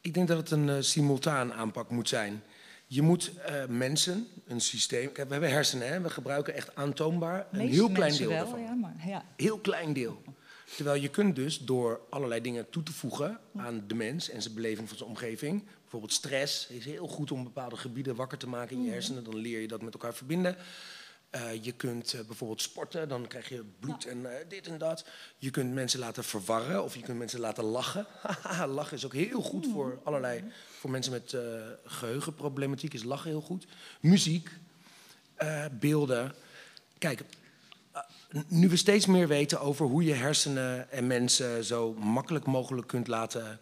[0.00, 2.42] Ik denk dat het een eh, simultaan aanpak moet zijn.
[2.86, 5.12] Je moet eh, mensen, een systeem.
[5.12, 6.00] Kijk, we hebben hersenen, hè?
[6.00, 8.60] we gebruiken echt aantoonbaar een meeste heel klein deel wel, daarvan.
[8.60, 9.24] ja, maar ja.
[9.36, 10.22] Heel klein deel.
[10.76, 14.54] Terwijl je kunt dus door allerlei dingen toe te voegen aan de mens en zijn
[14.54, 15.64] beleving van zijn omgeving.
[15.90, 19.24] Bijvoorbeeld stress is heel goed om bepaalde gebieden wakker te maken in je hersenen.
[19.24, 20.56] Dan leer je dat met elkaar verbinden.
[21.30, 25.04] Eh, je kunt eh, bijvoorbeeld sporten, dan krijg je bloed en eh, dit en dat.
[25.38, 28.06] Je kunt mensen laten verwarren of je kunt mensen laten lachen.
[28.74, 30.44] Lachen is ook heel goed voor allerlei...
[30.78, 31.42] Voor mensen met eh,
[31.84, 33.66] geheugenproblematiek is lachen heel goed.
[34.00, 34.50] Muziek,
[35.72, 36.34] beelden.
[36.98, 37.22] Kijk,
[38.48, 43.06] nu we steeds meer weten over hoe je hersenen en mensen zo makkelijk mogelijk kunt
[43.06, 43.60] laten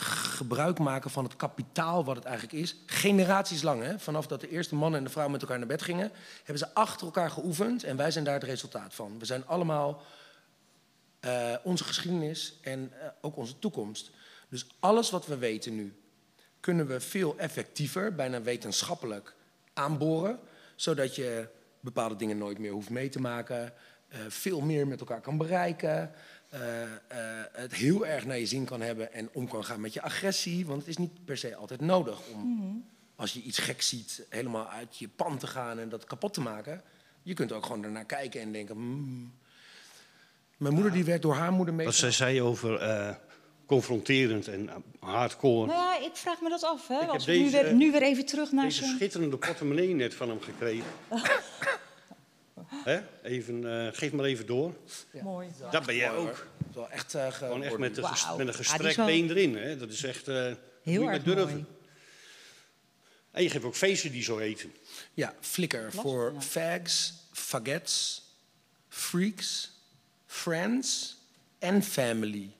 [0.00, 2.76] gebruik maken van het kapitaal wat het eigenlijk is.
[2.86, 3.98] Generaties lang, hè?
[3.98, 6.74] vanaf dat de eerste man en de vrouw met elkaar naar bed gingen, hebben ze
[6.74, 9.18] achter elkaar geoefend en wij zijn daar het resultaat van.
[9.18, 10.02] We zijn allemaal
[11.20, 14.10] eh, onze geschiedenis en eh, ook onze toekomst.
[14.48, 15.94] Dus alles wat we weten nu,
[16.60, 19.34] kunnen we veel effectiever, bijna wetenschappelijk
[19.72, 20.38] aanboren,
[20.76, 21.48] zodat je
[21.80, 23.72] bepaalde dingen nooit meer hoeft mee te maken,
[24.08, 26.12] eh, veel meer met elkaar kan bereiken,
[26.48, 26.88] eh, eh,
[27.52, 30.66] het heel erg naar je zin kan hebben en om kan gaan met je agressie,
[30.66, 32.84] want het is niet per se altijd nodig om,
[33.16, 36.40] als je iets gek ziet, helemaal uit je pan te gaan en dat kapot te
[36.40, 36.82] maken.
[37.22, 38.74] Je kunt ook gewoon ernaar kijken en denken.
[38.74, 39.32] "Hmm."
[40.56, 41.86] Mijn moeder die werd door haar moeder mee.
[41.86, 43.14] Wat zij zei over eh,
[43.66, 44.70] confronterend en
[45.00, 45.66] hardcore.
[45.66, 46.88] Nou ja, ik vraag me dat af.
[46.88, 46.98] Hè?
[46.98, 50.28] heb Als we nu, weer, nu weer even terug naar Deze schitterende portemonnee net van
[50.28, 50.84] hem gekregen.
[52.88, 53.00] Hè?
[53.22, 54.74] Even, eh, geef maar even door.
[55.22, 55.48] Mooi.
[55.70, 56.46] Dat ben jij ook.
[56.74, 58.06] Wel echt, eh, Gewoon echt met, met
[58.38, 59.56] een Ja, gestrekt wel been erin.
[59.56, 59.76] Hè?
[59.76, 60.28] Dat is echt...
[60.28, 60.52] eh
[60.82, 61.50] Heel erg durven.
[61.52, 61.64] mooi.
[63.30, 64.72] En je geeft ook feesten die zo heten.
[65.14, 66.40] Ja, flikker voor ja.
[66.40, 68.22] fags, fagettes,
[68.88, 69.70] freaks,
[70.26, 71.16] friends
[71.58, 72.50] en family.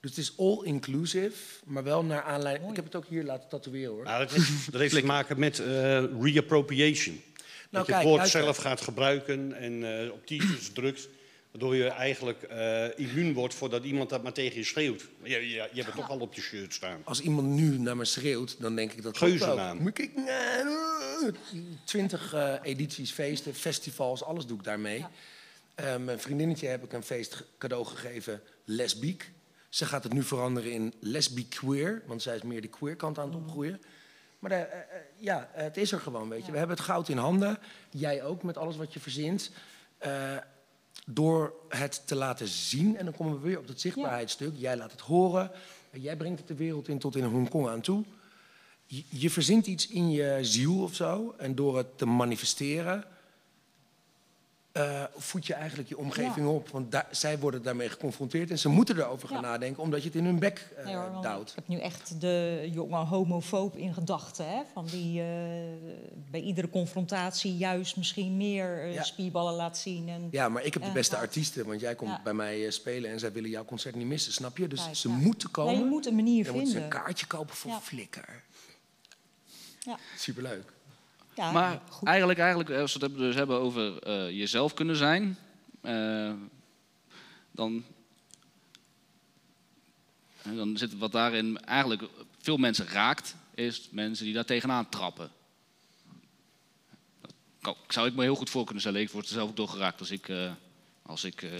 [0.00, 2.70] Dus het is all inclusive, maar wel naar aanleiding.
[2.70, 4.04] Ik heb het ook hier laten tatoeëren hoor.
[4.04, 7.22] Nou, dat heeft, dat heeft te maken met eh, reappropriation.
[7.72, 8.42] Dat je het woord luister.
[8.42, 11.08] zelf gaat gebruiken en eh, op t-shirts drukt.
[11.50, 15.08] Waardoor je eigenlijk eh, immuun wordt voordat iemand dat maar tegen je schreeuwt.
[15.22, 17.00] Je, je, je hebt het toch al op je shirt staan.
[17.04, 19.18] Als iemand nu naar me schreeuwt, dan denk ik dat.
[19.18, 19.78] Geuzennaam.
[19.78, 20.10] Moet ik
[21.84, 25.04] twintig eh, edities, feesten, festivals, alles doe ik daarmee.
[25.98, 29.30] Mijn vriendinnetje heb ik een feest cadeau gegeven, lesbiek.
[29.68, 33.18] Ze gaat het nu veranderen in lesbiek queer, want zij is meer de queer kant
[33.18, 33.80] aan het opgroeien.
[34.42, 36.52] Maar eh, eh, eh, ja, het is er gewoon, weet je.
[36.52, 37.58] We hebben het goud in handen.
[37.90, 39.50] Jij ook, met alles wat je verzint.
[41.06, 44.52] Door het te laten zien, en dan komen we weer op dat zichtbaarheidsstuk.
[44.56, 45.50] Jij laat het horen,
[45.90, 48.04] jij brengt het de wereld in tot in Hongkong aan toe.
[48.86, 53.04] Je, je verzint iets in je ziel of zo, en door het te manifesteren,
[54.72, 56.68] eh, voed je eigenlijk je omgeving op.
[56.68, 59.48] Want zij worden daarmee geconfronteerd en ze moeten erover gaan Ja.
[59.50, 61.48] nadenken, omdat je het in hun bek Nee, hoor, want duwt.
[61.50, 64.48] ik heb nu echt de jonge homofoob in gedachten.
[64.48, 64.62] Hè?
[64.72, 65.26] Van die eh,
[66.30, 69.02] bij iedere confrontatie juist misschien meer Ja.
[69.02, 70.08] spierballen laat zien.
[70.08, 73.18] En, Ja, maar ik heb de beste artiesten, want jij komt bij mij spelen en
[73.18, 74.68] zij willen jouw concert niet missen, snap je?
[74.68, 75.72] Dus Kijk, ze moeten komen.
[75.72, 77.00] Ja, je moet een manier Dan moeten ze een vinden.
[77.02, 77.80] kaartje kopen voor Ja.
[77.80, 78.42] Flikker.
[79.80, 79.98] Ja.
[80.16, 80.72] Superleuk.
[81.34, 82.08] Ja, Maar goed.
[82.08, 85.38] eigenlijk, eigenlijk, als we het dus hebben over eh, jezelf kunnen zijn,
[85.80, 86.32] eh,
[87.50, 87.84] dan,
[90.42, 92.02] dan zit wat daarin eigenlijk
[92.38, 95.30] veel mensen raakt, is mensen die daar tegenaan trappen.
[97.60, 99.00] Dat zou ik me heel goed voor kunnen stellen.
[99.00, 100.52] Ik word er zelf ook door geraakt als ik, eh,
[101.02, 101.50] als ik eh,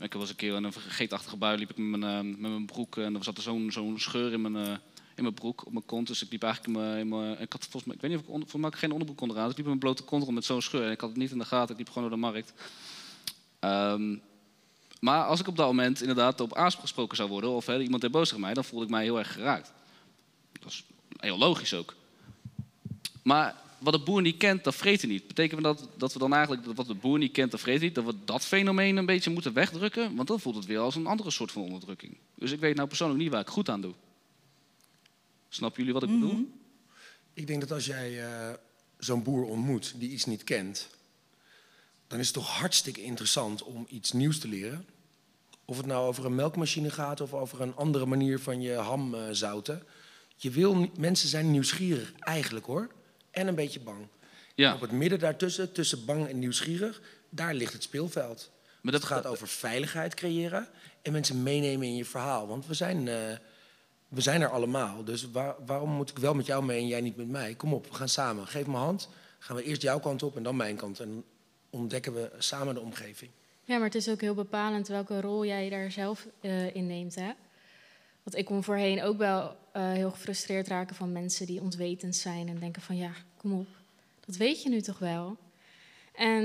[0.00, 2.66] ik was een keer in een vergeetachtige bui, liep ik met mijn, eh, met mijn
[2.66, 4.76] broek en er zat er zo'n zo'n scheur in mijn, eh,
[5.20, 6.06] in mijn broek, op mijn kont.
[6.06, 8.32] Dus ik liep eigenlijk in mijn, ik had volgens mij, ik weet niet of ik,
[8.32, 9.42] onder, mij geen onderbroek kon eraan.
[9.42, 11.18] Dus ik liep in mijn blote kont rond met zo'n scheur en ik had het
[11.18, 11.70] niet in de gaten.
[11.70, 12.52] Ik liep gewoon door de markt.
[13.58, 14.16] Ehm,
[15.00, 18.28] maar als ik op dat moment inderdaad op aangesproken zou worden, of iemand deed boos
[18.28, 19.72] tegen mij, dan voelde ik mij heel erg geraakt.
[20.60, 20.84] Dat is
[21.16, 21.94] heel logisch ook.
[23.22, 25.26] Maar wat de boer niet kent, dat vreet hij niet.
[25.26, 27.94] Betekent dat dat we dan eigenlijk, wat de boer niet kent, dat vreet hij niet,
[27.94, 30.16] dat we dat fenomeen een beetje moeten wegdrukken?
[30.16, 32.16] Want dan voelt het weer als een andere soort van onderdrukking.
[32.34, 33.94] Dus ik weet nou persoonlijk niet waar ik goed aan doe.
[35.52, 36.58] Snappen jullie wat ik bedoel?
[37.32, 38.54] Ik denk dat als jij eh,
[38.98, 40.88] zo'n boer ontmoet die iets niet kent,
[42.06, 44.86] dan is het toch hartstikke interessant om iets nieuws te leren.
[45.64, 49.14] Of het nou over een melkmachine gaat of over een andere manier van je ham
[49.14, 49.82] eh, zouten.
[50.36, 52.90] Je wil, mensen zijn nieuwsgierig, eigenlijk hoor.
[53.30, 54.06] En een beetje bang.
[54.54, 54.74] Ja.
[54.74, 58.50] Op het midden daartussen, tussen bang en nieuwsgierig, daar ligt het speelveld.
[58.80, 60.68] Maar dat dat gaat over veiligheid creëren
[61.02, 62.46] en mensen meenemen in je verhaal.
[62.46, 63.36] Want we zijn, eh,
[64.10, 65.04] we zijn er allemaal.
[65.04, 67.54] Dus waar- waarom moet ik wel met jou mee en jij niet met mij?
[67.54, 68.46] Kom op, we gaan samen.
[68.46, 69.08] Geef me hand.
[69.38, 71.00] Gaan we eerst jouw kant op en dan mijn kant.
[71.00, 71.24] En
[71.70, 73.30] ontdekken we samen de omgeving.
[73.64, 77.14] Ja, maar het is ook heel bepalend welke rol jij daar zelf eh in neemt.
[77.14, 77.30] Hè?
[78.22, 82.48] Want ik kon voorheen ook wel eh, heel gefrustreerd raken van mensen die ontwetend zijn
[82.48, 83.66] en denken van ja, kom op,
[84.26, 85.36] dat weet je nu toch wel.
[86.14, 86.42] En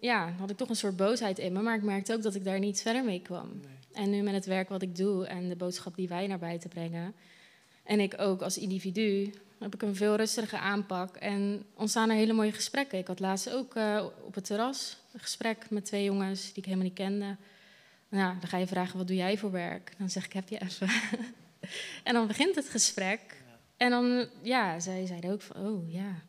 [0.00, 2.34] ja, dan had ik toch een soort boosheid in me, maar ik merkte ook dat
[2.34, 3.60] ik daar niet verder mee kwam.
[3.94, 6.70] En nu met het werk wat ik doe en de boodschap die wij naar buiten
[6.70, 7.14] brengen,
[7.82, 12.32] en ik ook als individu, heb ik een veel rustige aanpak en ontstaan er hele
[12.32, 12.98] mooie gesprekken.
[12.98, 16.64] Ik had laatst ook eh, op het terras een gesprek met twee jongens die ik
[16.64, 17.36] helemaal niet kende.
[18.08, 19.94] Nou, dan ga je vragen, wat doe jij voor werk?
[19.98, 20.88] Dan zeg ik, heb je even.
[22.04, 23.42] en dan begint het gesprek.
[23.76, 26.22] En dan, ja, zij zeiden ook van, oh ja.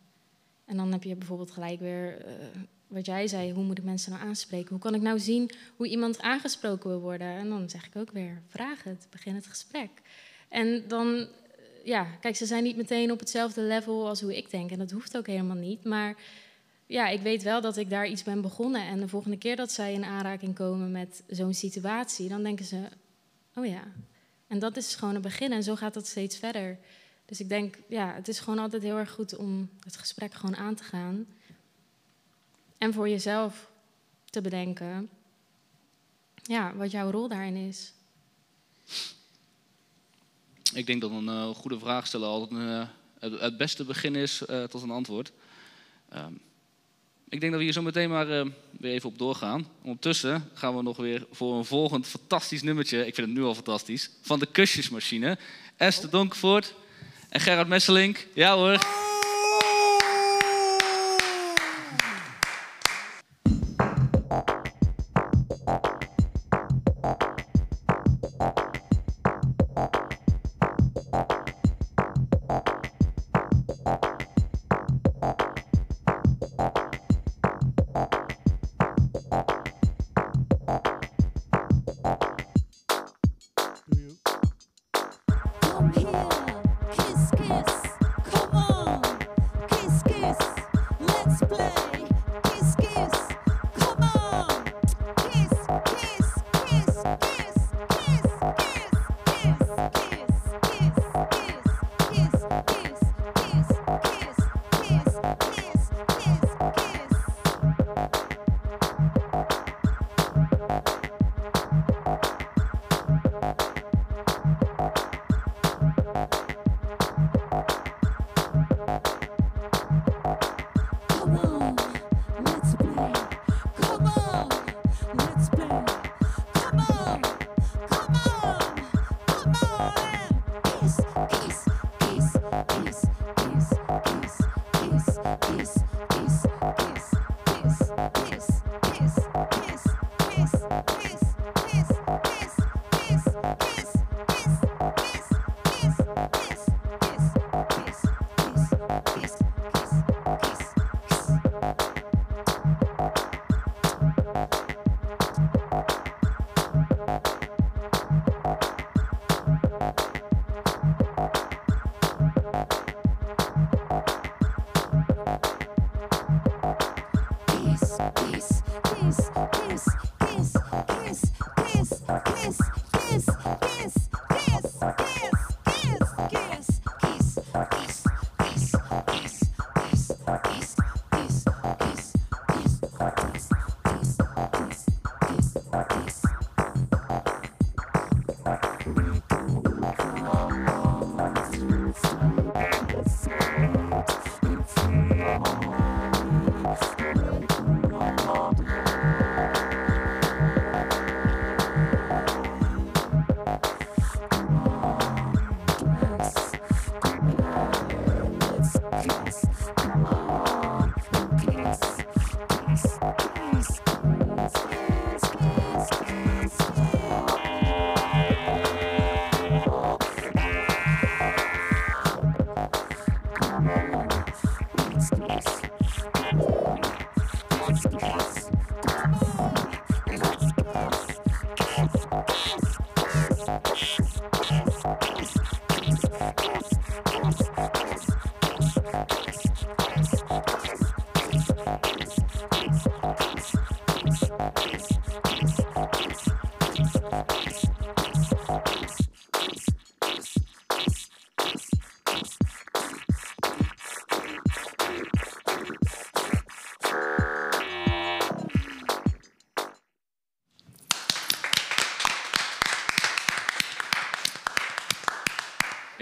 [0.66, 2.34] En dan heb je bijvoorbeeld gelijk weer, eh,
[2.88, 4.70] wat jij zei, hoe moet ik mensen nou aanspreken?
[4.70, 7.28] Hoe kan ik nou zien hoe iemand aangesproken wil worden?
[7.28, 9.90] En dan zeg ik ook weer, vraag het, begin het gesprek.
[10.50, 11.28] En dan, eh,
[11.84, 14.72] ja, kijk, ze zijn niet meteen op hetzelfde level als hoe ik denk.
[14.72, 15.84] En dat hoeft ook helemaal niet.
[15.84, 16.16] Maar
[16.86, 18.82] ja, ik weet wel dat ik daar iets ben begonnen.
[18.82, 22.82] En de volgende keer dat zij in aanraking komen met zo'n situatie, dan denken ze,
[23.56, 23.84] oh ja.
[24.48, 26.78] En dat is gewoon een begin en zo gaat dat steeds verder.
[27.26, 30.56] Dus ik denk, ja, het is gewoon altijd heel erg goed om het gesprek gewoon
[30.56, 31.26] aan te gaan.
[32.78, 33.70] En voor jezelf
[34.26, 35.10] te bedenken,
[36.44, 37.94] ja, wat jouw rol daarin is.
[40.74, 42.88] Ik denk dat een eh, goede vraag stellen altijd een,
[43.20, 45.32] eh, het, beste begin is eh, tot een antwoord.
[46.10, 46.34] Ehm,
[47.30, 48.28] ik denk dat we hier zo meteen maar
[48.72, 49.68] weer even op doorgaan.
[49.82, 53.56] Ondertussen gaan we nog weer voor een volgend fantastisch nummertje, ik vind het nu al
[53.56, 55.38] fantastisch, van de kusjesmachine.
[55.76, 56.74] Esther Donkervoort
[57.30, 58.28] en Gerard Messelink.
[58.34, 59.05] Ja hoor.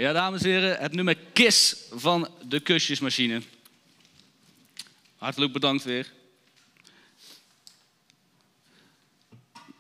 [0.03, 3.41] Ja, dames en heren, het nummer Kiss van de kusjesmachine.
[5.17, 6.11] Hartelijk bedankt weer.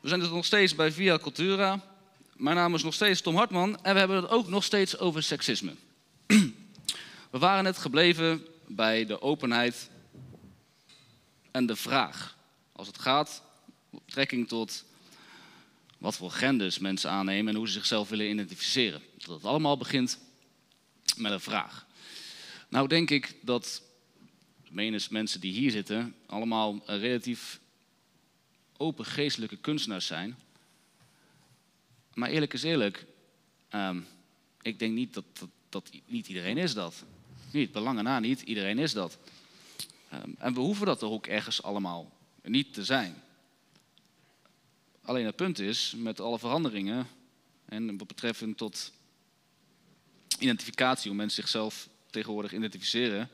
[0.01, 1.79] We zijn dus nog steeds bij Via Cultura.
[2.35, 5.23] Mijn naam is nog steeds Tom Hartman en we hebben het ook nog steeds over
[5.23, 5.75] seksisme.
[7.31, 9.89] We waren net gebleven bij de openheid
[11.51, 12.37] en de vraag.
[12.71, 13.43] Als het gaat
[13.89, 14.85] op betrekking tot
[16.03, 19.01] wat voor genders mensen aannemen en hoe ze zichzelf willen identificeren.
[19.17, 20.19] Dat het allemaal begint
[21.17, 21.85] met een vraag.
[22.69, 23.81] Nou denk ik dat
[24.69, 27.59] menens mensen die hier zitten allemaal relatief
[28.77, 30.37] open geestelijke kunstenaars zijn.
[32.13, 33.05] Maar eerlijk is eerlijk,
[33.69, 33.99] ehm,
[34.61, 35.25] ik denk niet dat,
[35.69, 37.03] dat, niet iedereen is dat.
[37.51, 39.17] Niet, belangen na niet, iedereen is dat.
[40.09, 42.11] Ehm, en we hoeven dat er ook ergens allemaal
[42.41, 43.22] niet te zijn.
[45.05, 47.07] Alleen het punt is, met alle veranderingen
[47.65, 48.91] en wat betreffend tot
[50.39, 53.29] identificatie, hoe mensen zichzelf tegenwoordig identificeren.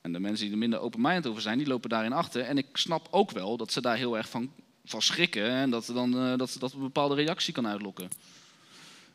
[0.00, 2.42] En de mensen die er minder open-minded over zijn, die lopen daarin achter.
[2.42, 4.52] En ik snap ook wel dat ze daar heel erg van,
[4.84, 8.08] van schrikken en dat, er dan, eh, dat, dat een bepaalde reactie kan uitlokken.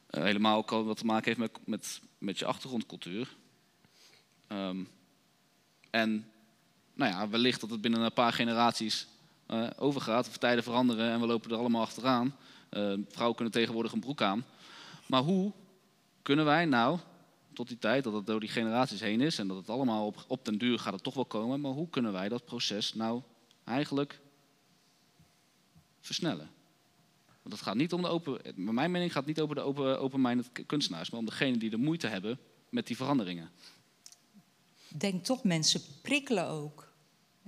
[0.09, 3.35] Eh, helemaal ook wat te maken heeft met, met, met je achtergrondcultuur.
[4.47, 4.83] Ehm,
[5.89, 6.31] en
[6.93, 9.07] nou ja, wellicht dat het binnen een paar generaties
[9.45, 12.35] eh, overgaat, of tijden veranderen en we lopen er allemaal achteraan.
[12.69, 14.45] Eh, vrouwen kunnen tegenwoordig een broek aan.
[15.07, 15.51] Maar hoe
[16.21, 16.99] kunnen wij nou,
[17.53, 20.25] tot die tijd dat het door die generaties heen is en dat het allemaal op,
[20.27, 23.21] op den duur gaat het toch wel komen, maar hoe kunnen wij dat proces nou
[23.63, 24.19] eigenlijk
[26.01, 26.49] versnellen?
[27.41, 30.65] Want het gaat niet om de open, mijn mening gaat niet over de open, open-minded
[30.65, 32.39] kunstenaars, maar om degenen die de moeite hebben
[32.69, 33.49] met die veranderingen.
[34.87, 36.84] Denk toch, mensen prikkelen ook.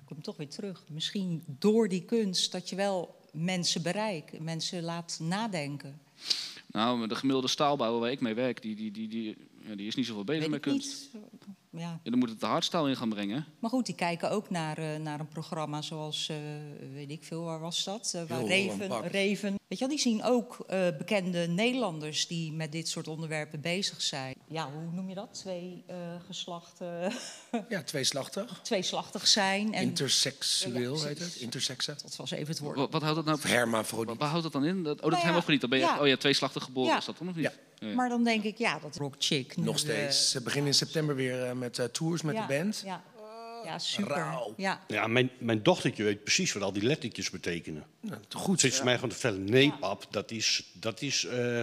[0.08, 0.84] Ik kom toch weer terug.
[0.90, 6.02] Misschien door die kunst dat je wel mensen bereikt, mensen laat nadenken.
[6.72, 9.96] Nou, de gemiddelde staalbouwer waar ik mee werk, die, die, die, die, ja, die is
[9.96, 11.10] niet zoveel bezig met kunst.
[11.14, 11.24] niet.
[11.78, 12.00] Ja.
[12.04, 13.46] Ja, dan moet het de hardstaal in gaan brengen.
[13.60, 16.36] Maar goed, die kijken ook naar, eh, naar een programma zoals, eh,
[16.94, 18.12] weet ik veel, waar was dat?
[18.16, 19.08] Eh, waar Reven.
[19.08, 19.56] Reven.
[19.68, 24.02] Weet je wel, die zien ook eh, bekende Nederlanders die met dit soort onderwerpen bezig
[24.02, 24.36] zijn.
[24.48, 25.34] Ja, hoe noem je dat?
[25.34, 25.96] Twee eh,
[26.28, 27.12] geslachten,
[27.70, 28.60] Ja, tweeslachtig.
[28.64, 29.74] tweeslachtig zijn.
[29.74, 31.86] En, Interseksueel Ja, heet het.
[32.02, 32.78] dat was even het woord.
[32.78, 34.08] Wat, wat houdt dat nou hermafrodiet.
[34.08, 34.84] Wat, wat houdt dat dan in?
[34.84, 35.62] Dat, oh, dat Nou hebben ja, niet.
[35.62, 36.00] Dan ben je ja.
[36.00, 36.98] oh ja, tweeslachtig geboren Ja.
[36.98, 37.60] is dat dan of niet?
[37.80, 37.88] Ja.
[37.88, 37.94] Ja.
[37.96, 39.56] Maar dan denk ik, ja, dat rock chick.
[39.58, 40.32] nu, Nog eh, steeds.
[40.32, 42.82] Ze beginnen in september weer eh, met eh, tours met ja, de band.
[42.86, 43.04] Ja,
[43.66, 44.16] ja super.
[44.16, 44.54] rauw.
[44.58, 44.84] Ja.
[44.88, 47.86] Ja, mijn, mijn dochtertje weet precies wat al die lettertjes betekenen.
[48.02, 48.60] Nou, goed.
[48.60, 51.62] Zit ze mij gewoon te vertellen, nee pap, dat is, dat is eh,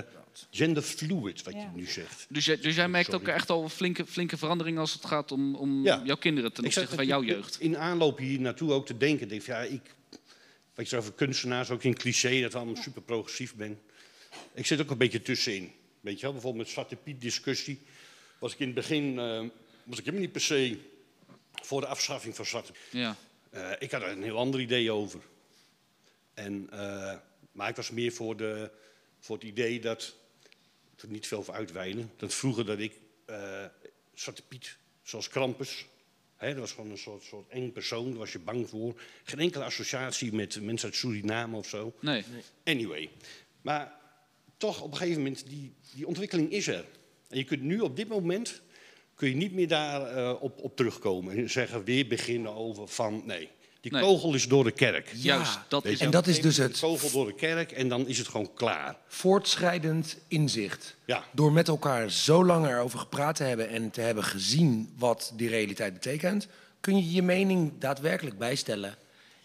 [0.51, 1.61] genderfluid wat Ja.
[1.61, 2.27] je nu zegt.
[2.29, 3.21] Dus, jij, dus jij merkt Sorry.
[3.29, 6.03] ook echt al flinke, flinke veranderingen als het gaat om, om Ja.
[6.05, 7.61] jouw kinderen ten Ik opzichte van jouw jeugd.
[7.61, 9.29] In aanloop hier naartoe ook te denken.
[9.29, 9.95] Denk, ja, ik,
[10.75, 13.79] wat je over kunstenaars, ook in cliché, dat we allemaal super progressief ben.
[14.55, 15.73] Ik zit ook een beetje tussenin.
[16.05, 17.81] Weet je wel, bijvoorbeeld met Zwarte Piet discussie.
[18.39, 19.45] Was ik in het begin, eh,
[19.85, 20.79] was ik helemaal niet per se
[21.53, 23.01] voor de afschaffing van Zwarte Piet.
[23.01, 23.17] Ja.
[23.51, 25.21] Eh, ik had er een heel ander idee over.
[26.35, 27.17] En, eh,
[27.53, 28.71] maar ik was meer voor, de,
[29.19, 30.17] voor het idee dat,
[30.97, 32.93] ik er niet veel over uitweiden, dat vroeger dat ik
[33.25, 33.65] eh
[34.15, 35.87] Zwarte Piet, zoals Krampus,
[36.37, 39.01] hè, dat was gewoon een soort, soort eng persoon, daar was je bang voor.
[39.25, 41.95] Geen enkele associatie met mensen uit Suriname of zo.
[42.01, 42.25] Nee.
[42.65, 43.11] Anyway,
[43.63, 44.03] maar
[44.57, 46.85] toch op een gegeven moment, die, die ontwikkeling is er.
[47.29, 48.61] En je kunt nu op dit moment,
[49.15, 53.23] kun je niet meer daar eh, op, op terugkomen en zeggen, weer beginnen over van,
[53.27, 53.49] nee,
[53.81, 54.03] die Nee.
[54.03, 55.11] kogel is door de kerk.
[55.15, 58.09] Juist, dat Weet is En dat is dus het kogel door de kerk en dan
[58.09, 58.97] is het gewoon klaar.
[59.07, 60.97] voortschrijdend inzicht.
[61.05, 61.25] Ja.
[61.33, 65.49] Door met elkaar zo lang erover gepraat te hebben en te hebben gezien wat die
[65.49, 66.47] realiteit betekent,
[66.81, 68.97] kun je je mening daadwerkelijk bijstellen.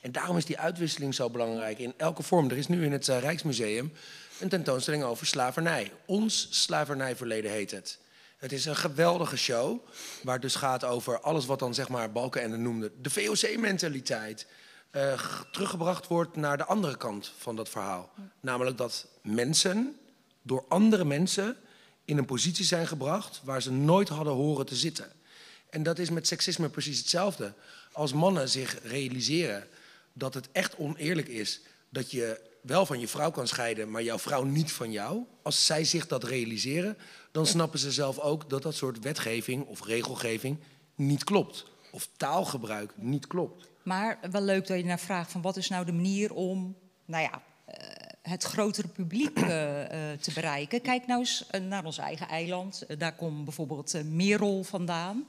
[0.01, 2.49] En daarom is die uitwisseling zo belangrijk in elke vorm.
[2.49, 3.91] Er is nu in het eh, Rijksmuseum
[4.39, 5.91] een tentoonstelling over slavernij.
[6.05, 7.99] Ons slavernijverleden heet het.
[8.37, 9.87] Het is een geweldige show,
[10.23, 14.47] waar het dus gaat over alles wat dan zeg maar Balkenende noemde, de VOC-mentaliteit,
[14.91, 15.21] eh,
[15.51, 18.11] teruggebracht wordt naar de andere kant van dat verhaal.
[18.39, 19.99] Namelijk dat mensen
[20.41, 21.57] door andere mensen
[22.05, 25.11] in een positie zijn gebracht waar ze nooit hadden horen te zitten.
[25.69, 27.53] En dat is met seksisme precies hetzelfde.
[27.91, 29.67] Als mannen zich realiseren
[30.13, 34.19] dat het echt oneerlijk is dat je wel van je vrouw kan scheiden, maar jouw
[34.19, 35.23] vrouw niet van jou.
[35.41, 36.97] Als zij zich dat realiseren,
[37.31, 40.57] dan snappen ze zelf ook dat dat soort wetgeving of regelgeving
[40.95, 41.65] niet klopt.
[41.91, 43.67] Of taalgebruik niet klopt.
[43.83, 46.75] Maar wel leuk dat je naar vraagt van wat is nou de manier om,
[47.05, 47.77] nou ja, eh,
[48.21, 50.81] het grotere publiek eh, eh, te bereiken.
[50.81, 52.85] Kijk nou eens naar ons eigen eiland.
[52.97, 55.27] Daar komt bijvoorbeeld Merel vandaan.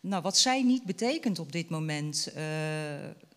[0.00, 2.32] Nou, wat zij niet betekent op dit moment,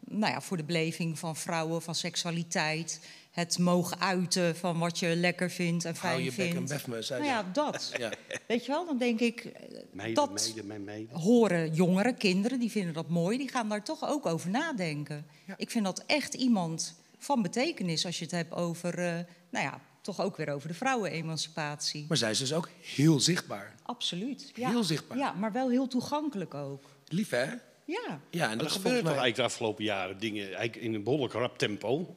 [0.08, 3.00] nou ja, voor de beleving van vrouwen, van seksualiteit,
[3.32, 6.72] het mogen uiten van wat je lekker vindt en Hou fijn je bek en vindt.
[6.72, 7.92] bef me, zei Nou ja, dat.
[7.98, 8.12] Ja.
[8.48, 9.52] Weet je wel, dan denk ik, eh,
[9.92, 11.20] Meiden, dat meiden, meiden.
[11.20, 13.38] horen jongeren, kinderen, die vinden dat mooi.
[13.38, 15.26] Die gaan daar toch ook over nadenken.
[15.58, 19.14] Ik vind dat echt iemand van betekenis als je het hebt over, eh,
[19.50, 22.06] nou ja, toch ook weer over de vrouwenemancipatie.
[22.08, 23.76] Maar zij is dus ook heel zichtbaar.
[23.84, 24.52] Absoluut.
[24.54, 24.70] Ja.
[24.70, 25.18] Heel zichtbaar.
[25.18, 26.84] Ja, maar wel heel toegankelijk ook.
[27.08, 27.46] Lief, hè?
[27.86, 28.22] Ja.
[28.30, 29.12] Ja, en Maar dat er gebeuren volgens toch mij...
[29.12, 32.16] eigenlijk de afgelopen jaren dingen eigenlijk in een behoorlijk rap tempo.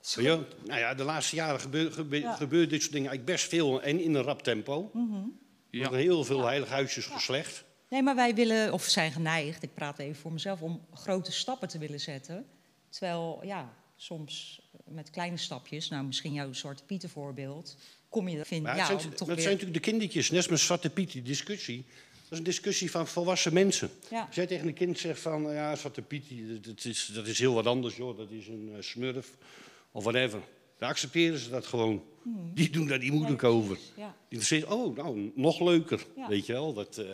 [0.00, 3.82] Je, nou ja, de laatste jaren gebeurt gebe gebeurt dit soort dingen eigenlijk best veel
[3.82, 4.90] en in een rap tempo.
[4.94, 4.98] Er
[5.70, 5.80] Ja.
[5.80, 7.64] worden heel veel heilige huisjes geslecht.
[7.88, 11.68] Nee, maar wij willen, of zijn geneigd, ik praat even voor mezelf, om grote stappen
[11.68, 12.46] te willen zetten.
[12.88, 17.76] Terwijl, ja, soms met kleine stapjes, nou misschien jouw Zwarte Pieten voorbeeld,
[18.08, 19.40] kom je er, vind Maar ja, het, zijn, toch dat weer...
[19.40, 21.86] zijn natuurlijk de kindertjes, net als met Zwarte Piet, die discussie.
[22.30, 23.90] Dat is een discussie van volwassen mensen.
[24.10, 24.24] Ja.
[24.26, 26.24] Als jij tegen een kind zegt van, ja, Zwarte Piet,
[26.64, 28.16] dat is, dat is heel wat anders, joh.
[28.16, 29.28] Dat is een eh, smurf
[29.92, 30.40] of whatever.
[30.78, 32.02] Dan accepteren ze dat gewoon.
[32.54, 33.78] Die doen daar niet moeilijk over.
[33.96, 34.14] Ja.
[34.28, 36.28] Die zeggen, oh, nou, nog leuker, Ja.
[36.28, 36.72] weet je wel.
[36.72, 37.06] Dat, eh,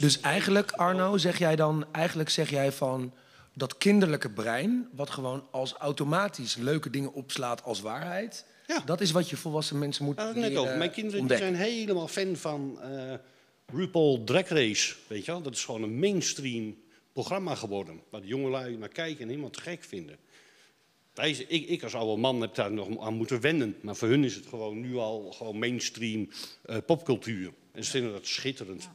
[0.00, 1.86] Dus eigenlijk, Arno, zeg jij dan...
[1.92, 3.12] Eigenlijk zeg jij van
[3.54, 4.88] dat kinderlijke brein...
[4.92, 8.44] wat gewoon als automatisch leuke dingen opslaat als waarheid...
[8.66, 8.82] Ja.
[8.84, 10.78] dat is wat je volwassen mensen moet net leren.
[10.78, 11.46] Mijn kinderen die ontdekken.
[11.46, 13.14] zijn helemaal fan van eh
[13.72, 14.94] RuPaul Drag Race.
[15.06, 15.42] Weet je wel?
[15.42, 16.76] Dat is gewoon een mainstream
[17.12, 18.00] programma geworden.
[18.10, 20.16] Waar de jongelui naar kijken en helemaal te gek vinden.
[21.14, 23.76] Wij, ik, ik als oude man heb daar nog aan moeten wennen.
[23.80, 26.28] Maar voor hun is het gewoon nu al gewoon mainstream
[26.62, 27.52] eh, popcultuur.
[27.72, 28.88] En ze vinden dat schitterend.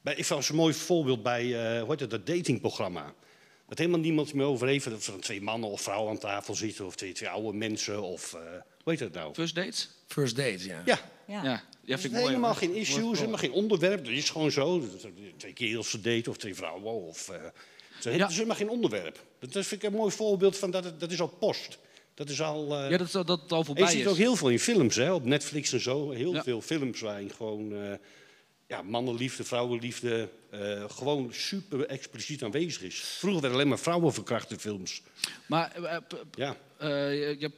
[0.00, 3.14] Bij, ik vond een mooi voorbeeld bij eh, hoe heet het, dat datingprogramma.
[3.68, 4.90] Dat helemaal niemand meer over heeft.
[4.90, 6.86] Dat er twee mannen of vrouwen aan tafel zitten.
[6.86, 8.02] Of twee, twee oude mensen.
[8.02, 8.40] Of eh,
[8.82, 9.34] hoe heet dat nou?
[9.34, 9.90] First dates?
[10.06, 10.82] First date, ja.
[10.84, 11.42] Ja, Ja.
[11.44, 12.24] Ja, vind is ik mooi.
[12.24, 12.58] helemaal hoor.
[12.58, 14.04] geen issues, helemaal geen onderwerp.
[14.04, 14.82] Dat is gewoon zo.
[15.36, 16.92] Twee kerels te daten of twee vrouwen.
[16.92, 17.42] Of, eh,
[17.94, 18.28] het is Ja.
[18.28, 19.24] helemaal geen onderwerp.
[19.38, 20.84] Dat vind ik een mooi voorbeeld van dat.
[20.84, 21.78] het- Dat is al post.
[22.14, 22.76] Dat is al.
[22.78, 24.00] eh, Ja, dat, dat het al je voorbij ziet is.
[24.02, 26.10] het ook heel veel in films, hè, op Netflix en zo.
[26.10, 26.42] Heel Ja.
[26.42, 27.92] veel films waarin gewoon eh,
[28.66, 33.00] ja, mannenliefde, vrouwenliefde eh, gewoon super expliciet aanwezig is.
[33.00, 35.02] Vroeger werden alleen maar vrouwen verkracht in films.
[35.46, 35.72] Maar
[36.34, 37.56] Ja, eh, je hebt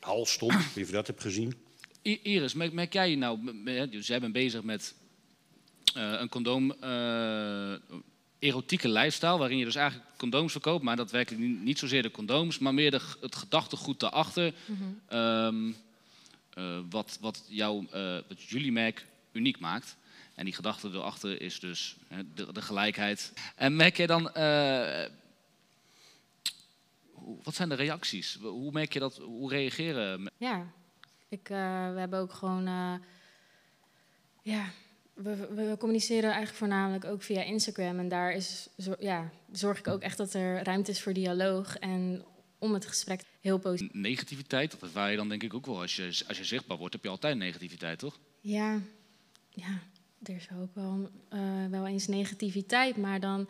[0.00, 1.54] Halstom, je of je dat hebt gezien.
[2.06, 4.94] Iris, merk, jij nou, dus jij bent bezig met
[5.94, 7.72] eh, een condoom, eh,
[8.38, 12.58] erotieke lifestyle, waarin je dus eigenlijk condooms verkoopt, maar daadwerkelijk niet, niet zozeer de condooms,
[12.58, 14.54] maar meer de, het gedachtegoed daarachter.
[15.08, 15.72] Ehm,
[16.50, 17.86] eh, wat, wat, jou,
[18.28, 19.96] wat jullie merk uniek maakt.
[20.34, 23.32] En die gedachte erachter is dus hè, de, de gelijkheid.
[23.56, 24.22] En merk jij dan,
[27.42, 28.38] wat zijn de reacties?
[28.40, 30.72] Hoe merk je dat, hoe reageren Ja,
[31.28, 32.66] ik, eh, we hebben ook gewoon.
[32.66, 32.94] eh,
[34.42, 34.64] ja,
[35.14, 37.98] we, we, communiceren eigenlijk voornamelijk ook via Instagram.
[37.98, 41.76] En daar is, zo- ja, zorg ik ook echt dat er ruimte is voor dialoog.
[41.76, 42.24] En
[42.58, 43.94] om het gesprek heel positief.
[43.94, 45.80] negativiteit, dat ervaar je dan denk ik ook wel.
[45.80, 48.18] Als je, als je zichtbaar wordt, heb je altijd negativiteit, toch?
[48.40, 48.80] Ja,
[49.50, 49.78] ja,
[50.22, 53.48] er is ook wel, eh, wel eens negativiteit, maar dan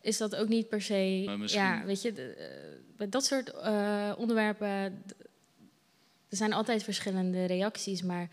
[0.00, 1.22] is dat ook niet per se.
[1.26, 3.52] Maar misschien- Ja, weet je, de- bij dat soort
[4.16, 5.02] onderwerpen.
[6.28, 8.28] Er zijn altijd verschillende reacties, maar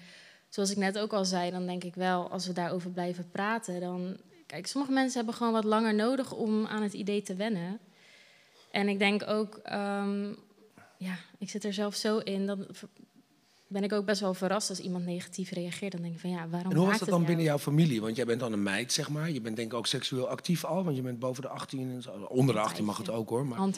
[0.50, 3.80] zoals ik net ook al zei, dan denk ik wel, als we daarover blijven praten,
[3.80, 4.18] dan.
[4.46, 7.80] Kijk, sommige mensen hebben gewoon wat langer nodig om aan het idee te wennen.
[8.72, 10.34] En ik denk ook, ehm,
[10.98, 12.90] ja, ik zit er zelf zo in, ver-
[13.68, 15.92] ben ik ook best wel verrast als iemand negatief reageert.
[15.92, 18.02] Dan denk ik van ja, waarom En hoe was dat dan binnen jouw familie?
[18.02, 19.32] Want jij bent dan een meid, zeg maar.
[19.32, 21.92] Je bent denk ik ook seksueel actief al, want je bent boven de 18.
[21.92, 22.12] En zo.
[22.12, 23.46] Onder de 18 mag het ook hoor.
[23.46, 23.70] Maar,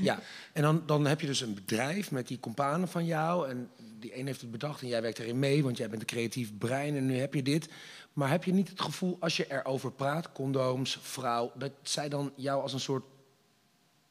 [0.00, 0.18] ja.
[0.52, 3.48] En dan, dan heb je dus een bedrijf met die companen van jou.
[3.48, 6.06] En die een heeft het bedacht en jij werkt erin mee, want jij bent een
[6.06, 7.68] creatief brein en nu heb je dit.
[8.12, 12.32] Maar heb je niet het gevoel, als je erover praat, condooms, vrouw, dat zij dan
[12.36, 13.04] jou als een soort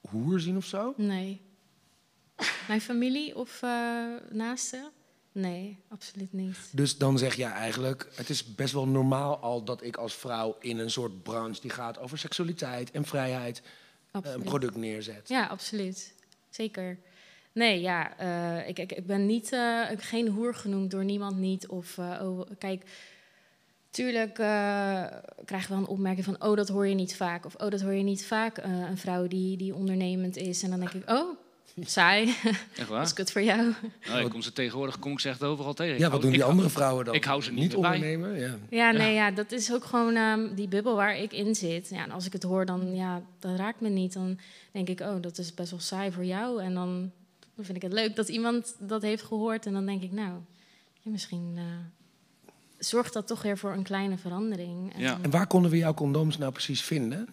[0.09, 0.93] hoer zien of zo?
[0.97, 1.41] Nee.
[2.67, 4.91] Mijn familie of eh naasten?
[5.37, 6.57] Nee, absoluut niet.
[6.71, 10.55] Dus dan zeg jij eigenlijk, het is best wel normaal al dat ik als vrouw
[10.59, 13.61] in een soort branche die gaat over seksualiteit en vrijheid
[14.11, 15.27] eh, een product neerzet.
[15.29, 16.13] Ja, absoluut.
[16.49, 16.97] Zeker.
[17.51, 21.37] Nee, ja, eh, ik, ik, ik ben niet, eh, ik- geen hoer genoemd door niemand
[21.37, 21.67] niet.
[21.67, 22.83] Of, oh, kijk,
[23.89, 24.33] tuurlijk
[25.45, 27.45] krijgen we een opmerking van, oh, dat hoor je niet vaak.
[27.45, 30.63] Of, oh, dat hoor je niet vaak, een vrouw die, die ondernemend is.
[30.63, 31.37] En dan denk ik, oh,
[31.81, 33.03] saai, Echt dat waar?
[33.03, 33.73] is kut voor jou.
[34.07, 35.99] Nou, ik kom ze tegenwoordig kom ik ze echt overal tegen.
[35.99, 37.13] Ja, wat doen die ik- andere vrouwen dan?
[37.15, 37.77] ik hou ze niet bij.
[37.77, 38.39] ondernemen?
[38.39, 38.55] Ja.
[38.69, 41.89] Ja, nee, ja, dat is ook gewoon ehm, die bubbel waar ik in zit.
[41.89, 44.13] Ja, en als ik het hoor, dan ja, dat raakt me niet.
[44.13, 44.39] Dan
[44.71, 46.61] denk ik, oh, dat is best wel saai voor jou.
[46.61, 47.11] En dan,
[47.55, 49.65] dan vind ik het leuk dat iemand dat heeft gehoord.
[49.65, 50.31] En dan denk ik, nou,
[51.01, 51.63] ja, misschien eh,
[52.77, 54.93] zorgt dat toch weer voor een kleine verandering.
[54.93, 55.17] En Ja.
[55.21, 57.27] En waar konden we jouw condooms nou precies vinden?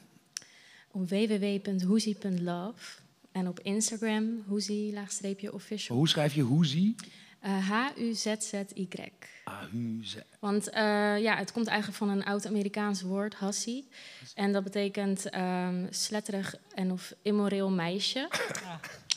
[0.91, 3.01] Op www.hoezie.love
[3.33, 5.97] en op Instagram, hoezie-official.
[5.97, 6.95] Hoe schrijf je hoezie?
[7.41, 9.13] Eh, H-U-Z-Z-Y.
[9.45, 10.25] Ahuze.
[10.39, 10.83] Want eh,
[11.21, 13.89] ja, het komt eigenlijk van een oud-Amerikaans woord, hassie.
[14.35, 18.29] En dat betekent ehm, sletterig en of immoreel meisje.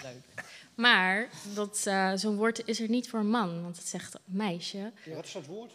[0.03, 0.43] leuk.
[0.75, 4.91] Maar dat, eh, zo'n woord is er niet voor man, want het zegt meisje.
[5.13, 5.71] Wat is dat woord?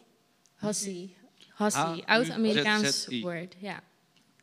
[0.54, 1.16] Hassie.
[1.48, 3.54] Hassie, oud-Amerikaans woord.
[3.58, 3.82] Ja.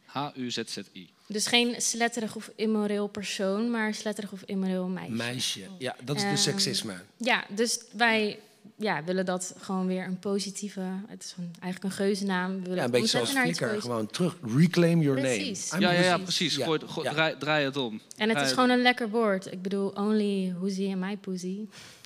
[0.06, 1.10] H-U-Z-Z-I.
[1.28, 5.12] Dus geen sletterig of immoreel persoon, maar sletterig of immoreel meisje.
[5.14, 5.62] Meisje.
[5.78, 6.94] Ja, dat is Ehm, dus seksisme.
[7.18, 8.40] Ja, dus wij
[8.76, 10.82] ja, willen dat gewoon weer een positieve...
[11.08, 12.56] Het is een, eigenlijk een geuzennaam.
[12.56, 13.66] We willen Ja, een beetje zoals Flickr.
[13.66, 14.36] Gewoon terug.
[14.58, 15.72] Reclaim your Precies.
[15.72, 15.84] name.
[15.84, 16.56] Ja, ja, ja, precies.
[16.56, 17.14] Ja, Gooi, gooi- ja.
[17.14, 17.94] draai, draai het om.
[17.94, 19.52] En het Draai is gewoon een lekker woord.
[19.52, 21.58] Ik bedoel, only hoezie en my pussy.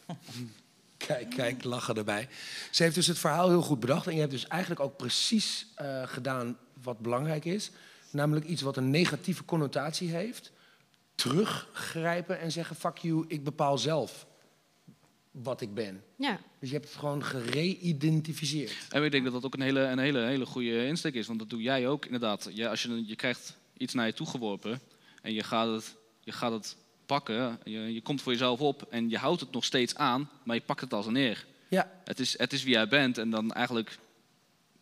[1.08, 2.28] Kijk, kijk, lachen erbij.
[2.72, 4.08] Ze heeft dus het verhaal heel goed bedacht.
[4.08, 7.72] En je hebt dus eigenlijk ook precies eh, gedaan wat belangrijk is.
[8.12, 10.52] Namelijk iets wat een negatieve connotatie heeft.
[11.16, 14.26] Teruggrijpen en zeggen, fuck you, ik bepaal zelf
[15.32, 16.04] wat ik ben.
[16.16, 18.88] Ja, Dus je hebt het gewoon gereïdentificeerd.
[18.90, 21.28] En ik denk dat dat ook een hele, een hele, hele goede insteek is.
[21.28, 22.50] Want dat doe jij ook inderdaad.
[22.54, 24.80] Ja, als je, je krijgt iets naar je toe geworpen
[25.22, 26.76] en je gaat het, je gaat het
[27.06, 27.60] pakken.
[27.64, 30.62] Je, je komt voor jezelf op en je houdt het nog steeds aan, maar je
[30.62, 31.46] pakt het als een neer.
[31.70, 33.98] Ja, Het is, het is wie jij bent en dan eigenlijk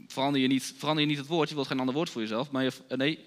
[0.07, 1.49] verander je niet, verander je niet het woord.
[1.49, 3.19] Je wilt geen ander woord voor jezelf, maar je, eh, nee,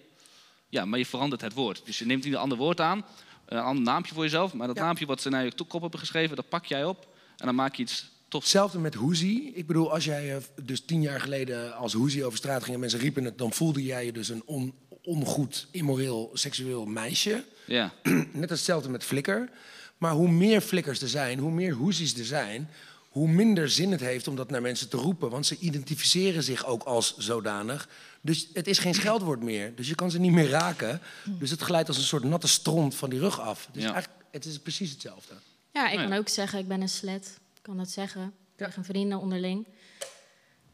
[0.68, 1.82] ja, maar je verandert het woord.
[1.84, 3.04] Dus je neemt niet een ander woord aan,
[3.46, 4.52] een ander naampje voor jezelf.
[4.54, 4.82] Maar dat Ja.
[4.82, 7.74] naampje wat ze naar je kop hebben geschreven, dat pak jij op en dan maak
[7.74, 8.44] je iets tofs.
[8.44, 9.52] Hetzelfde met hoezie.
[9.54, 12.80] Ik bedoel, als jij eh, dus tien jaar geleden als hoezie over straat ging en
[12.80, 17.44] mensen riepen het, dan voelde jij je dus een on, ongoed, immoreel, seksueel meisje.
[17.66, 17.92] Ja.
[18.32, 19.50] Net hetzelfde met flikker.
[19.98, 22.70] Maar hoe meer flikkers er zijn, hoe meer hoezies er zijn,
[23.12, 25.30] hoe minder zin het heeft om dat naar mensen te roepen.
[25.30, 27.88] Want ze identificeren zich ook als zodanig.
[28.20, 29.74] Dus het is geen scheldwoord meer.
[29.76, 31.00] Dus je kan ze niet meer raken.
[31.24, 33.68] Dus het glijdt als een soort natte stront van die rug af.
[33.72, 33.92] Dus Ja.
[33.92, 35.34] eigenlijk, het is precies hetzelfde.
[35.72, 36.08] ja ik Nou ja.
[36.08, 37.38] kan ook zeggen, ik ben een slet.
[37.56, 39.66] Ik kan dat zeggen tegen vrienden onderling.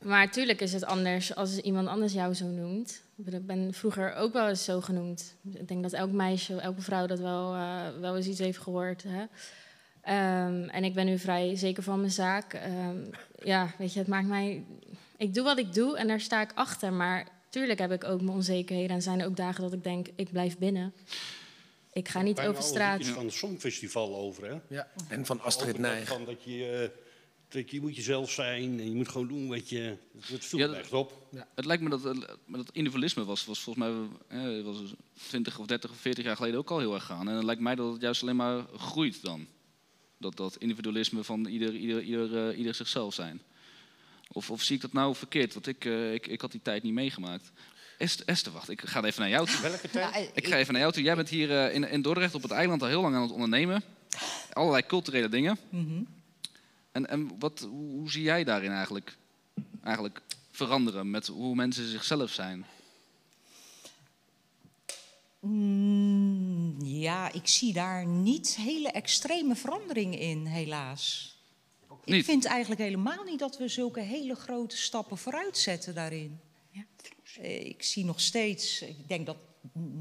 [0.03, 3.03] Maar natuurlijk is het anders als iemand anders jou zo noemt.
[3.25, 5.35] Ik ben vroeger ook wel eens zo genoemd.
[5.55, 9.03] Ik denk dat elk meisje, elke vrouw dat wel, eh, wel eens iets heeft gehoord.
[9.03, 9.25] Hè?
[10.09, 12.53] Ehm, en ik ben nu vrij zeker van mijn zaak.
[12.53, 12.97] Ehm,
[13.43, 14.65] ja, weet je, het maakt mij...
[15.17, 16.93] Ik doe wat ik doe en daar sta ik achter.
[16.93, 18.91] Maar tuurlijk heb ik ook mijn onzekerheden.
[18.91, 20.93] En zijn er ook dagen dat ik denk, ik blijf binnen.
[21.93, 23.01] Ik ga niet Bijna over straat.
[23.01, 24.57] iets van het Songfestival over, hè?
[24.69, 24.89] Ja.
[25.09, 26.09] En van Astrid Nijg.
[26.09, 26.99] Van dat je, eh,
[27.49, 29.97] dat je moet jezelf zijn en je moet gewoon doen wat je...
[30.21, 31.29] Het viel Ja, echt op.
[31.55, 33.95] Het lijkt me dat, eh, dat individualisme was, was volgens mij
[34.29, 34.95] eh, was het
[35.29, 37.29] 20 of 30 of 40 jaar geleden ook al heel erg gaan.
[37.29, 39.47] En het lijkt mij dat het juist alleen maar groeit dan.
[40.19, 43.43] Dat, dat individualisme van ieder, ieder, ieder, eh, ieder zichzelf zijn.
[44.33, 45.55] Of, of zie ik dat nou verkeerd?
[45.55, 47.51] Want ik, eh, ik, ik had die tijd niet meegemaakt.
[47.99, 49.61] Esther, Esther, wacht, ik ga even naar jou toe.
[49.61, 50.13] Welke tijd?
[50.13, 51.03] Nou, Ik ga even naar jou toe.
[51.03, 53.31] Jij bent hier eh, in, in Dordrecht op het eiland al heel lang aan het
[53.31, 53.83] ondernemen.
[54.53, 55.59] Allerlei culturele dingen.
[55.69, 56.03] mhm.
[56.93, 59.17] En, en wat, hoe, hoe zie jij daarin eigenlijk,
[59.83, 60.21] eigenlijk
[60.51, 62.67] veranderen met hoe mensen zichzelf zijn?
[65.41, 66.08] Mm,
[66.99, 71.37] ja, ik zie daar niet hele extreme veranderingen in, helaas.
[72.05, 72.25] Ik Niet?
[72.25, 76.41] vind eigenlijk helemaal niet dat we zulke hele grote stappen vooruit zetten daarin.
[76.71, 76.85] Ja.
[77.41, 79.37] Eh, Ik zie nog steeds, ik denk dat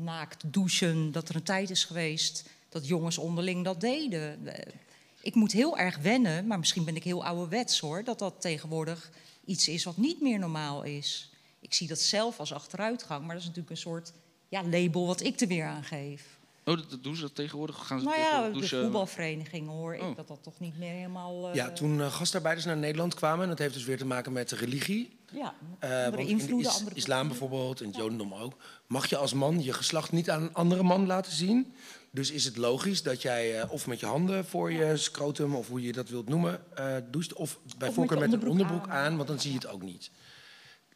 [0.03, 4.47] naakt douchen, dat er een tijd is geweest dat jongens onderling dat deden.
[4.47, 4.73] Eh,
[5.21, 9.11] Ik moet heel erg wennen, maar misschien ben ik heel ouderwets hoor, dat dat tegenwoordig
[9.45, 11.29] iets is wat niet meer normaal is.
[11.59, 14.13] Ik zie dat zelf als achteruitgang, maar dat is natuurlijk een soort
[14.49, 16.36] ja, label wat ik er weer aan geef.
[16.67, 17.87] Oh, dat, dat doen ze dat tegenwoordig?
[17.87, 20.15] Gaan ze Nou ja, de voetbalverenigingen hoor ik Oh.
[20.15, 21.47] dat dat toch niet meer helemaal...
[21.49, 24.31] eh, Ja, toen eh, gastarbeiders naar Nederland kwamen, en dat heeft dus weer te maken
[24.31, 25.17] met de religie.
[25.33, 28.53] ja, Eh, andere want invloeden, in de is- andere islam bijvoorbeeld, en het jodendom ook,
[28.87, 31.73] mag je als man je geslacht niet aan een andere man laten zien.
[32.11, 35.67] Dus is het logisch dat jij eh, of met je handen voor je scrotum, of
[35.67, 38.89] hoe je dat wilt noemen, eh doucht, of bij met voorkeur met, een onderbroek onderbroek
[38.95, 39.05] aan.
[39.05, 40.11] aan, want dan zie je het ook niet.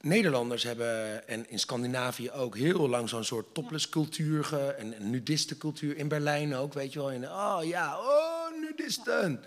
[0.02, 5.10] Nederlanders hebben, en in Scandinavië ook, heel lang zo'n soort topless cultuur, ge, en, en
[5.10, 7.12] nudistencultuur, in Berlijn ook, weet je wel.
[7.12, 9.44] In, oh ja, oh, nudisten.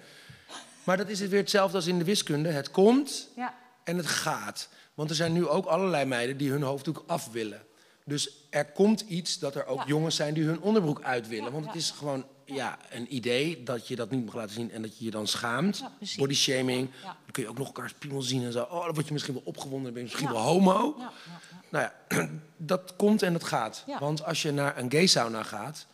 [0.84, 2.48] Maar dat is het weer hetzelfde als in de wiskunde.
[2.48, 3.54] Het komt Ja.
[3.84, 4.68] en het gaat.
[4.94, 7.62] Want er zijn nu ook allerlei meiden die hun hoofddoek af willen.
[8.04, 9.86] Dus er komt iets dat er ook Ja.
[9.86, 11.44] jongens zijn die hun onderbroek uit willen.
[11.44, 14.70] Ja, Want het is gewoon ja, een idee dat je dat niet mag laten zien
[14.70, 15.78] en dat je je dan schaamt.
[15.78, 15.90] Ja.
[16.16, 16.88] Body shaming.
[17.02, 17.04] Ja.
[17.04, 18.62] Dan kun je ook nog elkaars piemel zien en zo.
[18.62, 20.32] Oh, dan word je misschien wel opgewonden, dan ben je misschien Ja.
[20.34, 20.94] wel homo.
[20.98, 21.60] Ja, ja, ja.
[21.68, 23.84] Nou ja, dat komt en dat gaat.
[23.86, 23.98] Ja.
[23.98, 25.86] Want als je naar een gay sauna gaat,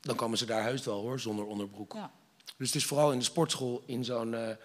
[0.00, 1.92] dan komen ze daar heus wel hoor, zonder onderbroek.
[1.94, 2.10] Ja.
[2.56, 4.56] Dus het is vooral in de sportschool in zo'n eh, eh,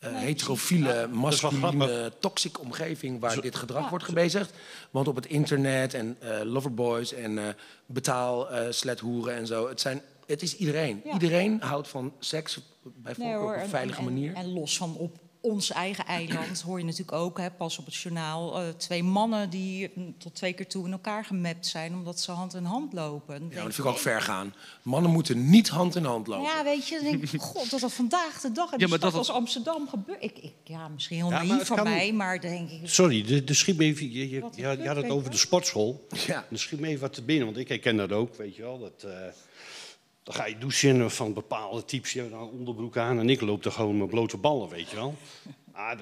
[0.00, 3.88] heterofiele, masculine, toxic omgeving waar dit gedrag Ja.
[3.90, 4.52] wordt gebezigd.
[4.90, 7.54] Want op het internet en eh, loverboys en eh
[7.86, 11.00] betaal eh slethoeren en zo, het, zijn, het is iedereen.
[11.04, 11.12] Ja.
[11.12, 14.34] Iedereen houdt van seks bij Nee, voorkeur hoor, op een en- veilige en, manier.
[14.34, 17.94] En los van op ons eigen eiland hoor je natuurlijk ook, hè, pas op het
[17.94, 22.20] journaal, eh, twee mannen die mm, tot twee keer toe in elkaar gemapt zijn omdat
[22.20, 23.38] ze hand in hand lopen.
[23.40, 24.54] Dan Ja, dat vind ik ook ver gaan.
[24.82, 26.44] Mannen moeten niet hand in hand lopen.
[26.44, 28.98] Ja, weet je, dan denk ik, god, dat dat vandaag de dag in Ja, maar
[28.98, 30.22] dat als Amsterdam gebeurt.
[30.22, 32.80] Ik, ik, ja, misschien heel Ja, naïef van kan- mij, maar dan denk ik...
[32.88, 34.40] Sorry, de, de schiet me even, je, je,
[34.86, 36.06] had- het over de sportschool.
[36.26, 36.44] Ja.
[36.50, 38.78] Er schiet me even wat te binnen, want ik herken dat ook, weet je wel.
[38.78, 39.12] Dat, eh,
[40.30, 43.40] dan ga je douchen van bepaalde types, je hebt dan een onderbroek aan en ik
[43.40, 45.16] loop er gewoon met blote ballen, weet je wel.
[45.72, 45.98] Ah,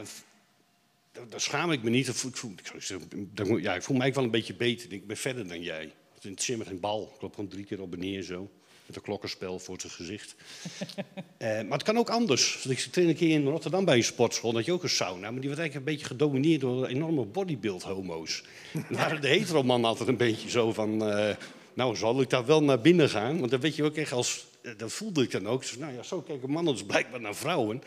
[1.29, 2.09] dan schaam ik me niet.
[2.09, 4.93] Ik voel, ik, ja, ik voel mij wel een beetje beter.
[4.93, 5.93] Ik ben verder dan jij.
[6.15, 7.13] Het interesseert me geen bal.
[7.15, 8.51] Ik loop gewoon drie keer op en neer zo.
[8.87, 10.35] Met een klokkenspel voor zijn gezicht.
[11.39, 12.67] Eh, maar het kan ook anders.
[12.67, 14.53] Ik train een keer in Rotterdam bij een sportschool.
[14.53, 15.31] Dat je ook een sauna.
[15.31, 18.43] Maar die werd eigenlijk een beetje gedomineerd door enorme bodybuild-homo's.
[18.73, 21.05] Dan waren de hetero-mannen altijd een beetje zo van...
[21.05, 21.37] eh,
[21.79, 23.39] nou, zal ik daar wel naar binnen gaan?
[23.39, 24.47] Want dan weet je ook echt als...
[24.63, 25.61] eh, Dat voelde ik dan ook.
[25.61, 27.83] Dus, nou ja, zo kijken mannen dus blijkbaar naar vrouwen.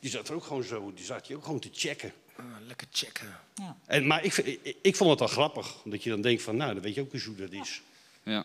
[0.00, 0.92] Die zat er ook gewoon zo...
[0.94, 2.12] Die zat je ook gewoon te checken.
[2.36, 3.38] Ah, lekker checken.
[3.86, 5.74] En, maar ik, ik, ik vond het wel grappig.
[5.84, 6.56] Omdat je dan denkt van...
[6.56, 7.82] Nou, dan weet je ook eens hoe dat is.
[8.22, 8.44] Ja.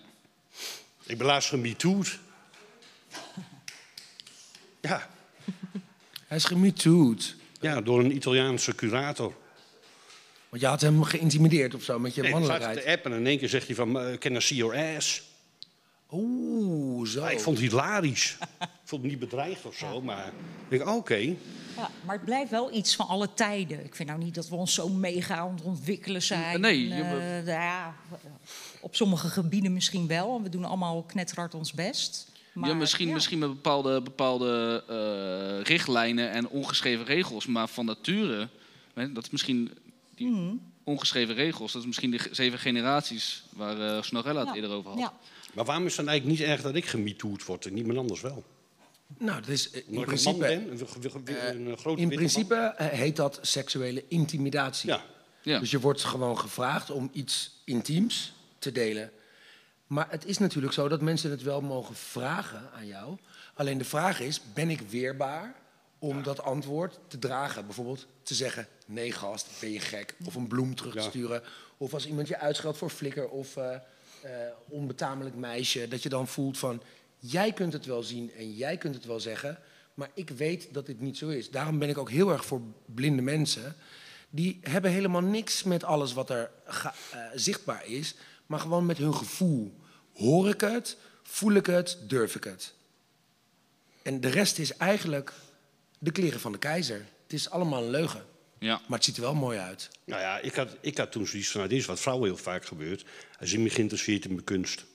[1.06, 2.20] Ik ben laatst gemetoed.
[4.82, 5.10] Ja,
[6.28, 7.36] Hij is gemetoed.
[7.62, 9.34] ja, door een Italiaanse curator.
[10.50, 12.84] Want je had hem geïntimideerd of zo met je Nee, mannelijkheid.
[12.84, 14.00] te appen en in één keer zegt hij van...
[14.00, 15.22] eh, Can I see your ass?
[16.12, 17.20] Oeh, zo.
[17.22, 18.38] Ja, ik vond het hilarisch.
[18.60, 20.28] ik vond het niet bedreigd of zo, maar...
[20.70, 21.16] Ik denk, oké.
[21.76, 23.86] Ja, maar het blijft wel iets van alle tijden.
[23.86, 26.62] Ik vind nou niet dat we ons zo mega aan het ontwikkelen zijn.
[26.62, 27.96] Nee, je- eh, nou ja,
[28.82, 30.42] op sommige gebieden misschien wel.
[30.44, 32.28] We doen allemaal knetterhard ons best.
[32.54, 33.14] Maar, ja, misschien, ja.
[33.14, 37.46] misschien met bepaalde, bepaalde eh, richtlijnen en ongeschreven regels.
[37.46, 38.50] Maar van nature,
[38.94, 39.72] hè, dat is misschien
[40.20, 40.56] die Mhm.
[40.84, 41.72] ongeschreven regels.
[41.72, 44.56] Dat is misschien de zeven generaties waar eh Snorella het Ja.
[44.56, 45.00] eerder over had.
[45.00, 45.14] Ja.
[45.54, 48.22] Maar waarom is het dan eigenlijk niet erg dat ik gemetoed word en niemand anders
[48.22, 48.44] wel?
[49.18, 50.72] Nou, dat is eh, in principe, ben,
[51.68, 54.90] een, grote in principe eh, heet dat seksuele intimidatie.
[54.90, 55.04] Ja,
[55.42, 55.60] Ja.
[55.60, 59.12] Dus je wordt gewoon gevraagd om iets intiems te delen.
[59.88, 63.18] Maar het is natuurlijk zo dat mensen het wel mogen vragen aan jou.
[63.54, 65.56] Alleen de vraag is, ben ik weerbaar
[66.00, 67.66] om dat antwoord te dragen?
[67.66, 70.16] Bijvoorbeeld te zeggen, nee gast, ben je gek?
[70.26, 71.10] Of een bloem terug te Ja.
[71.10, 71.44] sturen.
[71.78, 73.76] Of als iemand je uitscheldt voor flikker of eh,
[74.68, 75.88] onbetamelijk meisje.
[75.88, 76.82] Dat je dan voelt van,
[77.20, 79.60] jij kunt het wel zien en jij kunt het wel zeggen.
[79.94, 81.50] Maar ik weet dat dit niet zo is.
[81.50, 83.76] Daarom ben ik ook heel erg voor blinde mensen.
[84.30, 86.86] Die hebben helemaal niks met alles wat er eh,
[87.36, 88.16] zichtbaar is.
[88.46, 89.74] Maar gewoon met hun gevoel.
[90.14, 90.98] Hoor ik het?
[91.24, 91.98] Voel ik het?
[92.08, 92.74] Durf ik het?
[94.02, 95.34] En de rest is eigenlijk
[96.00, 97.06] de kleren van de keizer.
[97.24, 98.26] Het is allemaal een leugen.
[98.60, 98.82] Ja.
[98.88, 99.90] Maar het ziet er wel mooi uit.
[100.06, 102.38] nou ja, ik had, ik had toen zoiets van, nou, dit is wat vrouwen heel
[102.38, 103.02] vaak gebeurt.
[103.38, 104.86] Hij is niet meer geïnteresseerd in mijn kunst.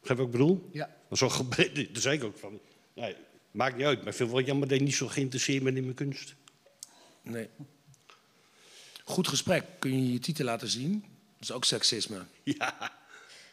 [0.00, 0.68] Begrijp je wat ik bedoel?
[0.72, 0.96] Ja.
[1.12, 2.60] Zo gebeurt Daar zei ik ook van,
[2.94, 3.16] nee,
[3.50, 3.98] maakt niet uit.
[3.98, 6.34] Maar ik vind het wel jammer dat je niet zo geïnteresseerd bent in mijn kunst.
[7.22, 7.48] Nee.
[9.04, 9.64] Goed gesprek.
[9.78, 11.04] Kun je je titel laten zien?
[11.38, 12.24] Dat is ook seksisme.
[12.42, 12.92] Ja,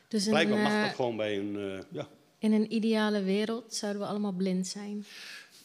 [0.08, 1.56] Dus in, blijkbaar mag eh, dat gewoon bij een...
[1.56, 2.08] eh, ja.
[2.40, 5.06] in een ideale wereld zouden we allemaal blind zijn.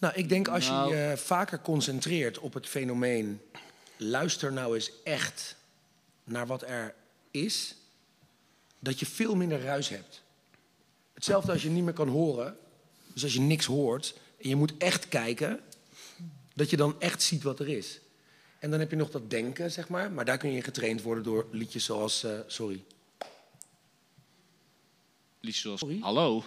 [0.02, 0.96] Nou, ik denk als Nou.
[0.96, 3.40] je je vaker concentreert op het fenomeen...
[3.96, 5.56] luister nou eens echt
[6.24, 6.94] naar wat er
[7.30, 7.74] is...
[8.78, 10.22] dat je veel minder ruis hebt.
[11.14, 12.56] Hetzelfde als je niet meer kan horen.
[13.06, 15.60] Dus als je niks hoort en je moet echt kijken...
[16.54, 18.00] dat je dan echt ziet wat er is.
[18.58, 20.12] En dan heb je nog dat denken, zeg maar.
[20.12, 22.24] Maar daar kun je in getraind worden door liedjes zoals...
[22.24, 22.84] eh, sorry.
[25.40, 25.98] Liedjes zoals Sorry?
[26.00, 26.44] Hallo.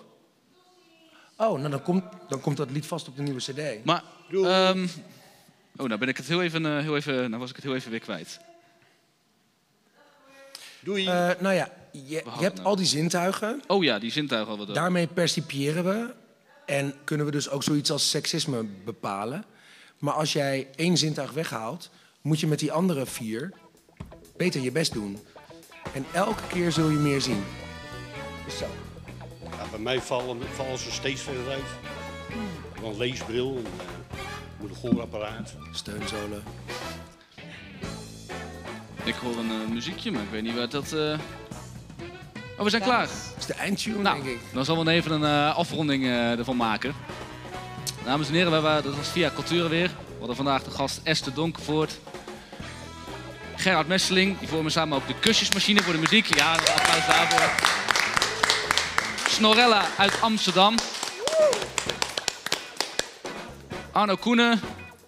[1.38, 3.86] Oh, nou dan komt, dan komt dat lied vast op de nieuwe cd.
[3.86, 4.88] Maar, ehm,
[5.78, 7.76] oh, nou ben ik het heel even, eh, heel even, nou was ik het heel
[7.76, 8.40] even weer kwijt.
[10.80, 11.08] Doei.
[11.08, 12.68] Eh, nou ja, je, je hebt nou?
[12.68, 13.64] al die zintuigen.
[13.68, 16.14] Oh ja, die zintuigen hadden we Daarmee percipiëren we
[16.66, 19.46] en kunnen we dus ook zoiets als seksisme bepalen.
[20.00, 21.90] Maar als jij één zintuig weghaalt,
[22.22, 23.54] moet je met die andere vier
[24.38, 25.20] beter je best doen.
[25.94, 27.44] En elke keer zul je meer zien.
[28.60, 28.85] Zo.
[29.76, 31.64] Bij mij vallen, vallen ze steeds verder uit.
[32.82, 34.18] Dan een leesbril, een, eh,
[34.60, 35.54] moet een gehoorapparaat.
[35.72, 36.44] Steunzolen.
[39.04, 40.92] Ik hoor een eh, muziekje, maar ik weet niet waar dat...
[40.94, 41.18] eh,
[42.58, 43.08] Oh, we zijn klaar.
[43.08, 44.42] Dat is de eindtune, Nou, denk ik.
[44.54, 46.94] dan zal we even een eh, afronding eh, ervan maken.
[48.04, 49.88] Dames en heren, waren, dat was via Cultuur weer.
[49.88, 52.00] We hadden vandaag de gast Esther Donkervoort.
[53.56, 56.36] Gerard Messeling, die vormen samen ook de kusjesmachine voor de muziek.
[56.36, 57.84] Ja, een applaus daarvoor.
[59.36, 60.76] Snorella uit Amsterdam.
[63.92, 64.60] Arno Koenen,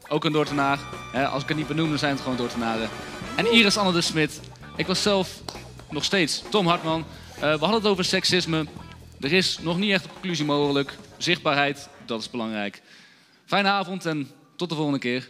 [0.07, 0.79] ook een Dordtenaar.
[1.11, 2.89] Hè, als ik het niet benoem, dan zijn het gewoon Dordtenaren.
[3.35, 4.39] En Iris Anne de Smit.
[4.75, 5.41] Ik was zelf
[5.89, 7.05] nog steeds Tom Hartman.
[7.35, 8.65] Eh, we hadden het over seksisme.
[9.19, 10.97] Er is nog niet echt een conclusie mogelijk.
[11.17, 12.81] Zichtbaarheid, dat is belangrijk.
[13.45, 15.29] Fijne avond en tot de volgende keer.